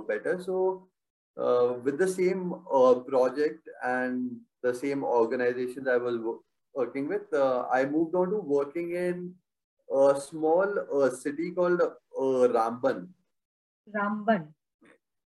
better. 0.07 0.41
So 0.45 0.89
with 1.85 1.99
the 1.99 2.09
same 2.09 2.55
project 3.07 3.69
and 3.85 4.37
the 4.63 4.75
same 4.75 5.05
organizations 5.05 5.87
i 5.87 5.97
was 5.97 6.17
working 6.75 7.07
with 7.09 7.33
i 7.73 7.85
moved 7.85 8.17
on 8.17 8.31
to 8.31 8.39
working 8.39 8.97
in 8.97 9.33
a 9.91 10.21
small 10.21 10.69
uh, 10.93 11.11
city 11.11 11.51
called 11.51 11.81
uh, 11.81 12.49
Ramban. 12.57 13.09
Ramban. 13.95 14.49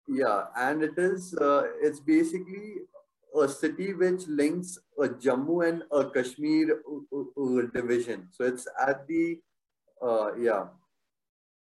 Yeah, 0.07 0.45
and 0.57 0.81
it 0.83 0.97
is 0.97 1.35
uh, 1.35 1.63
it's 1.81 1.99
basically 1.99 2.81
a 3.39 3.47
city 3.47 3.93
which 3.93 4.27
links 4.27 4.79
a 4.97 5.07
Jammu 5.07 5.67
and 5.67 5.83
a 5.91 6.09
Kashmir 6.09 6.81
uh, 7.13 7.41
uh, 7.41 7.61
division. 7.73 8.27
So 8.31 8.43
it's 8.45 8.67
at 8.87 9.07
the 9.07 9.39
uh, 10.01 10.35
yeah, 10.35 10.65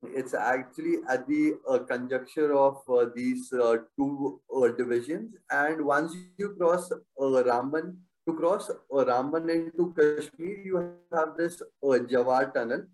it's 0.03 0.35
actually 0.35 0.97
at 1.09 1.29
the 1.29 1.55
uh, 1.68 1.79
conjuncture 1.81 2.53
of 2.57 2.79
uh, 2.88 3.07
these 3.14 3.53
uh, 3.53 3.77
two 3.97 4.40
uh, 4.55 4.68
divisions. 4.68 5.37
And 5.51 5.85
once 5.85 6.14
you 6.38 6.57
cross 6.59 6.90
uh, 6.90 6.99
Ramban, 7.21 7.97
to 8.26 8.35
cross 8.35 8.70
uh, 8.70 9.04
Ramban 9.04 9.50
into 9.50 9.92
Kashmir, 9.96 10.58
you 10.64 10.94
have 11.12 11.37
this 11.37 11.61
uh, 11.61 11.98
Jawahar 12.12 12.52
tunnel. 12.54 12.85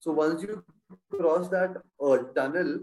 So 0.00 0.12
once 0.12 0.42
you 0.42 0.64
cross 1.10 1.48
that 1.48 1.76
uh, 2.00 2.18
tunnel, 2.34 2.80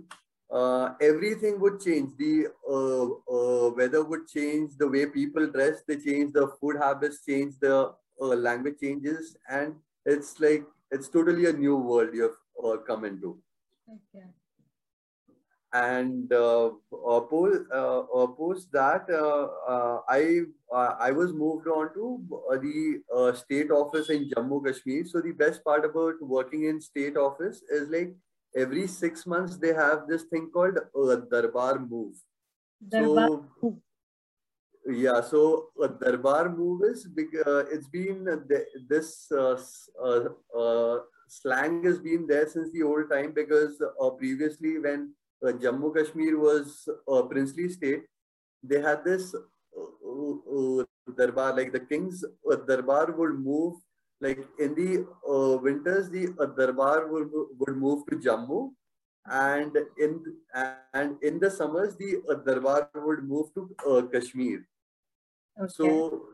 uh, 0.51 0.93
everything 1.01 1.59
would 1.59 1.79
change. 1.79 2.11
The 2.17 2.47
uh, 2.69 3.05
uh, 3.33 3.69
weather 3.71 4.03
would 4.03 4.27
change, 4.27 4.77
the 4.77 4.87
way 4.87 5.05
people 5.05 5.47
dress, 5.47 5.81
they 5.87 5.97
change, 5.97 6.33
the 6.33 6.47
food 6.59 6.77
habits 6.81 7.23
change, 7.25 7.55
the 7.59 7.93
uh, 8.21 8.25
language 8.25 8.79
changes, 8.79 9.37
and 9.49 9.75
it's 10.05 10.39
like 10.39 10.63
it's 10.91 11.09
totally 11.09 11.45
a 11.47 11.53
new 11.53 11.77
world 11.77 12.09
you've 12.13 12.37
come 12.85 13.05
into. 13.05 13.37
Okay 13.89 14.27
and 15.73 16.31
uh, 16.31 16.67
uh, 16.67 17.19
post, 17.21 17.61
uh, 17.73 18.27
post 18.37 18.71
that 18.71 19.05
I 20.07 20.41
I 20.71 21.11
was 21.11 21.33
moved 21.33 21.67
on 21.67 21.93
to 21.95 22.21
the 22.61 23.33
state 23.35 23.71
office 23.71 24.09
in 24.09 24.29
Jammu 24.29 24.65
Kashmir. 24.65 25.05
So 25.05 25.21
the 25.21 25.31
best 25.31 25.63
part 25.63 25.85
about 25.85 26.21
working 26.21 26.65
in 26.65 26.79
state 26.79 27.17
office 27.17 27.63
is 27.69 27.89
like 27.89 28.13
every 28.55 28.87
six 28.87 29.25
months 29.25 29.57
they 29.57 29.73
have 29.73 30.07
this 30.07 30.23
thing 30.23 30.51
called 30.53 30.77
uh, 30.77 31.15
Darbar 31.31 31.79
move. 31.79 32.15
Darbar. 32.87 33.27
So, 33.61 33.81
yeah, 34.85 35.21
so 35.21 35.69
uh, 35.81 35.87
Darbar 35.87 36.49
move 36.49 36.83
is 36.83 37.07
uh, 37.07 37.63
it's 37.71 37.87
been 37.87 38.25
the, 38.25 38.65
this 38.87 39.31
slang 41.27 41.83
has 41.83 41.99
been 41.99 42.27
there 42.27 42.47
since 42.47 42.71
the 42.71 42.83
old 42.83 43.09
time 43.09 43.31
because 43.33 43.81
previously 44.19 44.77
when 44.77 45.01
uh, 45.01 45.22
Jammu 45.51 45.93
Kashmir 45.95 46.37
was 46.39 46.87
a 47.07 47.23
princely 47.23 47.69
state, 47.69 48.03
they 48.63 48.81
had 48.81 49.03
this 49.03 49.35
uh, 49.35 50.79
uh, 50.79 50.83
darbar, 51.17 51.55
like 51.55 51.71
the 51.73 51.79
king's 51.79 52.23
darbar 52.67 53.11
would 53.11 53.39
move, 53.39 53.75
like 54.21 54.39
in 54.59 54.73
the 54.75 55.05
winters, 55.61 56.09
the 56.09 56.27
darbar 56.57 57.07
would, 57.07 57.29
would 57.59 57.77
move 57.77 58.05
to 58.09 58.15
Jammu, 58.15 58.71
and 59.25 59.75
in 59.99 60.23
and 60.93 61.17
in 61.21 61.39
the 61.39 61.49
summers, 61.49 61.95
the 61.97 62.21
darbar 62.45 62.89
would 62.95 63.23
move 63.23 63.53
to 63.53 64.09
Kashmir. 64.13 64.65
Okay. 65.59 65.73
So 65.75 66.29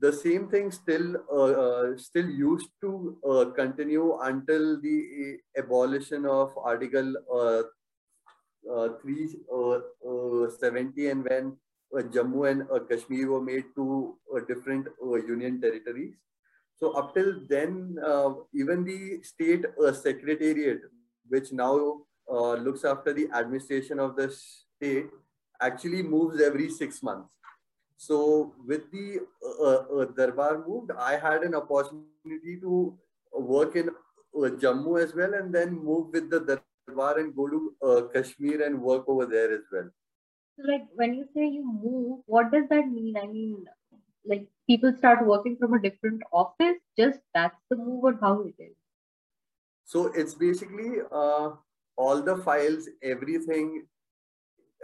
the 0.00 0.12
same 0.12 0.48
thing 0.48 0.70
still 0.72 1.16
uh, 1.32 1.52
uh, 1.64 1.96
still 1.96 2.28
used 2.28 2.70
to 2.80 3.16
uh, 3.28 3.44
continue 3.56 4.18
until 4.20 4.80
the 4.80 5.38
abolition 5.56 6.26
of 6.26 6.50
Article 6.58 7.14
Uh, 8.70 8.90
370 9.02 9.50
uh, 9.58 11.08
uh, 11.08 11.10
and 11.10 11.24
when 11.24 11.58
Jammu 12.12 12.48
and 12.48 12.88
Kashmir 12.88 13.28
were 13.28 13.40
made 13.40 13.64
two 13.74 14.16
different 14.46 14.86
union 15.26 15.60
territories. 15.60 16.14
So 16.76 16.92
up 16.92 17.12
till 17.12 17.40
then, 17.48 17.96
uh, 18.06 18.34
even 18.54 18.84
the 18.84 19.20
state 19.24 19.64
uh, 19.84 19.92
secretariat, 19.92 20.80
which 21.28 21.52
now 21.52 22.02
uh, 22.30 22.54
looks 22.54 22.84
after 22.84 23.12
the 23.12 23.28
administration 23.34 23.98
of 23.98 24.14
the 24.14 24.30
state, 24.30 25.10
actually 25.60 26.04
moves 26.04 26.40
every 26.40 26.70
six 26.70 27.02
months. 27.02 27.28
So 27.96 28.54
with 28.64 28.90
the 28.92 29.26
Darbar 30.16 30.64
moved, 30.66 30.92
I 30.92 31.16
had 31.18 31.42
an 31.42 31.56
opportunity 31.56 32.60
to 32.60 32.96
work 33.32 33.74
in 33.74 33.90
Jammu 34.34 35.02
as 35.02 35.14
well, 35.16 35.34
and 35.34 35.52
then 35.52 35.74
move 35.74 36.12
with 36.12 36.30
the 36.30 36.62
And 36.98 37.34
go 37.34 37.48
to 37.48 38.10
Kashmir 38.14 38.62
and 38.64 38.80
work 38.80 39.08
over 39.08 39.26
there 39.26 39.52
as 39.52 39.62
well. 39.72 39.90
So 40.56 40.70
like 40.70 40.86
when 40.94 41.14
you 41.14 41.24
say 41.34 41.46
you 41.46 41.64
move, 41.64 42.20
what 42.26 42.52
does 42.52 42.64
that 42.68 42.88
mean? 42.88 43.16
I 43.16 43.26
mean, 43.26 43.64
like 44.24 44.46
people 44.66 44.94
start 44.98 45.26
working 45.26 45.56
from 45.58 45.74
a 45.74 45.82
different 45.82 46.22
office 46.32 46.78
just 46.98 47.18
that's 47.34 47.58
the 47.70 47.76
move 47.76 48.04
or 48.04 48.18
how 48.20 48.42
it 48.42 48.54
is 48.58 48.74
so 49.84 50.06
it's 50.14 50.34
basically 50.34 51.00
uh, 51.10 51.50
all 51.96 52.22
the 52.22 52.36
files 52.38 52.88
everything 53.02 53.86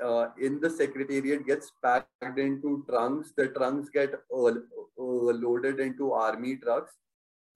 uh, 0.05 0.27
in 0.41 0.61
the 0.61 0.71
secretariat 0.71 1.47
gets 1.47 1.73
packed 1.83 2.39
into 2.39 2.85
trunks 2.89 3.33
the 3.37 3.49
trunks 3.49 3.89
get 3.89 4.13
uh, 4.15 4.47
uh 4.47 5.35
loaded 5.45 5.81
into 5.81 6.13
army 6.13 6.57
trucks 6.57 6.95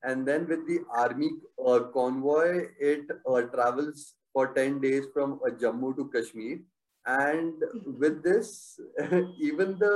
and 0.05 0.27
then 0.27 0.47
with 0.49 0.67
the 0.67 0.81
army 0.97 1.31
uh, 1.67 1.81
convoy 1.95 2.67
it 2.79 3.07
uh, 3.29 3.41
travels 3.55 4.15
for 4.33 4.53
10 4.55 4.81
days 4.81 5.05
from 5.15 5.39
jammu 5.63 5.97
to 5.97 6.09
kashmir 6.15 6.59
and 7.07 7.55
with 7.99 8.23
this 8.23 8.79
even 9.51 9.79
the 9.79 9.95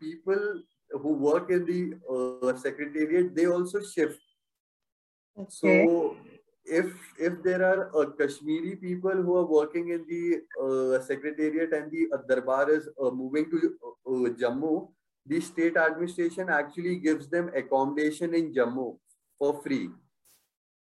people 0.00 0.62
who 0.92 1.12
work 1.14 1.50
in 1.50 1.64
the 1.64 1.94
uh, 2.10 2.56
secretariat, 2.56 3.34
they 3.34 3.46
also 3.46 3.80
shift. 3.80 4.20
Okay. 5.38 5.48
So 5.48 6.16
if 6.64 6.86
if 7.18 7.42
there 7.42 7.64
are 7.64 7.90
uh, 7.96 8.10
Kashmiri 8.18 8.76
people 8.76 9.22
who 9.22 9.36
are 9.36 9.46
working 9.46 9.90
in 9.90 10.04
the 10.08 10.40
uh, 10.60 11.02
secretariat 11.02 11.72
and 11.72 11.90
the 11.90 12.08
uh, 12.12 12.18
Darbar 12.28 12.70
is 12.70 12.88
uh, 13.02 13.10
moving 13.10 13.50
to 13.50 13.74
uh, 14.06 14.30
Jammu, 14.40 14.88
the 15.26 15.40
state 15.40 15.76
administration 15.76 16.48
actually 16.48 16.96
gives 16.96 17.28
them 17.28 17.50
accommodation 17.54 18.34
in 18.34 18.52
Jammu 18.52 18.98
for 19.38 19.62
free. 19.62 19.90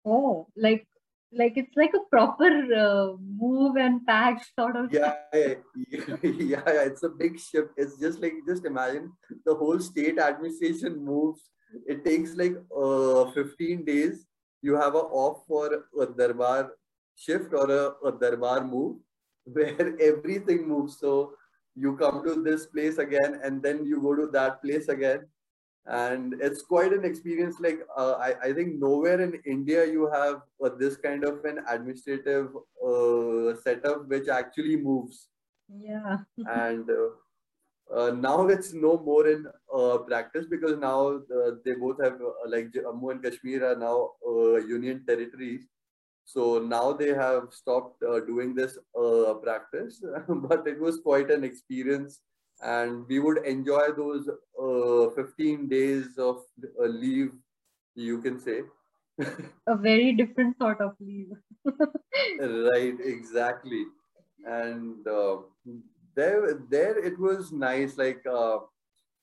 Oh, 0.05 0.47
like 0.57 0.87
like 1.33 1.57
it's 1.57 1.77
like 1.77 1.93
a 1.95 2.05
proper 2.11 2.49
uh, 2.75 3.17
move 3.21 3.77
and 3.77 4.07
pack 4.07 4.43
sort 4.59 4.77
of 4.77 4.93
yeah, 4.93 5.15
yeah, 5.35 5.55
yeah 5.91 6.17
yeah 6.23 6.83
it's 6.83 7.03
a 7.03 7.09
big 7.09 7.39
shift. 7.39 7.71
It's 7.77 7.99
just 7.99 8.21
like 8.21 8.35
just 8.47 8.65
imagine 8.65 9.13
the 9.45 9.55
whole 9.55 9.81
state 9.81 10.19
administration 10.19 11.05
moves. 11.05 11.51
It 11.87 12.05
takes 12.05 12.35
like 12.37 12.57
uh, 12.77 13.31
15 13.33 13.85
days. 13.85 14.27
You 14.63 14.77
have 14.77 14.95
a 14.95 14.99
off 15.23 15.47
for 15.47 15.85
a 16.01 16.07
darbar 16.07 16.73
shift 17.17 17.53
or 17.53 17.71
a, 17.71 18.09
a 18.09 18.13
darbar 18.13 18.65
move 18.65 18.99
where 19.45 19.97
everything 20.01 20.69
moves. 20.69 20.99
So 20.99 21.33
you 21.75 21.97
come 21.97 22.25
to 22.25 22.43
this 22.43 22.67
place 22.67 22.99
again 22.99 23.41
and 23.43 23.63
then 23.63 23.85
you 23.85 24.01
go 24.01 24.15
to 24.15 24.27
that 24.33 24.63
place 24.63 24.89
again 24.89 25.27
and 25.87 26.35
it's 26.41 26.63
quite 26.63 26.93
an 26.93 27.05
experience 27.05 27.61
like 27.61 27.81
uh, 27.97 28.15
I, 28.15 28.35
I 28.49 28.53
think 28.53 28.81
nowhere 28.81 29.21
in 29.21 29.35
india 29.47 29.85
you 29.87 30.11
have 30.13 30.43
uh, 30.63 30.71
this 30.79 30.97
kind 30.97 31.25
of 31.25 31.45
an 31.45 31.61
administrative 31.69 32.49
uh, 32.85 33.55
setup 33.63 34.09
which 34.09 34.29
actually 34.29 34.77
moves. 34.77 35.29
Yeah. 35.69 36.19
And 36.51 36.91
uh, 36.91 37.95
uh, 37.95 38.11
now 38.11 38.49
it's 38.49 38.73
no 38.73 38.99
more 38.99 39.29
in 39.29 39.47
uh, 39.73 39.99
practice 39.99 40.47
because 40.47 40.77
now 40.77 41.21
they 41.65 41.75
both 41.75 42.03
have 42.03 42.19
like 42.49 42.73
jammu 42.73 43.13
and 43.13 43.23
kashmir 43.23 43.65
are 43.65 43.77
now 43.77 44.11
union 44.67 45.05
territories. 45.07 45.67
So 46.25 46.59
now 46.59 46.93
they 46.93 47.15
have 47.15 47.45
stopped 47.53 48.01
doing 48.27 48.55
this 48.57 48.79
practice. 49.43 50.03
But 50.29 50.67
it 50.67 50.81
was 50.81 50.99
quite 50.99 51.31
an 51.31 51.45
experience 51.45 52.21
and 52.63 53.07
we 53.09 53.19
would 53.19 53.45
enjoy 53.47 53.93
those 53.93 54.29
uh, 54.29 55.11
15 55.11 55.69
days 55.69 56.19
of 56.19 56.45
uh, 56.81 56.85
leave 56.87 57.33
you 57.95 58.21
can 58.23 58.39
say. 58.41 58.63
A 59.69 59.77
very 59.77 60.13
different 60.13 60.57
sort 60.59 60.81
of 60.81 60.97
leave. 61.01 61.31
Right 62.39 62.97
exactly. 63.01 63.85
And 64.45 65.07
uh, 65.07 65.39
there 66.15 66.55
there 66.71 66.99
it 66.99 67.19
was 67.19 67.53
nice 67.53 67.97
like 67.99 68.25
uh, 68.27 68.59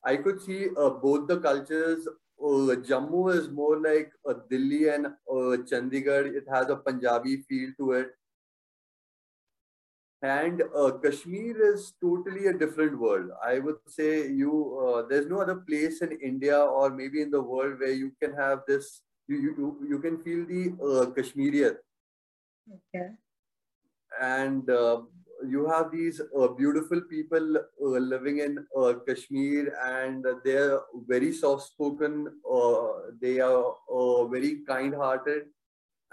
i 0.03 0.15
could 0.17 0.41
see 0.41 0.69
uh, 0.77 0.89
both 1.05 1.27
the 1.27 1.39
cultures 1.45 2.07
uh, 2.07 2.75
jammu 2.89 3.23
is 3.35 3.49
more 3.49 3.77
like 3.85 4.11
delhi 4.51 4.81
and 4.95 5.07
chandigarh 5.71 6.27
it 6.41 6.47
has 6.55 6.69
a 6.69 6.77
punjabi 6.87 7.35
feel 7.49 7.71
to 7.79 7.91
it 8.01 8.11
and 10.23 10.61
uh, 10.73 10.91
kashmir 11.03 11.55
is 11.73 11.93
totally 12.01 12.47
a 12.47 12.53
different 12.53 12.97
world. 12.97 13.29
I 13.45 13.59
would 13.59 13.79
say 13.87 14.27
you 14.27 14.51
uh, 14.79 15.03
there's 15.07 15.27
no 15.27 15.41
other 15.41 15.57
place 15.69 16.01
in 16.01 16.13
india 16.13 16.59
or 16.59 16.89
maybe 16.89 17.21
in 17.21 17.29
the 17.29 17.41
world 17.41 17.79
where 17.79 17.97
you 18.03 18.11
can 18.21 18.33
have 18.33 18.61
this 18.67 19.01
you 19.27 19.37
you, 19.41 19.77
you 19.89 19.99
can 19.99 20.21
feel 20.23 20.45
the 20.45 20.63
uh, 20.81 21.05
Kashmiriyat. 21.17 21.75
Okay. 22.77 23.09
And 24.21 24.69
uh, 24.69 25.01
you 25.47 25.67
have 25.67 25.91
these 25.91 26.21
uh, 26.39 26.47
beautiful 26.47 27.01
people 27.01 27.57
uh, 27.57 27.99
living 28.13 28.39
in 28.39 28.65
uh, 28.77 28.93
Kashmir 29.07 29.75
and 29.85 30.25
they're 30.45 30.79
very 31.07 31.33
soft 31.33 31.67
spoken. 31.67 32.27
Uh, 32.49 33.11
they 33.21 33.39
are 33.39 33.75
uh, 33.91 34.25
very 34.27 34.59
kind 34.67 34.95
hearted 34.95 35.43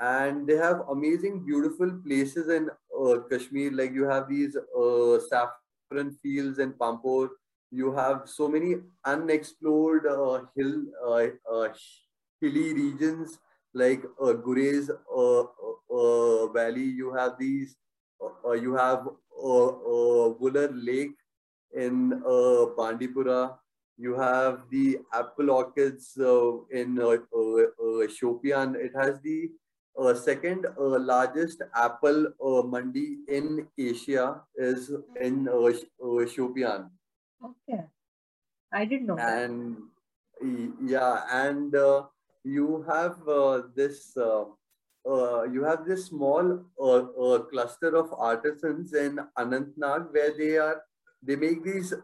and 0.00 0.46
they 0.46 0.56
have 0.56 0.82
amazing, 0.90 1.44
beautiful 1.44 1.90
places 2.06 2.48
in 2.48 2.70
uh, 2.70 3.18
Kashmir. 3.30 3.70
Like 3.70 3.92
you 3.92 4.04
have 4.04 4.28
these 4.28 4.56
uh, 4.56 5.18
saffron 5.28 6.12
fields 6.22 6.58
in 6.58 6.72
Pampore. 6.72 7.30
You 7.70 7.92
have 7.92 8.22
so 8.24 8.48
many 8.48 8.76
unexplored 9.04 10.06
uh, 10.06 10.40
hill 10.56 10.84
uh, 11.06 11.26
uh, 11.52 11.68
hilly 12.40 12.72
regions 12.72 13.38
like 13.74 14.02
uh, 14.20 14.32
Gurez 14.32 14.90
Valley. 16.54 16.88
You 17.02 17.12
have 17.16 17.38
these. 17.38 17.76
you 18.60 18.74
have 18.74 19.06
Wular 19.38 20.70
Lake 20.72 21.14
in 21.74 22.22
Bandipora. 22.78 23.56
You 23.98 24.14
have 24.18 24.62
the 24.70 24.98
apple 25.12 25.50
orchids 25.50 26.16
in 26.16 26.96
Shopian. 28.16 28.74
It 28.76 28.92
has 28.96 29.20
the 29.20 29.50
uh, 29.98 30.14
second 30.14 30.66
uh, 30.66 30.98
largest 30.98 31.62
apple 31.74 32.26
uh, 32.44 32.62
mandi 32.62 33.18
in 33.28 33.66
Asia 33.78 34.40
is 34.56 34.90
in 35.20 35.48
uh, 35.48 35.56
uh 35.56 36.24
Shopian. 36.24 36.90
Okay, 37.44 37.84
I 38.72 38.84
didn't 38.84 39.06
know. 39.06 39.18
And 39.18 39.76
yeah, 40.84 41.24
and 41.30 41.74
uh, 41.74 42.04
you 42.44 42.84
have 42.88 43.16
uh, 43.28 43.62
this. 43.74 44.16
you 45.52 45.64
have 45.64 45.86
this 45.86 46.06
small 46.06 46.46
cluster 47.50 47.96
of 47.96 48.12
artisans 48.12 48.92
in 48.92 49.18
Anantnag 49.38 50.12
where 50.12 50.32
they 50.36 50.56
are 50.58 50.82
they 51.22 51.36
make 51.36 51.64
these 51.64 51.94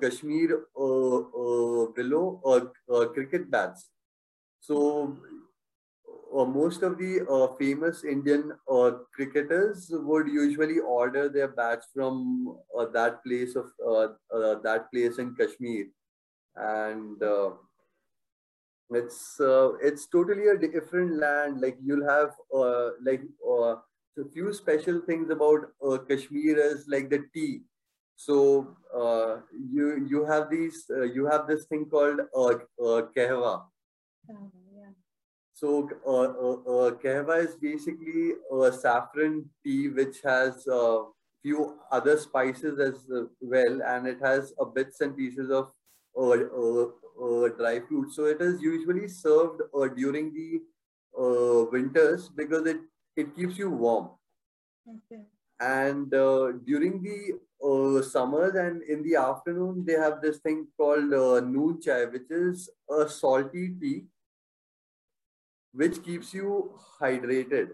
Kashmir 0.00 0.64
willow 0.74 2.40
or 2.42 2.72
cricket 3.14 3.50
bats. 3.50 3.90
So 4.60 5.16
uh, 6.36 6.44
most 6.44 6.82
of 6.82 6.98
the 6.98 7.20
uh, 7.28 7.54
famous 7.56 8.04
Indian 8.04 8.52
uh, 8.70 8.90
cricketers 9.14 9.88
would 9.90 10.28
usually 10.28 10.78
order 10.78 11.28
their 11.28 11.48
bats 11.48 11.88
from 11.94 12.58
uh, 12.78 12.86
that 12.92 13.24
place 13.24 13.56
of 13.56 13.66
uh, 13.86 14.08
uh, 14.34 14.56
that 14.62 14.90
place 14.92 15.18
in 15.18 15.34
Kashmir, 15.34 15.86
and 16.56 17.22
it's 18.90 19.40
it's 19.82 20.06
totally 20.06 20.48
a 20.48 20.58
different 20.58 21.16
land. 21.16 21.60
Like 21.60 21.78
you'll 21.82 22.08
have 22.08 22.30
like 23.04 23.22
a 23.48 23.76
few 24.32 24.52
special 24.52 25.00
things 25.06 25.30
about 25.30 25.66
Kashmir 26.08 26.58
is 26.58 26.86
like 26.88 27.10
the 27.10 27.24
tea. 27.32 27.62
So 28.16 28.76
you 29.72 30.06
you 30.08 30.24
have 30.24 30.50
these 30.50 30.84
you 31.14 31.26
have 31.26 31.46
this 31.46 31.66
thing 31.66 31.86
called 31.86 32.20
uh, 32.34 33.02
kahwa. 33.16 33.64
So 34.26 34.34
uh, 34.34 34.67
uh, 35.62 36.22
uh, 36.22 36.90
kahwa 37.02 37.44
is 37.44 37.56
basically 37.56 38.32
a 38.52 38.72
saffron 38.72 39.48
tea 39.64 39.88
which 39.88 40.20
has 40.24 40.66
a 40.66 41.04
few 41.42 41.78
other 41.90 42.18
spices 42.18 42.78
as 42.78 43.06
well, 43.40 43.80
and 43.82 44.06
it 44.06 44.18
has 44.22 44.52
bits 44.74 45.00
and 45.00 45.16
pieces 45.16 45.50
of 45.50 45.70
uh, 46.16 46.30
uh, 46.30 46.86
uh, 47.22 47.48
dry 47.56 47.80
fruit. 47.80 48.12
So 48.12 48.24
it 48.24 48.40
is 48.40 48.60
usually 48.60 49.08
served 49.08 49.62
during 49.96 50.32
the 50.34 50.60
winters 51.72 52.28
because 52.28 52.66
it 52.66 52.80
it 53.16 53.34
keeps 53.34 53.58
you 53.58 53.70
warm. 53.70 54.10
Okay. 54.88 55.22
and 55.60 56.14
uh, 56.14 56.52
during 56.64 57.02
the 57.02 57.34
uh, 57.66 58.02
summers 58.02 58.54
and 58.54 58.82
in 58.82 59.02
the 59.02 59.16
afternoon 59.16 59.84
they 59.84 59.94
have 59.94 60.20
this 60.22 60.38
thing 60.38 60.66
called 60.76 61.12
uh, 61.12 61.40
noon 61.40 61.80
chai 61.80 62.04
which 62.04 62.30
is 62.30 62.70
a 62.90 63.08
salty 63.08 63.74
tea 63.80 64.04
which 65.80 66.02
keeps 66.08 66.34
you 66.34 66.52
hydrated 67.00 67.70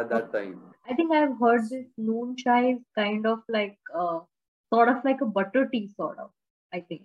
at 0.00 0.08
that 0.14 0.32
time 0.32 0.56
i 0.90 0.94
think 0.94 1.12
i've 1.18 1.36
heard 1.44 1.68
this 1.74 1.86
noon 2.10 2.34
chai 2.44 2.62
is 2.72 2.82
kind 3.02 3.26
of 3.34 3.40
like 3.58 3.78
uh, 4.04 4.18
sort 4.74 4.88
of 4.94 5.04
like 5.10 5.22
a 5.28 5.32
butter 5.38 5.64
tea 5.74 5.86
sort 6.00 6.18
of 6.26 6.30
i 6.72 6.80
think 6.90 7.02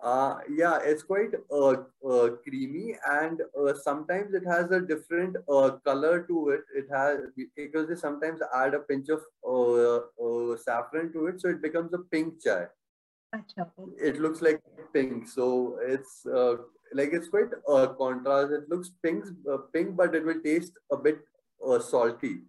uh, 0.00 0.38
yeah, 0.48 0.78
it's 0.82 1.02
quite 1.02 1.30
uh, 1.50 1.74
uh, 2.08 2.28
creamy 2.46 2.96
and 3.10 3.40
uh, 3.58 3.74
sometimes 3.74 4.32
it 4.32 4.44
has 4.46 4.70
a 4.70 4.80
different 4.80 5.36
uh, 5.48 5.70
color 5.84 6.22
to 6.28 6.50
it. 6.50 6.60
It 6.72 6.86
has 6.92 7.18
because 7.56 7.88
they 7.88 7.96
sometimes 7.96 8.40
add 8.54 8.74
a 8.74 8.80
pinch 8.80 9.08
of 9.08 9.22
uh, 9.44 9.96
uh, 10.24 10.56
saffron 10.56 11.12
to 11.14 11.26
it, 11.26 11.40
so 11.40 11.48
it 11.48 11.60
becomes 11.60 11.92
a 11.94 11.98
pink 11.98 12.40
chai. 12.40 12.66
Achha. 13.34 13.68
It 14.00 14.20
looks 14.20 14.40
like 14.40 14.62
pink, 14.92 15.28
so 15.28 15.78
it's 15.82 16.24
uh, 16.26 16.58
like 16.94 17.10
it's 17.12 17.28
quite 17.28 17.50
a 17.68 17.70
uh, 17.70 17.86
contrast. 17.94 18.52
It 18.52 18.68
looks 18.68 18.90
pink, 19.02 19.24
uh, 19.50 19.58
pink, 19.72 19.96
but 19.96 20.14
it 20.14 20.24
will 20.24 20.40
taste 20.40 20.72
a 20.90 20.96
bit 20.96 21.18
uh, 21.66 21.78
salty. 21.78 22.42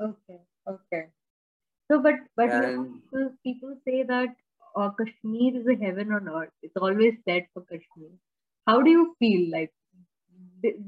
Okay, 0.00 0.40
okay. 0.68 1.06
So, 1.90 2.00
but 2.00 2.14
but 2.36 2.50
and, 2.50 3.02
people, 3.02 3.30
people 3.44 3.76
say 3.84 4.02
that 4.02 4.34
uh, 4.76 4.90
Kashmir 4.90 5.60
is 5.60 5.66
a 5.66 5.84
heaven 5.84 6.12
on 6.12 6.28
earth. 6.28 6.50
It's 6.62 6.76
always 6.76 7.14
said 7.28 7.46
for 7.52 7.62
Kashmir. 7.62 8.10
How 8.66 8.80
do 8.80 8.90
you 8.90 9.14
feel? 9.18 9.50
Like, 9.50 9.72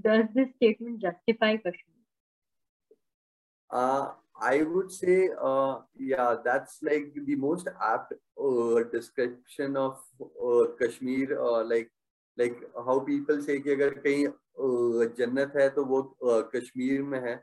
does 0.02 0.26
this 0.34 0.48
statement 0.56 1.02
justify 1.02 1.56
Kashmir? 1.56 1.94
Uh, 3.70 4.12
I 4.40 4.62
would 4.62 4.90
say, 4.90 5.28
uh, 5.40 5.78
yeah, 5.98 6.36
that's 6.44 6.78
like 6.82 7.12
the 7.14 7.34
most 7.34 7.68
apt 7.82 8.14
uh, 8.40 8.82
description 8.92 9.76
of 9.76 9.98
uh, 10.20 10.66
Kashmir. 10.80 11.40
Uh, 11.40 11.64
like, 11.64 11.90
like 12.37 12.57
how 12.85 12.99
people 12.99 13.41
say 13.41 13.59
कि 13.59 13.71
अगर 13.71 13.93
कहीं 14.05 14.25
uh, 14.27 15.15
जन्नत 15.17 15.53
है 15.57 15.69
तो 15.75 15.85
वो 15.85 16.01
uh, 16.23 16.41
Kashmir 16.55 17.03
में 17.03 17.19
है 17.19 17.39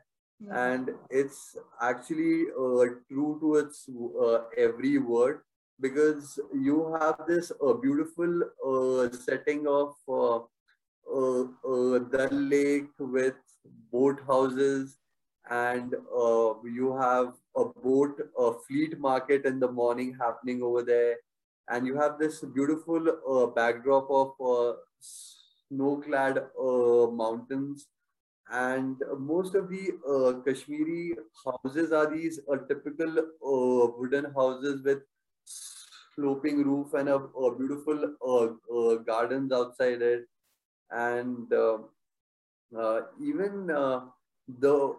and 0.51 0.91
it's 1.09 1.55
actually 1.81 2.45
uh, 2.51 2.85
true 3.09 3.37
to 3.41 3.55
its 3.55 3.89
uh, 3.89 4.41
every 4.55 4.97
word 4.97 5.39
because 5.79 6.39
you 6.53 6.95
have 6.99 7.17
this 7.27 7.51
uh, 7.61 7.73
beautiful 7.73 8.43
uh, 8.65 9.09
setting 9.11 9.65
of 9.67 9.95
uh, 10.07 10.39
uh, 11.11 11.41
uh, 11.41 11.99
the 12.13 12.29
lake 12.31 12.89
with 12.99 13.35
boat 13.91 14.19
houses 14.27 14.97
and 15.49 15.95
uh, 15.95 16.53
you 16.63 16.95
have 16.97 17.33
a 17.55 17.65
boat 17.65 18.19
a 18.37 18.51
fleet 18.67 18.99
market 18.99 19.45
in 19.45 19.59
the 19.59 19.71
morning 19.71 20.15
happening 20.19 20.61
over 20.61 20.83
there 20.83 21.15
and 21.68 21.86
you 21.86 21.96
have 21.96 22.18
this 22.18 22.40
beautiful 22.40 23.06
uh, 23.08 23.46
backdrop 23.46 24.08
of 24.10 24.32
uh, 24.40 24.72
snow-clad 25.00 26.38
uh, 26.38 27.06
mountains. 27.10 27.86
And 28.50 28.96
most 29.18 29.54
of 29.54 29.70
the 29.70 29.92
uh, 30.06 30.42
Kashmiri 30.44 31.14
houses 31.44 31.92
are 31.92 32.14
these 32.14 32.40
typical 32.68 33.18
uh, 33.18 33.92
wooden 33.96 34.26
houses 34.34 34.82
with 34.82 34.98
sloping 35.44 36.62
roof 36.62 36.92
and 36.92 37.08
a, 37.08 37.14
a 37.14 37.56
beautiful 37.56 38.14
uh, 38.26 38.96
gardens 38.96 39.52
outside 39.52 40.02
it. 40.02 40.26
And 40.90 41.50
even 43.22 43.66
the 43.66 44.96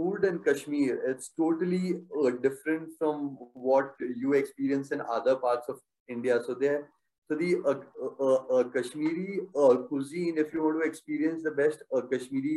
food 0.00 0.24
in 0.28 0.38
kashmir 0.46 1.00
it's 1.12 1.30
totally 1.42 1.96
different 2.46 2.88
from 2.98 3.36
what 3.70 4.06
you 4.22 4.32
experience 4.44 4.92
in 4.98 5.02
other 5.18 5.36
parts 5.48 5.68
of 5.74 5.82
india 6.16 6.40
so 6.46 6.54
there 6.62 6.80
so 7.28 7.36
the 7.40 7.50
kashmiri 8.76 9.40
cuisine 9.90 10.40
if 10.44 10.54
you 10.54 10.64
want 10.64 10.82
to 10.82 10.88
experience 10.92 11.42
the 11.50 11.56
best 11.62 11.84
kashmiri 12.14 12.56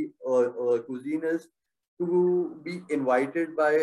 cuisine 0.88 1.30
is 1.34 1.50
to 2.00 2.60
be 2.64 2.82
invited 2.90 3.56
by 3.56 3.74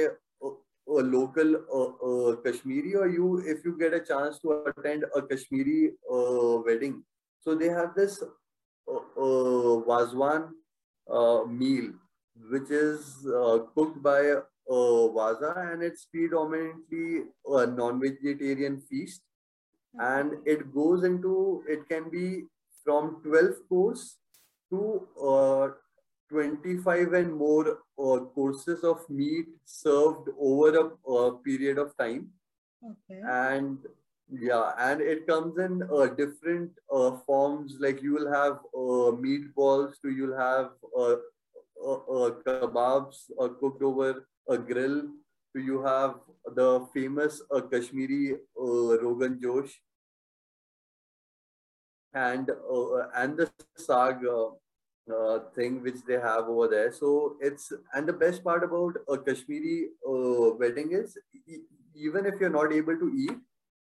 a 0.99 1.03
local 1.03 1.57
uh, 1.73 1.91
uh, 2.09 2.37
Kashmiri 2.37 2.95
or 2.95 3.09
you 3.09 3.43
if 3.47 3.65
you 3.65 3.77
get 3.79 3.95
a 3.95 4.01
chance 4.01 4.39
to 4.41 4.65
attend 4.67 5.05
a 5.15 5.23
Kashmiri 5.23 5.93
uh, 6.13 6.59
wedding. 6.67 7.03
So 7.41 7.55
they 7.55 7.69
have 7.69 7.95
this 7.95 8.23
uh, 8.23 8.95
uh, 8.95 9.85
Wazwan 9.87 10.51
uh, 11.11 11.45
meal 11.47 11.93
which 12.51 12.71
is 12.71 13.27
cooked 13.75 14.03
by 14.03 14.31
uh, 14.31 14.43
Waza 14.69 15.73
and 15.73 15.83
it's 15.83 16.05
predominantly 16.07 17.25
a 17.47 17.67
non-vegetarian 17.67 18.81
feast 18.89 19.23
and 19.99 20.35
it 20.47 20.73
goes 20.73 21.03
into 21.05 21.65
it 21.69 21.89
can 21.89 22.09
be 22.09 22.45
from 22.85 23.21
12 23.25 23.69
course 23.69 24.19
to 24.71 25.09
25 26.31 27.13
and 27.13 27.35
more 27.35 27.79
uh, 27.99 28.21
courses 28.35 28.85
of 28.85 29.09
meat 29.11 29.47
served 29.65 30.29
over 30.39 30.79
a, 30.79 31.13
a 31.13 31.39
period 31.39 31.79
of 31.79 31.97
time. 31.97 32.29
Okay. 32.85 33.21
And 33.29 33.79
yeah, 34.33 34.73
and 34.79 35.01
it 35.01 35.27
comes 35.27 35.59
in 35.59 35.83
uh, 35.93 36.07
different 36.07 36.71
uh, 36.93 37.17
forms. 37.27 37.77
Like 37.81 38.01
you 38.01 38.13
will 38.13 38.33
have 38.33 38.61
uh, 38.75 39.11
meatballs, 39.21 40.01
to 40.03 40.11
you'll 40.11 40.39
have 40.39 40.71
uh, 41.87 42.31
kebabs 42.47 43.31
uh, 43.41 43.49
cooked 43.49 43.83
over 43.83 44.27
a 44.49 44.59
grill. 44.59 45.03
You 45.55 45.83
have 45.83 46.15
the 46.55 46.87
famous 46.95 47.43
uh, 47.55 47.61
Kashmiri 47.63 48.35
uh, 48.35 48.99
Rogan 49.03 49.41
Josh, 49.43 49.81
and 52.15 52.51
uh, 52.51 53.09
and 53.17 53.37
the 53.37 53.51
sag. 53.77 54.25
Uh, 54.27 54.51
thing 55.57 55.83
which 55.83 55.97
they 56.07 56.21
have 56.21 56.45
over 56.45 56.69
there. 56.69 56.93
So 56.93 57.35
it's 57.41 57.73
and 57.95 58.07
the 58.07 58.13
best 58.13 58.45
part 58.45 58.63
about 58.63 58.95
a 59.09 59.19
Kashmiri 59.19 59.89
wedding 60.05 60.93
is 60.93 61.19
e- 61.49 61.65
even 61.97 62.27
if 62.27 62.35
you're 62.39 62.49
not 62.49 62.73
able 62.73 62.97
to 62.97 63.13
eat, 63.17 63.37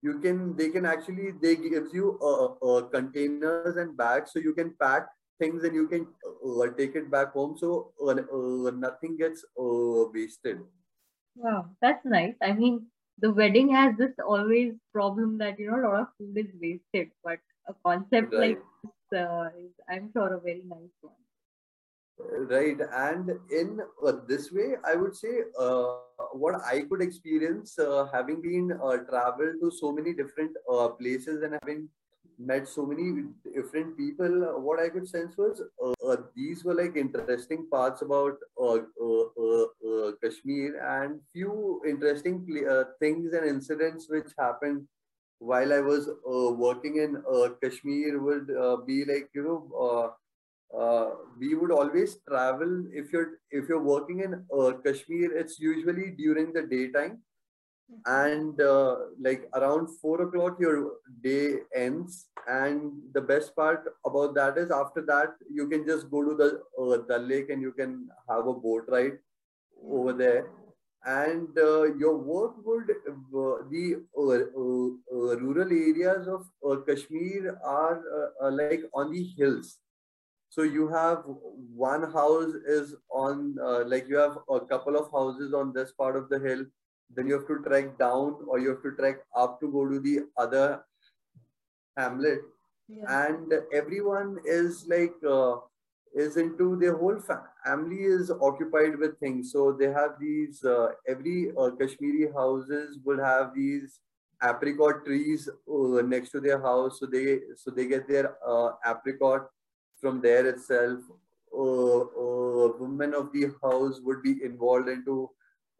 you 0.02 0.20
can 0.20 0.56
they 0.56 0.70
can 0.70 0.86
actually 0.86 1.32
they 1.42 1.56
gives 1.58 1.94
you 1.94 2.18
uh, 2.20 2.82
containers 2.94 3.76
and 3.76 3.98
bags 3.98 4.32
so 4.32 4.40
you 4.40 4.54
can 4.54 4.74
pack 4.80 5.08
things 5.42 5.64
and 5.64 5.76
you 5.82 5.88
can 5.88 6.08
uh, 6.26 6.68
take 6.78 6.96
it 7.02 7.10
back 7.16 7.34
home 7.40 7.58
so 7.58 7.92
uh, 8.08 8.12
uh, 8.12 8.72
nothing 8.86 9.18
gets 9.18 9.44
uh, 9.60 10.06
wasted. 10.14 10.60
Wow, 11.36 11.70
that's 11.82 12.06
nice. 12.06 12.36
I 12.42 12.52
mean, 12.54 12.88
the 13.20 13.32
wedding 13.32 13.74
has 13.74 13.96
this 13.98 14.14
always 14.26 14.74
problem 14.92 15.38
that 15.40 15.60
you 15.60 15.72
know 15.72 15.80
a 15.80 15.84
lot 15.88 16.02
of 16.02 16.08
food 16.18 16.38
is 16.38 16.52
wasted, 16.62 17.12
but 17.24 17.40
a 17.68 17.74
concept 17.86 18.34
right. 18.34 18.58
like 18.58 18.62
uh, 19.16 19.50
is, 19.58 19.72
I'm 19.90 20.10
sure, 20.14 20.34
a 20.34 20.40
very 20.40 20.64
nice 20.66 20.96
one. 21.02 21.14
Right, 22.50 22.78
and 22.96 23.32
in 23.52 23.80
uh, 24.06 24.14
this 24.28 24.52
way, 24.52 24.76
I 24.86 24.96
would 24.96 25.16
say 25.16 25.40
uh, 25.60 25.96
what 26.34 26.56
I 26.66 26.82
could 26.90 27.02
experience 27.02 27.80
uh, 27.80 28.08
having 28.14 28.42
been 28.42 28.78
uh, 28.84 28.98
traveled 29.10 29.56
to 29.62 29.72
so 29.72 29.92
many 29.92 30.14
different 30.14 30.52
uh, 30.72 30.90
places 30.90 31.42
and 31.42 31.58
having 31.62 31.90
met 32.40 32.68
so 32.68 32.86
many 32.86 33.24
different 33.54 33.98
people. 33.98 34.30
What 34.60 34.80
I 34.80 34.90
could 34.90 35.08
sense 35.08 35.38
was 35.38 35.62
uh, 35.84 36.16
these 36.36 36.64
were 36.64 36.74
like 36.74 36.96
interesting 36.96 37.68
parts 37.72 38.02
about 38.02 38.38
Kashmir 40.24 40.80
and 40.82 41.20
few 41.34 41.82
interesting 41.88 42.46
things 43.00 43.34
and 43.34 43.46
incidents 43.46 44.08
which 44.10 44.32
happened 44.38 44.88
while 45.40 45.74
I 45.74 45.80
was 45.80 46.08
uh, 46.08 46.52
working 46.54 46.98
in 46.98 47.18
uh, 47.18 47.50
Kashmir 47.64 48.20
would 48.22 48.52
uh, 48.56 48.78
be 48.78 49.04
like 49.06 49.30
you 49.34 49.44
know 49.44 49.60
uh, 49.86 50.78
uh, 50.78 51.10
we 51.40 51.56
would 51.56 51.72
always 51.72 52.18
travel 52.30 52.86
if 52.94 53.12
you're 53.12 53.32
if 53.50 53.68
you're 53.68 53.84
working 53.84 54.20
in 54.20 54.46
uh, 54.58 54.74
Kashmir 54.86 55.36
it's 55.36 55.60
usually 55.60 56.12
during 56.12 56.54
the 56.54 56.62
daytime 56.62 57.20
and 58.06 58.60
like 59.20 59.50
around 59.56 59.88
four 60.02 60.22
o'clock 60.22 60.58
your 60.60 60.94
day 61.24 61.58
ends 61.76 62.28
and 62.48 62.92
the 63.14 63.22
best 63.22 63.56
part 63.56 63.84
about 64.06 64.34
that 64.34 64.58
is 64.58 64.72
after 64.72 65.02
that 65.02 65.36
you 65.52 65.68
can 65.68 65.86
just 65.86 66.10
go 66.10 66.24
to 66.24 66.36
the 66.36 66.50
the 67.08 67.20
lake 67.20 67.50
and 67.50 67.62
you 67.62 67.72
can 67.72 68.10
have 68.30 68.48
a 68.48 68.54
boat 68.54 68.86
ride 68.88 69.18
over 69.84 70.14
there 70.14 70.48
and 71.06 71.48
uh, 71.58 71.94
your 71.96 72.16
work 72.16 72.54
would 72.64 72.90
uh, 72.92 73.64
the 73.72 74.04
uh, 74.18 74.22
uh, 74.22 75.38
rural 75.38 75.72
areas 75.72 76.28
of 76.28 76.46
uh, 76.70 76.82
Kashmir 76.88 77.58
are 77.66 78.02
uh, 78.42 78.52
like 78.52 78.84
on 78.94 79.12
the 79.12 79.24
hills. 79.38 79.80
So 80.50 80.64
you 80.64 80.90
have 80.90 81.24
one 81.74 82.12
house 82.12 82.54
is 82.68 82.94
on 83.10 83.56
like 83.88 84.08
you 84.10 84.18
have 84.18 84.38
a 84.50 84.60
couple 84.60 84.98
of 84.98 85.10
houses 85.10 85.54
on 85.54 85.72
this 85.74 85.92
part 85.94 86.16
of 86.16 86.30
the 86.30 86.40
hill. 86.40 86.66
Then 87.16 87.28
you 87.28 87.34
have 87.34 87.48
to 87.48 87.60
trek 87.64 87.98
down 87.98 88.38
or 88.48 88.60
you 88.60 88.70
have 88.70 88.84
to 88.84 88.92
trek 88.92 89.18
up 89.36 89.60
to 89.62 89.72
go 89.72 89.88
to 89.88 90.00
the 90.00 90.22
other 90.38 90.84
hamlet. 91.98 92.40
Yeah. 92.88 93.28
And 93.28 93.54
everyone 93.74 94.40
is 94.46 94.86
like 94.88 95.14
is 96.14 96.38
into 96.38 96.76
their 96.76 96.96
whole 96.98 97.20
family 97.20 98.04
is 98.04 98.32
occupied 98.42 98.98
with 98.98 99.18
things. 99.20 99.52
So 99.52 99.72
they 99.72 99.86
have 99.86 100.12
these, 100.20 100.64
uh, 100.64 100.90
every 101.08 101.52
uh, 101.58 101.72
Kashmiri 101.72 102.32
houses 102.34 103.00
will 103.04 103.24
have 103.24 103.54
these 103.56 104.00
apricot 104.44 105.06
trees 105.06 105.48
uh, 105.48 106.02
next 106.02 106.32
to 106.32 106.42
their 106.42 106.62
house. 106.62 107.00
So 107.00 107.06
they, 107.06 107.40
so 107.56 107.72
they 107.72 107.88
get 107.88 108.08
their 108.08 108.36
uh, 108.46 108.72
apricot 108.86 109.48
from 110.00 110.22
there 110.22 110.48
itself. 110.48 111.00
Uh, 111.54 112.00
uh, 112.00 112.72
women 112.80 113.14
of 113.14 113.32
the 113.34 113.52
house 113.62 114.00
would 114.04 114.22
be 114.22 114.44
involved 114.44 114.90
into 114.90 115.30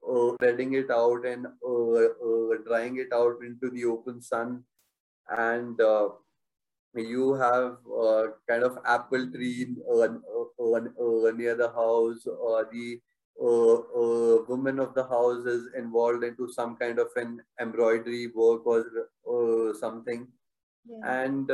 Uh, 0.08 0.34
spreading 0.34 0.74
it 0.74 0.90
out 0.90 1.26
and 1.26 1.46
uh, 1.46 1.92
uh, 1.94 2.58
drying 2.66 2.98
it 2.98 3.14
out 3.14 3.36
into 3.46 3.70
the 3.70 3.86
open 3.86 4.20
sun. 4.20 4.64
And 5.30 5.80
you 6.96 7.34
have 7.36 7.78
uh, 8.04 8.24
kind 8.50 8.64
of 8.64 8.80
apple 8.86 9.32
tree 9.32 9.76
uh, 9.90 10.02
uh, 10.02 11.32
near 11.36 11.56
the 11.56 11.72
house 11.76 12.26
or 12.26 12.68
the 12.72 13.00
woman 14.48 14.80
of 14.80 14.94
the 14.96 15.04
house 15.04 15.46
is 15.46 15.70
involved 15.78 16.24
into 16.24 16.52
some 16.52 16.76
kind 16.76 17.00
of 17.00 17.08
an 17.16 17.40
embroidery 17.62 18.28
work 18.36 18.66
or 18.66 19.74
something 19.80 20.28
yeah. 20.86 21.24
and 21.24 21.48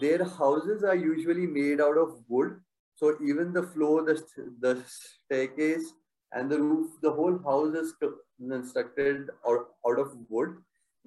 their 0.00 0.24
houses 0.24 0.82
are 0.82 0.96
usually 0.96 1.46
made 1.46 1.80
out 1.80 1.98
of 1.98 2.18
wood 2.28 2.58
so 2.94 3.16
even 3.22 3.52
the 3.52 3.62
floor 3.62 4.02
the, 4.04 4.20
the 4.60 4.82
staircase 4.86 5.92
and 6.34 6.50
the 6.50 6.60
roof 6.60 6.90
the 7.02 7.10
whole 7.10 7.38
house 7.44 7.74
is 7.74 7.94
constructed 8.38 9.30
out, 9.48 9.66
out 9.86 9.98
of 9.98 10.16
wood 10.28 10.56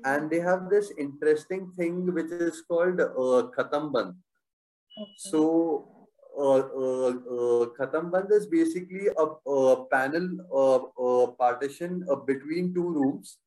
and 0.05 0.29
they 0.29 0.39
have 0.39 0.69
this 0.69 0.91
interesting 0.97 1.71
thing 1.75 2.13
which 2.13 2.31
is 2.31 2.61
called 2.61 2.99
uh, 3.01 3.49
Khatamband. 3.57 4.15
Okay. 4.99 5.11
So 5.17 5.89
uh, 6.37 6.59
uh, 6.59 7.09
uh, 7.09 7.65
Khatamband 7.79 8.31
is 8.31 8.45
basically 8.45 9.07
a, 9.07 9.49
a 9.49 9.85
panel 9.85 10.29
uh, 10.53 11.03
a 11.03 11.31
partition 11.31 12.05
uh, 12.11 12.15
between 12.15 12.73
two 12.73 12.89
rooms. 12.89 13.37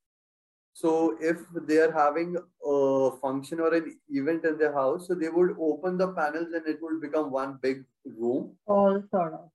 So 0.73 1.17
if 1.21 1.39
they 1.67 1.79
are 1.79 1.93
having 1.93 2.37
a 2.65 3.11
function 3.21 3.61
or 3.61 3.75
an 3.75 3.97
event 4.09 4.45
in 4.45 4.57
their 4.59 4.73
house, 4.73 5.09
so 5.09 5.15
they 5.15 5.29
would 5.29 5.57
open 5.61 5.99
the 5.99 6.09
panels 6.13 6.53
and 6.55 6.67
it 6.67 6.79
would 6.81 7.01
become 7.01 7.31
one 7.31 7.59
big 7.61 7.85
room. 8.05 8.57
All 8.67 9.03
sort 9.11 9.35
of. 9.35 9.51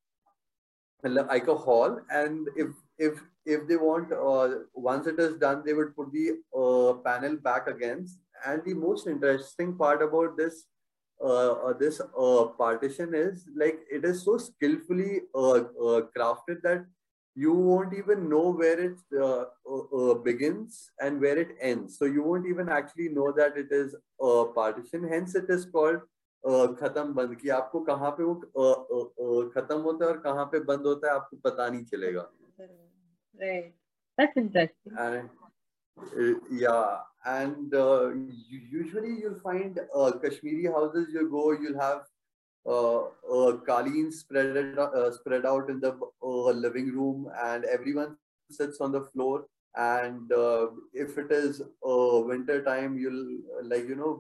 Like 1.06 1.48
a 1.48 1.56
hall. 1.56 2.00
And 2.10 2.48
if 2.56 2.70
if 2.98 3.22
if 3.46 3.68
they 3.68 3.76
want, 3.76 4.12
uh, 4.12 4.66
once 4.74 5.06
it 5.08 5.20
is 5.20 5.38
done, 5.38 5.62
they 5.66 5.74
would 5.74 5.96
put 5.96 6.12
the 6.12 6.40
uh, 6.58 6.94
panel 7.08 7.36
back 7.36 7.68
against. 7.68 8.20
And 8.46 8.64
the 8.66 8.74
most 8.74 9.08
interesting 9.08 9.78
part 9.78 10.02
about 10.02 10.36
this 10.38 10.66
uh, 11.24 11.52
uh 11.68 11.74
this 11.74 12.02
uh, 12.02 12.46
partition 12.58 13.14
is 13.14 13.46
like 13.56 13.80
it 13.90 14.04
is 14.04 14.24
so 14.24 14.38
skillfully 14.38 15.22
uh, 15.34 15.62
crafted 16.18 16.62
that 16.64 16.86
you 17.36 17.54
won't 17.54 17.94
even 17.94 18.30
know 18.30 18.52
where 18.52 18.80
it 18.80 20.24
begins 20.24 20.90
and 21.00 21.22
where 21.22 21.38
it 21.38 21.50
ends. 21.62 22.00
So 22.00 22.06
you 22.06 22.24
won't 22.24 22.48
even 22.48 22.70
actually 22.70 23.10
know 23.10 23.32
that 23.38 23.58
it 23.58 23.68
is 23.72 23.94
a 24.22 24.46
partition. 24.56 25.08
Hence, 25.08 25.36
it 25.36 25.50
is 25.50 25.66
called 25.66 26.00
खत्म 26.46 27.14
बंद 27.14 27.36
की 27.36 27.50
आपको 27.50 27.80
कहाँ 27.80 28.12
पे 28.18 28.24
वो 28.24 28.34
खत्म 29.56 29.80
होता 29.82 30.06
है 30.06 30.12
और 30.12 30.18
कहाँ 30.18 30.46
पे 30.46 30.60
बंद 30.64 30.86
होता 30.86 31.08
है 31.08 31.14
आपको 31.16 31.38
पता 31.38 31.68
नहीं 31.70 31.86
चलेगा। 31.86 32.30
Kashmiri 40.26 40.66
houses 40.66 41.16
you 41.16 41.28
go 41.30 41.52
you 41.54 41.74
have 41.80 42.04
कालीन 43.70 44.10
spread 44.12 45.46
out 45.46 45.70
in 45.70 45.80
the 45.80 46.72
room 46.90 47.28
and 47.36 47.66
every 47.66 47.94
one 47.94 48.16
sits 48.50 48.82
on 48.82 48.92
the 48.92 49.04
floor 49.04 49.48
and 49.78 50.34
if 51.04 51.20
it 51.20 51.32
is 51.32 51.62
winter 52.32 52.62
time 52.62 52.98
you 53.00 53.10
like 53.70 53.90
you 53.90 53.96
know 53.96 54.12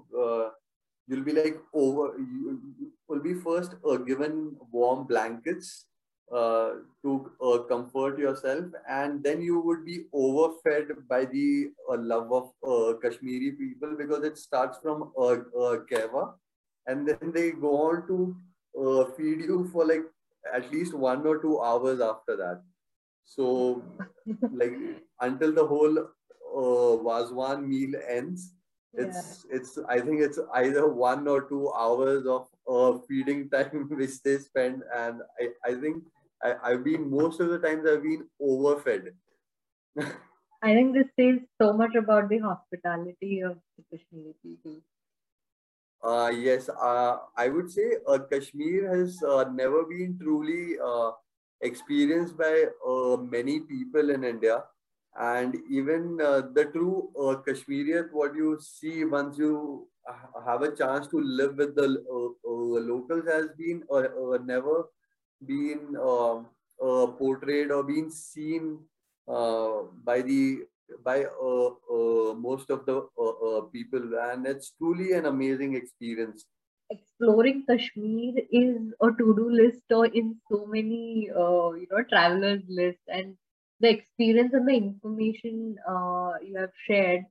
you'll 1.08 1.24
be 1.24 1.34
like 1.34 1.58
over. 1.74 2.18
You 2.18 2.60
will 3.08 3.22
be 3.22 3.34
first 3.34 3.76
uh, 3.88 3.98
given 3.98 4.56
warm 4.72 5.06
blankets 5.08 5.86
uh, 6.32 6.70
to 7.04 7.32
uh, 7.40 7.60
comfort 7.70 8.18
yourself 8.18 8.66
and 8.90 9.24
then 9.24 9.42
you 9.42 9.60
would 9.60 9.86
be 9.86 10.06
overfed 10.12 10.92
by 11.08 11.26
the 11.26 11.70
uh, 11.92 11.98
love 11.98 12.32
of 12.32 12.50
uh, 12.68 12.98
kashmiri 13.00 13.52
people 13.52 13.96
because 13.96 14.24
it 14.24 14.38
starts 14.38 14.80
from 14.82 15.12
uh, 15.20 15.38
uh, 15.64 15.78
keva 15.92 16.34
and 16.88 17.08
then 17.08 17.32
they 17.32 17.52
go 17.52 17.90
on 17.90 18.08
to 18.08 18.36
feed 19.16 19.42
you 19.42 19.70
for 19.72 19.86
like 19.86 20.04
at 20.54 20.72
least 20.72 20.94
one 20.94 21.26
or 21.28 21.38
two 21.38 21.62
hours 21.62 22.02
after 22.02 22.36
that 22.36 22.62
so 23.24 23.84
like 24.52 24.74
until 25.22 25.54
the 25.54 25.66
whole 25.66 25.98
uh, 26.00 26.94
wazwan 27.08 27.68
meal 27.68 27.94
ends 28.08 28.54
it's 28.98 29.46
yeah. 29.50 29.58
it's 29.58 29.78
i 29.90 30.00
think 30.00 30.22
it's 30.22 30.40
either 30.56 30.88
one 30.88 31.28
or 31.28 31.50
two 31.50 31.72
hours 31.74 32.26
of 32.26 32.48
uh, 32.68 32.98
feeding 33.08 33.50
time 33.56 33.88
which 33.90 34.22
they 34.24 34.38
spend 34.38 34.84
and 34.96 35.22
i 35.42 35.50
i 35.72 35.74
think 35.74 36.04
I, 36.44 36.56
I've 36.64 36.84
been 36.84 37.10
most 37.10 37.40
of 37.40 37.50
the 37.50 37.60
times 37.60 37.88
I've 37.90 38.04
been 38.04 38.28
overfed. 38.42 39.14
I 40.62 40.74
think 40.74 40.94
this 40.96 41.08
says 41.20 41.40
so 41.62 41.74
much 41.74 41.96
about 41.96 42.30
the 42.30 42.40
hospitality 42.40 43.42
of 43.42 43.58
the 43.78 43.84
Kashmiri 43.90 44.34
people. 44.42 44.78
Uh, 46.04 46.30
yes, 46.30 46.70
uh, 46.70 47.18
I 47.36 47.50
would 47.50 47.72
say 47.72 47.98
uh, 48.08 48.20
Kashmir 48.32 48.96
has 48.96 49.22
uh, 49.24 49.46
never 49.52 49.84
been 49.84 50.18
truly 50.20 50.78
uh, 50.84 51.12
experienced 51.62 52.38
by 52.38 52.66
uh, 52.88 53.18
many 53.18 53.60
people 53.62 54.10
in 54.12 54.24
India. 54.24 54.64
And 55.18 55.56
even 55.70 56.20
uh, 56.22 56.42
the 56.54 56.66
true 56.66 57.10
uh, 57.18 57.36
what 58.12 58.36
you 58.36 58.60
see 58.60 59.06
once 59.06 59.38
you 59.38 59.88
have 60.46 60.62
a 60.62 60.76
chance 60.76 61.08
to 61.08 61.20
live 61.20 61.56
with 61.56 61.76
the 61.76 62.04
locals, 62.44 63.26
has 63.28 63.48
been 63.58 63.84
or 63.88 64.40
never 64.44 64.90
been 65.46 65.96
uh, 65.98 66.40
uh, 66.82 67.08
portrayed 67.08 67.72
or 67.72 67.84
been 67.84 68.12
seen 68.12 68.80
uh, 69.28 69.84
by 70.04 70.22
the 70.22 70.66
by 71.04 71.26
uh, 71.26 71.68
uh, 71.68 72.34
most 72.36 72.70
of 72.70 72.86
the 72.86 73.08
uh, 73.20 73.62
people. 73.72 74.20
And 74.20 74.46
it's 74.46 74.74
truly 74.78 75.14
an 75.14 75.26
amazing 75.26 75.76
experience. 75.76 76.46
Exploring 76.92 77.66
kashmir 77.68 78.44
is 78.52 78.94
a 79.02 79.08
to-do 79.08 79.50
list 79.50 79.82
or 79.90 80.06
in 80.06 80.36
so 80.52 80.66
many 80.68 81.24
you 81.26 81.88
know 81.90 82.04
travelers 82.10 82.62
list. 82.68 83.00
And 83.08 83.36
the 83.80 83.90
experience 83.90 84.54
and 84.54 84.68
the 84.68 84.74
information 84.74 85.76
you 86.48 86.56
have 86.58 86.72
shared 86.88 87.26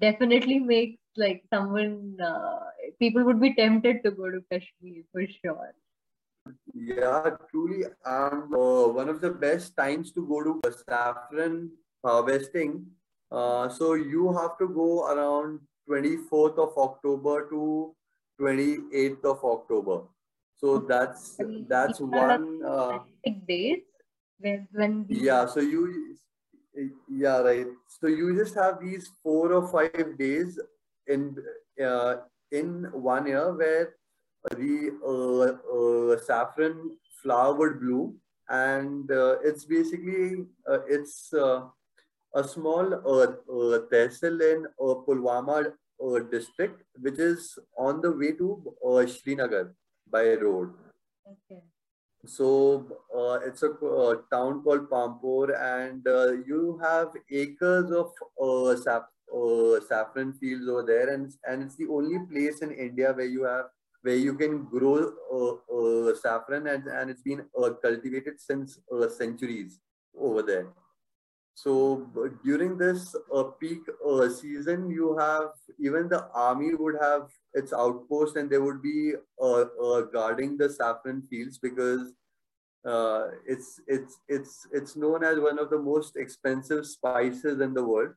definitely 0.00 0.58
makes 0.58 1.00
like 1.16 1.42
someone 1.52 2.16
people 2.98 3.24
would 3.24 3.40
be 3.40 3.54
tempted 3.54 4.02
to 4.04 4.10
go 4.10 4.30
to 4.30 4.40
kashmir 4.50 5.02
for 5.12 5.26
sure 5.42 5.74
yeah, 6.74 7.30
truly. 7.50 7.84
Um, 8.04 8.54
uh, 8.54 8.88
one 8.88 9.08
of 9.08 9.20
the 9.20 9.30
best 9.30 9.76
times 9.76 10.12
to 10.12 10.26
go 10.26 10.42
to 10.42 10.60
saffron 10.88 11.70
harvesting. 12.04 12.86
Uh, 13.30 13.68
so 13.68 13.94
you 13.94 14.32
have 14.32 14.58
to 14.58 14.68
go 14.68 15.06
around 15.06 15.60
24th 15.88 16.58
of 16.58 16.76
October 16.76 17.48
to 17.50 17.94
28th 18.40 19.24
of 19.24 19.44
October. 19.44 20.02
So 20.56 20.78
that's 20.78 21.38
that's 21.68 22.00
one 22.00 22.60
uh, 22.66 22.98
days 23.46 23.82
when 24.38 24.68
when 24.72 25.06
yeah. 25.08 25.46
So 25.46 25.60
you 25.60 26.16
yeah 27.08 27.38
right. 27.38 27.66
So 28.00 28.06
you 28.06 28.36
just 28.36 28.54
have 28.54 28.80
these 28.80 29.10
four 29.22 29.52
or 29.52 29.66
five 29.68 30.18
days 30.18 30.58
in 31.06 31.36
uh, 31.84 32.16
in 32.52 32.84
one 32.92 33.26
year 33.26 33.52
where 33.52 33.94
the 34.50 34.92
uh, 35.04 36.14
uh, 36.14 36.20
saffron 36.20 36.96
flower 37.22 37.54
would 37.54 37.80
bloom 37.80 38.20
and 38.48 39.10
uh, 39.10 39.36
it's 39.42 39.64
basically 39.64 40.46
it's 40.88 41.32
a 42.34 42.44
small 42.44 42.94
uh, 42.94 43.26
tehsil 43.92 44.40
in 44.52 44.66
Pulwama 44.78 45.72
district, 46.30 46.82
which 47.00 47.18
is 47.18 47.58
on 47.76 48.00
the 48.00 48.12
way 48.12 48.32
to 48.32 48.74
Srinagar 49.06 49.74
by 50.10 50.34
road. 50.34 50.72
Okay. 51.26 51.62
So 52.28 52.86
uh, 53.16 53.38
it's 53.46 53.62
a 53.62 53.70
uh, 53.70 54.16
town 54.30 54.62
called 54.62 54.90
Pampore, 54.90 55.52
and 55.56 56.06
uh, 56.06 56.32
you 56.46 56.78
have 56.82 57.08
acres 57.30 57.90
of 57.90 58.12
sap, 58.82 59.08
saffron 59.88 60.34
fields 60.34 60.68
over 60.68 60.82
there, 60.82 61.08
and 61.14 61.32
and 61.46 61.62
it's 61.62 61.76
the 61.76 61.88
only 61.88 62.18
place 62.30 62.60
in 62.60 62.70
India 62.72 63.12
where 63.12 63.26
you 63.26 63.44
have 63.44 63.66
where 64.02 64.16
you 64.16 64.34
can 64.34 64.64
grow 64.64 65.12
uh, 65.32 65.54
uh, 65.76 66.14
saffron 66.14 66.66
and, 66.68 66.86
and 66.86 67.10
it's 67.10 67.22
been 67.22 67.44
uh, 67.60 67.70
cultivated 67.82 68.40
since 68.40 68.78
uh, 68.92 69.08
centuries 69.08 69.80
over 70.16 70.42
there. 70.42 70.68
So 71.62 72.06
during 72.44 72.78
this 72.78 73.16
uh, 73.34 73.42
peak 73.60 73.80
uh, 74.08 74.28
season, 74.28 74.88
you 74.88 75.18
have 75.18 75.48
even 75.80 76.08
the 76.08 76.28
army 76.32 76.76
would 76.76 76.94
have 77.00 77.30
its 77.52 77.72
outpost 77.72 78.36
and 78.36 78.48
they 78.48 78.58
would 78.58 78.80
be 78.80 79.14
uh, 79.42 79.64
uh 79.86 80.02
guarding 80.02 80.56
the 80.56 80.70
saffron 80.70 81.20
fields 81.28 81.58
because 81.58 82.12
uh, 82.84 83.24
it's 83.44 83.80
it's 83.88 84.20
it's 84.28 84.68
it's 84.72 84.94
known 84.94 85.24
as 85.24 85.40
one 85.40 85.58
of 85.58 85.68
the 85.70 85.80
most 85.80 86.16
expensive 86.16 86.86
spices 86.86 87.60
in 87.60 87.74
the 87.74 87.84
world, 87.84 88.14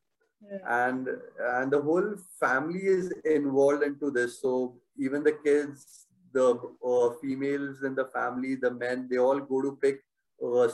yeah. 0.48 0.86
and 0.86 1.10
and 1.56 1.72
the 1.72 1.82
whole 1.82 2.14
family 2.40 2.86
is 2.86 3.12
involved 3.26 3.82
into 3.82 4.12
this. 4.12 4.40
So 4.40 4.78
even 5.00 5.24
the 5.24 5.38
kids, 5.44 6.06
the 6.32 6.48
uh, 6.86 7.10
females 7.20 7.82
in 7.82 7.96
the 7.96 8.06
family, 8.06 8.54
the 8.54 8.70
men, 8.70 9.08
they 9.10 9.18
all 9.18 9.40
go 9.40 9.64
to 9.64 9.78
pick 9.82 10.04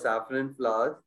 saffron 0.04 0.54
flowers 0.56 0.98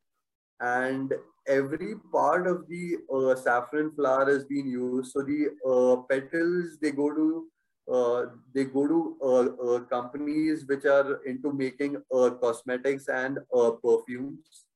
and 0.61 1.14
every 1.47 1.95
part 2.12 2.47
of 2.47 2.68
the 2.68 2.97
uh, 3.12 3.34
saffron 3.34 3.93
flower 3.95 4.26
has 4.26 4.45
been 4.45 4.66
used. 4.66 5.12
So 5.12 5.22
the 5.22 5.51
uh, 5.66 6.03
petals 6.09 6.78
they 6.80 6.93
go 6.93 7.14
to 7.14 7.47
uh, 7.91 8.26
they 8.55 8.64
go 8.64 8.86
to 8.86 9.16
uh, 9.20 9.66
uh, 9.66 9.80
companies 9.80 10.64
which 10.66 10.84
are 10.84 11.22
into 11.24 11.53
making 11.53 11.97
uh, 12.14 12.30
cosmetics 12.30 13.09
and 13.09 13.38
perfumes. 13.82 14.66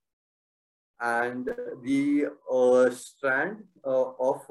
And 1.00 1.46
the 1.84 2.28
strand 2.92 3.64
of 3.84 4.46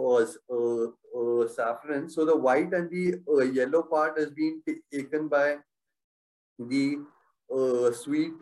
saffron, 1.49 2.09
so 2.09 2.25
the 2.25 2.37
white 2.37 2.73
and 2.73 2.89
the 2.91 3.51
yellow 3.53 3.81
part 3.81 4.19
has 4.19 4.29
been 4.29 4.61
taken 4.91 5.27
by 5.29 5.57
the 6.59 6.97
sweet 7.93 8.33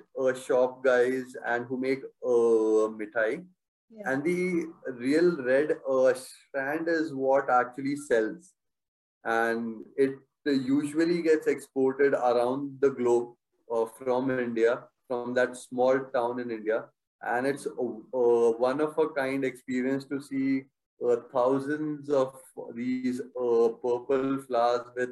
shop 0.45 0.83
guys 0.83 1.35
and 1.45 1.65
who 1.67 1.77
make 1.79 2.01
mithai 2.23 3.45
yeah. 3.93 4.11
And 4.11 4.23
the 4.23 4.65
real 4.93 5.37
red 5.43 5.77
uh, 5.89 6.13
strand 6.13 6.87
is 6.87 7.13
what 7.13 7.49
actually 7.49 7.95
sells. 7.95 8.53
And 9.23 9.83
it 9.97 10.15
usually 10.45 11.21
gets 11.21 11.47
exported 11.47 12.13
around 12.13 12.77
the 12.79 12.89
globe 12.89 13.33
uh, 13.71 13.85
from 13.85 14.31
India, 14.39 14.83
from 15.07 15.33
that 15.35 15.55
small 15.55 15.99
town 16.13 16.39
in 16.39 16.51
India. 16.51 16.85
And 17.21 17.45
it's 17.45 17.65
a, 17.67 18.17
a 18.17 18.57
one 18.57 18.81
of 18.81 18.97
a 18.97 19.09
kind 19.09 19.45
experience 19.45 20.05
to 20.05 20.21
see 20.21 20.63
uh, 21.07 21.17
thousands 21.31 22.09
of 22.09 22.35
these 22.73 23.19
uh, 23.19 23.69
purple 23.83 24.39
flowers 24.47 24.87
with 24.95 25.09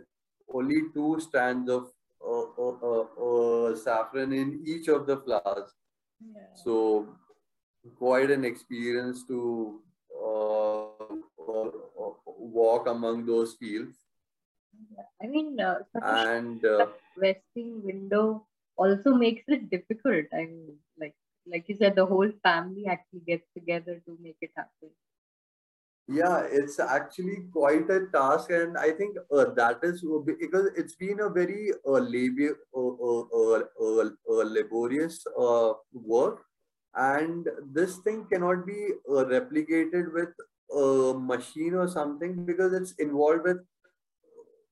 only 0.53 0.81
two 0.93 1.19
strands 1.19 1.69
of 1.69 1.91
uh, 2.25 2.41
uh, 2.57 3.01
uh, 3.01 3.75
saffron 3.75 4.33
in 4.33 4.61
each 4.65 4.87
of 4.87 5.05
the 5.05 5.17
flowers. 5.17 5.71
Yeah. 6.19 6.41
So 6.55 7.07
quite 7.95 8.31
an 8.31 8.45
experience 8.45 9.25
to 9.27 9.81
uh, 10.15 10.83
uh, 10.83 11.69
walk 12.25 12.87
among 12.87 13.25
those 13.25 13.55
fields. 13.55 13.95
I 15.21 15.27
mean, 15.27 15.59
uh, 15.59 15.79
and 16.01 16.63
uh, 16.63 16.87
window 17.17 18.47
also 18.77 19.13
makes 19.13 19.43
it 19.47 19.69
difficult. 19.69 20.25
I 20.33 20.45
mean, 20.45 20.77
like 20.97 21.15
like 21.45 21.67
you 21.67 21.75
said, 21.75 21.95
the 21.95 22.05
whole 22.05 22.31
family 22.43 22.85
actually 22.87 23.21
gets 23.21 23.45
together 23.55 24.01
to 24.05 24.17
make 24.21 24.37
it 24.41 24.51
happen. 24.55 24.91
Yeah, 26.07 26.47
it's 26.49 26.79
actually 26.79 27.47
quite 27.51 27.89
a 27.89 28.07
task, 28.07 28.49
and 28.49 28.77
I 28.77 28.91
think 28.91 29.17
uh, 29.31 29.45
that 29.53 29.79
is 29.83 30.03
because 30.25 30.71
it's 30.75 30.95
been 30.95 31.19
a 31.19 31.29
very 31.29 31.71
uh, 31.85 31.99
labor, 31.99 32.57
uh, 32.75 33.61
laborious 34.27 35.23
work 35.93 36.48
and 36.95 37.47
this 37.71 37.97
thing 37.97 38.25
cannot 38.31 38.65
be 38.65 38.89
uh, 39.09 39.25
replicated 39.25 40.13
with 40.13 40.29
a 40.75 41.13
machine 41.17 41.73
or 41.73 41.87
something 41.87 42.45
because 42.45 42.73
it's 42.73 42.93
involved 42.93 43.43
with 43.43 43.57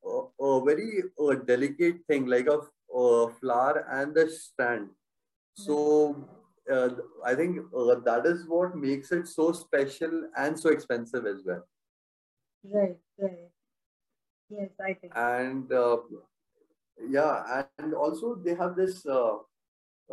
a, 0.06 0.44
a 0.44 0.66
very 0.66 1.04
uh, 1.20 1.36
delicate 1.46 1.98
thing 2.08 2.26
like 2.26 2.48
a, 2.48 2.60
a, 2.96 3.30
flower 3.40 3.86
and 3.92 4.16
the 4.16 4.30
strand 4.30 4.90
so 5.54 6.16
uh, 6.72 6.90
i 7.26 7.34
think 7.34 7.60
uh, 7.76 7.96
that 8.06 8.26
is 8.26 8.46
what 8.48 8.76
makes 8.76 9.12
it 9.12 9.28
so 9.28 9.52
special 9.52 10.30
and 10.38 10.60
so 10.60 10.70
expensive 10.70 11.26
as 11.26 11.42
well. 11.46 11.64
Right 12.64 12.98
right. 13.20 13.50
Yes 14.50 14.70
i 14.80 14.94
think 14.94 15.14
and 15.16 15.72
uh, 15.72 15.98
yeah 17.10 17.64
and 17.80 17.94
also 17.94 18.36
they 18.36 18.56
have 18.56 18.76
this 18.76 19.06
uh, 19.06 19.38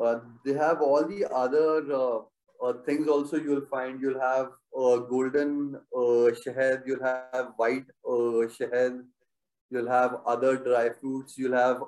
uh, 0.01 0.21
they 0.45 0.53
have 0.53 0.81
all 0.81 1.05
the 1.05 1.25
other 1.33 1.93
uh, 1.93 2.19
uh, 2.63 2.73
things 2.85 3.09
also 3.09 3.37
you'll 3.37 3.67
find. 3.67 4.01
You'll 4.01 4.21
have 4.21 4.49
golden 4.73 5.79
shahad, 5.95 6.83
you'll 6.87 7.05
have 7.05 7.53
white 7.57 7.87
shahad, 8.07 9.03
you'll 9.71 9.89
have 9.89 10.17
other 10.27 10.57
dry 10.57 10.91
fruits, 11.01 11.37
you'll 11.37 11.57
have 11.57 11.83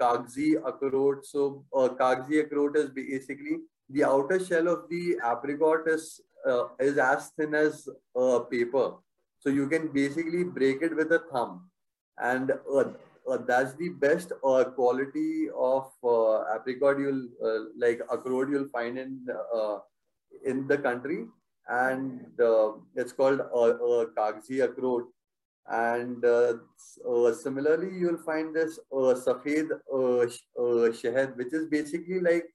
kagzi 0.00 0.54
akhroat. 0.62 1.24
So 1.24 1.64
kagzi 1.74 2.44
akhroat 2.44 2.76
is 2.76 2.90
basically 2.90 3.58
the 3.90 4.04
outer 4.04 4.44
shell 4.44 4.68
of 4.68 4.88
the 4.90 5.18
apricot 5.24 5.88
is 5.88 6.20
uh, 6.46 6.68
is 6.78 6.98
as 6.98 7.30
thin 7.36 7.54
as 7.54 7.88
uh, 8.16 8.40
paper. 8.40 8.92
So 9.40 9.50
you 9.50 9.68
can 9.68 9.88
basically 9.88 10.44
break 10.44 10.82
it 10.82 10.94
with 10.94 11.12
a 11.12 11.20
thumb. 11.32 11.68
And 12.18 12.50
uh, 12.50 12.84
uh, 13.28 13.38
that's 13.46 13.74
the 13.74 13.90
best 13.90 14.32
uh, 14.44 14.64
quality 14.64 15.48
of 15.56 15.90
uh, 16.04 16.54
apricot 16.54 16.98
you'll 16.98 17.28
uh, 17.44 17.60
like 17.76 18.00
akhroat 18.10 18.50
you'll 18.50 18.68
find 18.68 18.98
in 18.98 19.26
uh, 19.54 19.78
in 20.44 20.66
the 20.66 20.78
country. 20.78 21.26
And 21.68 22.40
uh, 22.40 22.72
it's 22.94 23.12
called 23.12 23.40
uh, 23.40 24.04
kagzi 24.16 24.60
akhroat 24.66 25.04
and 25.70 26.24
similarly 27.42 27.94
you'll 27.94 28.22
find 28.24 28.56
this 28.56 28.78
uh, 28.90 29.14
safed 29.14 29.72
shahad 31.00 31.36
which 31.36 31.52
is 31.52 31.66
basically 31.66 32.20
like 32.20 32.46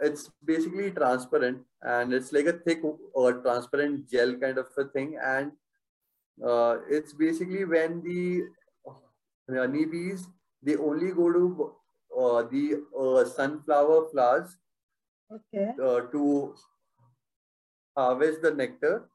it's 0.00 0.30
basically 0.44 0.90
transparent. 0.92 1.58
And 1.82 2.14
it's 2.14 2.32
like 2.32 2.46
a 2.46 2.52
thick 2.52 2.80
or 3.12 3.42
transparent 3.42 4.08
gel 4.08 4.34
kind 4.36 4.56
of 4.56 4.66
a 4.78 4.84
thing. 4.84 5.18
And 5.22 5.52
it's 6.88 7.12
basically 7.12 7.64
when 7.66 8.02
the 8.02 8.44
honeybees, 9.48 10.26
they 10.62 10.76
only 10.76 11.12
go 11.12 11.32
to 11.32 11.72
uh, 12.18 12.42
the 12.42 12.84
uh, 12.98 13.24
sunflower 13.24 14.08
flowers 14.10 14.56
okay. 15.32 15.70
uh, 15.82 16.00
to 16.12 16.54
harvest 17.96 18.42
the 18.42 18.52
nectar. 18.52 19.08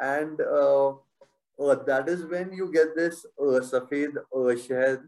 And 0.00 0.40
uh, 0.40 0.88
uh, 0.90 1.74
that 1.86 2.08
is 2.08 2.24
when 2.24 2.52
you 2.52 2.72
get 2.72 2.96
this 2.96 3.24
uh, 3.40 3.60
safed 3.60 4.16
uh, 4.34 4.54
shahad, 4.66 5.02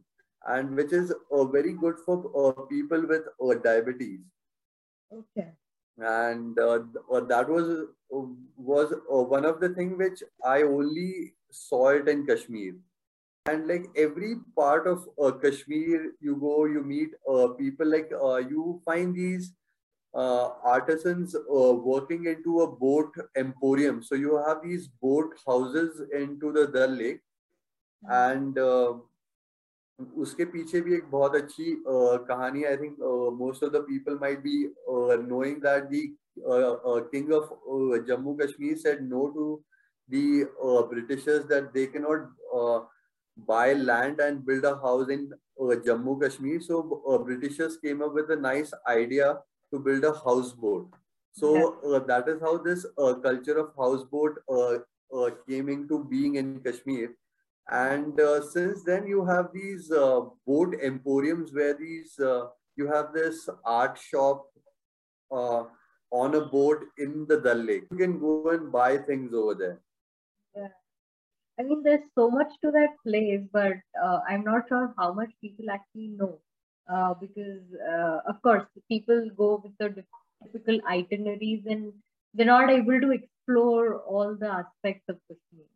and 0.46 0.76
which 0.76 0.92
is 0.92 1.12
uh, 1.32 1.44
very 1.44 1.72
good 1.72 1.96
for 2.04 2.16
uh, 2.36 2.62
people 2.66 3.06
with 3.06 3.22
uh, 3.42 3.54
diabetes. 3.54 4.20
Okay. 5.12 5.52
And 5.98 6.54
that 6.56 7.46
was 7.48 7.88
was 8.10 8.92
uh, 8.92 9.22
one 9.22 9.44
of 9.44 9.60
the 9.60 9.70
things 9.70 9.96
which 9.98 10.22
I 10.44 10.62
only 10.62 11.34
saw 11.50 11.88
it 11.88 12.08
in 12.08 12.26
Kashmir 12.26 12.74
and 13.45 13.67
like 13.67 13.87
every 13.95 14.35
part 14.55 14.87
of 14.87 15.07
uh, 15.19 15.31
kashmir 15.31 16.11
you 16.19 16.35
go 16.35 16.65
you 16.65 16.83
meet 16.83 17.09
uh, 17.27 17.47
people 17.59 17.87
like 17.87 18.11
uh, 18.23 18.37
you 18.37 18.79
find 18.85 19.15
these 19.15 19.53
uh, 20.13 20.49
artisans 20.63 21.35
uh, 21.35 21.73
working 21.73 22.25
into 22.25 22.61
a 22.61 22.67
boat 22.67 23.11
emporium 23.35 24.03
so 24.03 24.13
you 24.15 24.37
have 24.47 24.61
these 24.63 24.87
boat 25.01 25.33
houses 25.47 26.01
into 26.13 26.51
the 26.51 26.67
dal 26.67 26.89
lake 27.03 27.21
and 28.03 28.57
uh, 28.57 28.93
उसके 30.17 30.45
पीछे 30.51 30.79
भी 30.81 30.93
एक 30.95 31.09
बहुत 31.09 31.35
अच्छी 31.35 31.65
कहानी 32.27 32.63
I 32.65 32.77
think 32.77 32.95
most 33.39 33.63
of 33.63 33.71
the 33.71 33.81
people 33.87 34.17
might 34.21 34.39
be 34.43 34.53
knowing 35.27 35.57
that 35.61 35.83
the 35.89 36.01
king 37.11 37.27
of 37.37 37.51
Jammu 38.07 38.33
Kashmir 38.39 38.77
said 38.77 39.03
no 39.07 39.27
to 39.35 39.63
the 40.09 40.47
Britishers 40.91 41.45
that 41.49 41.71
they 41.73 41.85
cannot 41.87 42.29
buy 43.36 43.74
land 43.74 44.20
and 44.20 44.44
build 44.44 44.64
a 44.64 44.76
house 44.76 45.08
in 45.08 45.32
uh, 45.60 45.76
Jammu 45.86 46.20
Kashmir. 46.20 46.60
So 46.60 47.02
uh, 47.08 47.18
Britishers 47.18 47.76
came 47.76 48.02
up 48.02 48.14
with 48.14 48.30
a 48.30 48.36
nice 48.36 48.72
idea 48.88 49.38
to 49.72 49.78
build 49.78 50.04
a 50.04 50.12
houseboat. 50.12 50.88
So 51.32 51.76
uh, 51.84 51.98
that 52.06 52.28
is 52.28 52.40
how 52.40 52.56
this 52.58 52.86
uh, 52.96 53.14
culture 53.14 53.58
of 53.58 53.72
houseboat 53.76 54.38
uh, 54.48 54.78
uh, 55.14 55.30
came 55.46 55.68
into 55.68 56.04
being 56.04 56.36
in 56.36 56.60
Kashmir. 56.60 57.10
And 57.68 58.18
since 58.52 58.84
then, 58.84 59.06
you 59.06 59.24
have 59.24 59.48
these 59.52 59.88
boat 59.88 60.76
emporiums 60.82 61.52
where 61.52 61.74
these 61.74 62.14
you 62.76 62.86
have 62.86 63.12
this 63.12 63.48
art 63.64 63.98
shop 63.98 64.46
on 65.30 66.34
a 66.36 66.40
boat 66.42 66.84
in 66.98 67.26
the 67.28 67.40
Dal 67.40 67.56
Lake. 67.56 67.86
You 67.90 67.96
can 67.96 68.20
go 68.20 68.50
and 68.50 68.70
buy 68.70 68.98
things 68.98 69.34
over 69.34 69.54
there. 69.54 69.80
I 71.58 71.62
mean, 71.62 71.82
there's 71.82 72.08
so 72.14 72.30
much 72.30 72.52
to 72.62 72.70
that 72.72 72.96
place, 73.06 73.42
but 73.52 73.74
uh, 74.02 74.20
I'm 74.28 74.44
not 74.44 74.68
sure 74.68 74.94
how 74.98 75.12
much 75.12 75.30
people 75.40 75.70
actually 75.70 76.08
know. 76.08 76.40
Uh, 76.88 77.14
because, 77.14 77.62
uh, 77.90 78.20
of 78.28 78.40
course, 78.42 78.64
people 78.88 79.28
go 79.36 79.60
with 79.62 79.76
the 79.78 80.04
typical 80.44 80.80
itineraries 80.88 81.64
and 81.66 81.92
they're 82.34 82.46
not 82.46 82.70
able 82.70 83.00
to 83.00 83.10
explore 83.10 84.00
all 84.00 84.36
the 84.36 84.48
aspects 84.48 85.04
of 85.08 85.18
Kashmir. 85.28 85.66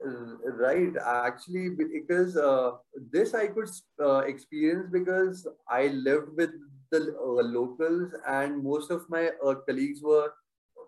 Right, 0.00 0.92
actually, 1.04 1.70
because 1.70 2.36
uh, 2.36 2.72
this 3.10 3.34
I 3.34 3.46
could 3.48 3.68
uh, 4.00 4.18
experience 4.18 4.88
because 4.90 5.46
I 5.68 5.88
lived 5.88 6.36
with 6.36 6.50
the 6.90 7.16
uh, 7.18 7.42
locals, 7.56 8.12
and 8.26 8.62
most 8.62 8.90
of 8.90 9.08
my 9.08 9.30
uh, 9.44 9.54
colleagues 9.66 10.02
were 10.02 10.26
uh, 10.26 10.30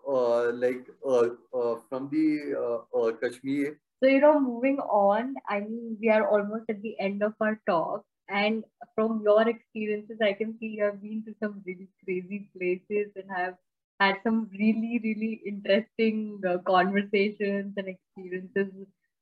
Uh, 0.07 0.51
like 0.53 0.87
uh, 1.05 1.27
uh, 1.53 1.75
from 1.89 2.07
the 2.09 2.55
uh, 2.95 3.11
Kashmir. 3.21 3.77
So 4.01 4.09
you 4.09 4.21
know, 4.21 4.39
moving 4.39 4.79
on. 4.79 5.35
I 5.49 5.59
mean, 5.59 5.97
we 5.99 6.09
are 6.09 6.25
almost 6.29 6.69
at 6.69 6.81
the 6.81 6.97
end 6.99 7.21
of 7.23 7.33
our 7.41 7.59
talk, 7.67 8.05
and 8.29 8.63
from 8.95 9.21
your 9.23 9.47
experiences, 9.49 10.17
I 10.21 10.31
can 10.33 10.57
see 10.59 10.67
you 10.77 10.83
have 10.85 11.01
been 11.01 11.23
to 11.25 11.35
some 11.43 11.61
really 11.65 11.89
crazy 12.05 12.49
places 12.57 13.11
and 13.17 13.29
have 13.35 13.55
had 13.99 14.15
some 14.23 14.49
really, 14.53 15.01
really 15.03 15.41
interesting 15.45 16.41
conversations 16.65 17.73
and 17.75 17.87
experiences 17.89 18.71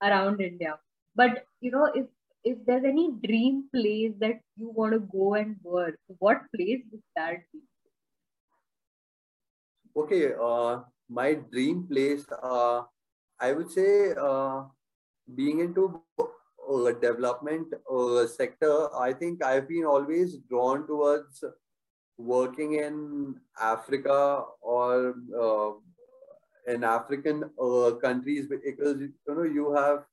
around 0.04 0.40
India. 0.42 0.78
But 1.16 1.46
you 1.62 1.72
know, 1.72 1.86
if 1.96 2.06
if 2.44 2.64
there's 2.68 2.86
any 2.86 3.12
dream 3.26 3.70
place 3.74 4.14
that 4.20 4.40
you 4.56 4.70
want 4.70 4.94
to 4.94 5.00
go 5.00 5.34
and 5.34 5.56
work, 5.64 5.98
what 6.20 6.42
place 6.56 6.84
would 6.92 7.02
that 7.16 7.38
be? 7.52 7.62
Okay, 9.98 10.34
uh, 10.34 10.82
my 11.10 11.36
dream 11.36 11.88
place, 11.88 12.26
uh, 12.44 12.82
I 13.40 13.54
would 13.54 13.72
say, 13.72 14.14
uh, 14.20 14.64
being 15.36 15.60
into 15.62 16.02
uh, 16.20 16.92
development 17.02 17.68
uh, 17.90 18.28
sector, 18.28 18.94
I 18.94 19.14
think 19.14 19.42
I've 19.42 19.70
been 19.70 19.86
always 19.86 20.38
drawn 20.50 20.86
towards 20.86 21.44
working 22.18 22.76
in 22.76 23.36
Africa 23.62 24.44
or 24.62 25.16
uh, 25.40 25.72
in 26.72 26.84
African 26.84 27.50
uh, 27.62 27.92
countries 28.02 28.48
because 28.48 29.00
you 29.00 29.14
know 29.28 29.44
you 29.44 29.74
have 29.74 30.04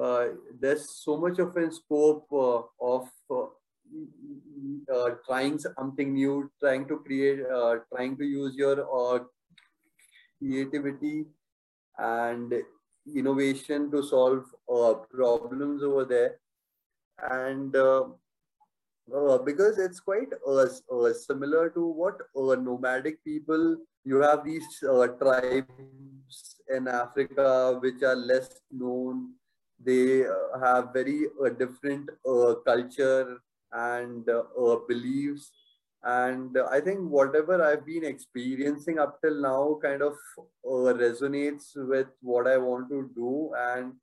uh, 0.00 0.26
there's 0.60 0.90
so 1.02 1.16
much 1.16 1.38
of 1.38 1.56
a 1.56 1.70
scope 1.72 2.26
uh, 2.32 2.62
of 2.80 3.08
uh, 3.94 4.94
uh, 4.94 5.10
trying 5.26 5.58
something 5.58 6.14
new, 6.14 6.50
trying 6.60 6.86
to 6.88 6.98
create, 6.98 7.40
uh, 7.46 7.76
trying 7.92 8.16
to 8.16 8.24
use 8.24 8.54
your 8.56 9.28
creativity 10.38 11.26
and 11.98 12.54
innovation 13.14 13.90
to 13.90 14.02
solve 14.02 14.44
problems 15.12 15.82
over 15.82 16.04
there, 16.04 16.38
and 17.30 17.72
because 19.44 19.78
it's 19.78 20.00
quite 20.00 20.28
similar 21.14 21.70
to 21.70 21.86
what 21.86 22.20
nomadic 22.34 23.22
people 23.24 23.76
you 24.06 24.20
have 24.22 24.44
these 24.44 24.84
uh, 24.88 25.08
tribes 25.20 26.62
in 26.74 26.86
Africa 26.86 27.78
which 27.82 28.02
are 28.02 28.14
less 28.14 28.60
known. 28.70 29.32
They 29.84 30.24
uh, 30.24 30.58
have 30.62 30.92
very 30.92 31.26
uh, 31.44 31.48
different 31.50 32.10
uh, 32.24 32.54
culture 32.64 33.38
and 33.76 34.28
uh, 34.28 34.42
uh, 34.58 34.78
beliefs. 34.88 35.50
And 36.02 36.56
I 36.70 36.80
think 36.80 37.00
whatever 37.00 37.62
I've 37.62 37.84
been 37.84 38.04
experiencing 38.04 38.98
up 38.98 39.20
till 39.22 39.40
now 39.40 39.78
kind 39.82 40.02
of 40.02 40.14
resonates 40.64 41.72
with 41.74 42.06
what 42.20 42.46
I 42.46 42.58
want 42.58 42.88
to 42.90 43.10
do. 43.14 43.52
And 43.58 43.94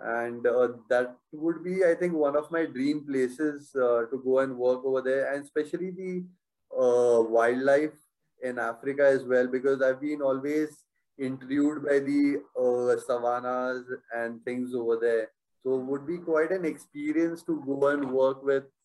and 0.00 0.44
that 0.90 1.16
would 1.32 1.64
be, 1.64 1.84
I 1.84 1.94
think, 1.94 2.12
one 2.12 2.36
of 2.36 2.50
my 2.52 2.66
dream 2.66 3.04
places 3.04 3.70
to 3.72 4.22
go 4.24 4.40
and 4.40 4.56
work 4.56 4.84
over 4.84 5.02
there. 5.02 5.32
And 5.32 5.42
especially 5.42 5.90
the 5.90 6.24
wildlife 6.70 7.98
in 8.42 8.58
Africa 8.58 9.06
as 9.06 9.24
well 9.24 9.46
because 9.46 9.82
I've 9.82 10.00
been 10.00 10.22
always 10.22 10.84
intrigued 11.18 11.84
by 11.84 11.98
the 11.98 12.42
uh, 12.56 13.00
savannas 13.00 13.84
and 14.14 14.44
things 14.44 14.74
over 14.74 14.98
there. 15.00 15.30
So 15.62 15.74
it 15.74 15.84
would 15.84 16.06
be 16.06 16.18
quite 16.18 16.52
an 16.52 16.64
experience 16.64 17.42
to 17.44 17.62
go 17.66 17.88
and 17.88 18.10
work 18.10 18.42
with 18.44 18.64
uh, 18.64 18.77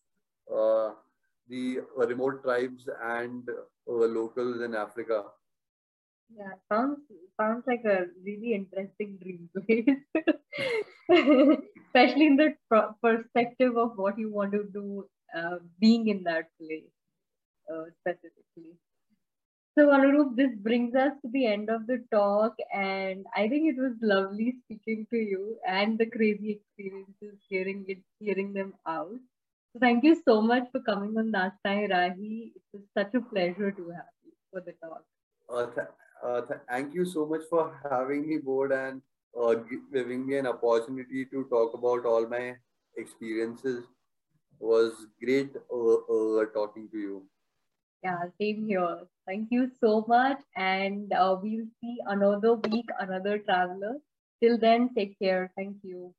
the 1.48 1.80
remote 1.96 2.42
tribes 2.42 2.88
and 3.02 3.48
uh, 3.48 3.92
locals 3.92 4.60
in 4.62 4.74
Africa. 4.74 5.24
Yeah, 6.36 6.54
sounds 6.70 6.98
sounds 7.40 7.64
like 7.66 7.84
a 7.84 8.06
really 8.24 8.54
interesting 8.54 9.18
dream 9.22 9.48
place, 9.54 9.98
especially 11.10 12.26
in 12.26 12.36
the 12.36 12.54
perspective 13.02 13.76
of 13.76 13.96
what 13.96 14.18
you 14.18 14.32
want 14.32 14.52
to 14.52 14.64
do, 14.72 15.08
uh, 15.36 15.58
being 15.80 16.08
in 16.08 16.22
that 16.24 16.48
place 16.58 16.90
uh, 17.72 17.84
specifically. 18.00 18.76
So, 19.78 19.88
Anuroop, 19.88 20.36
this 20.36 20.54
brings 20.56 20.94
us 20.94 21.12
to 21.22 21.28
the 21.30 21.46
end 21.46 21.68
of 21.70 21.86
the 21.86 22.04
talk, 22.10 22.54
and 22.72 23.26
I 23.36 23.48
think 23.48 23.68
it 23.68 23.80
was 23.80 23.94
lovely 24.02 24.54
speaking 24.64 25.06
to 25.10 25.16
you 25.16 25.58
and 25.66 25.98
the 25.98 26.06
crazy 26.06 26.52
experiences, 26.52 27.40
hearing 27.48 27.84
it, 27.88 27.98
hearing 28.18 28.52
them 28.52 28.74
out. 28.86 29.18
Thank 29.80 30.04
you 30.04 30.14
so 30.26 30.40
much 30.40 30.70
for 30.70 30.80
coming 30.80 31.16
on 31.18 31.32
Daastan-E-Raahi. 31.32 32.52
It 32.56 32.62
was 32.72 32.82
such 32.96 33.14
a 33.14 33.20
pleasure 33.20 33.72
to 33.72 33.88
have 33.90 34.12
you 34.24 34.32
for 34.50 34.60
the 34.60 34.72
talk. 34.72 35.04
Uh, 35.48 35.66
th- 35.66 35.88
uh, 36.22 36.40
th- 36.42 36.60
thank 36.68 36.94
you 36.94 37.04
so 37.04 37.26
much 37.26 37.42
for 37.50 37.80
having 37.90 38.28
me 38.28 38.38
board 38.38 38.72
and 38.72 39.02
uh, 39.40 39.54
giving 39.92 40.26
me 40.26 40.36
an 40.36 40.46
opportunity 40.46 41.26
to 41.26 41.44
talk 41.50 41.74
about 41.74 42.06
all 42.06 42.26
my 42.26 42.56
experiences. 42.96 43.84
It 44.60 44.64
was 44.64 45.06
great 45.22 45.56
uh, 45.72 45.94
uh, 45.94 46.44
talking 46.54 46.88
to 46.90 46.98
you. 46.98 47.28
Yeah, 48.04 48.28
same 48.40 48.66
here. 48.68 49.08
Thank 49.26 49.48
you 49.50 49.70
so 49.80 50.04
much. 50.06 50.40
And 50.56 51.12
uh, 51.12 51.38
we'll 51.42 51.66
see 51.80 51.96
another 52.06 52.54
week, 52.54 52.86
another 53.00 53.38
traveler. 53.40 53.96
Till 54.42 54.58
then, 54.58 54.94
take 54.94 55.18
care. 55.18 55.50
Thank 55.56 55.78
you. 55.82 56.14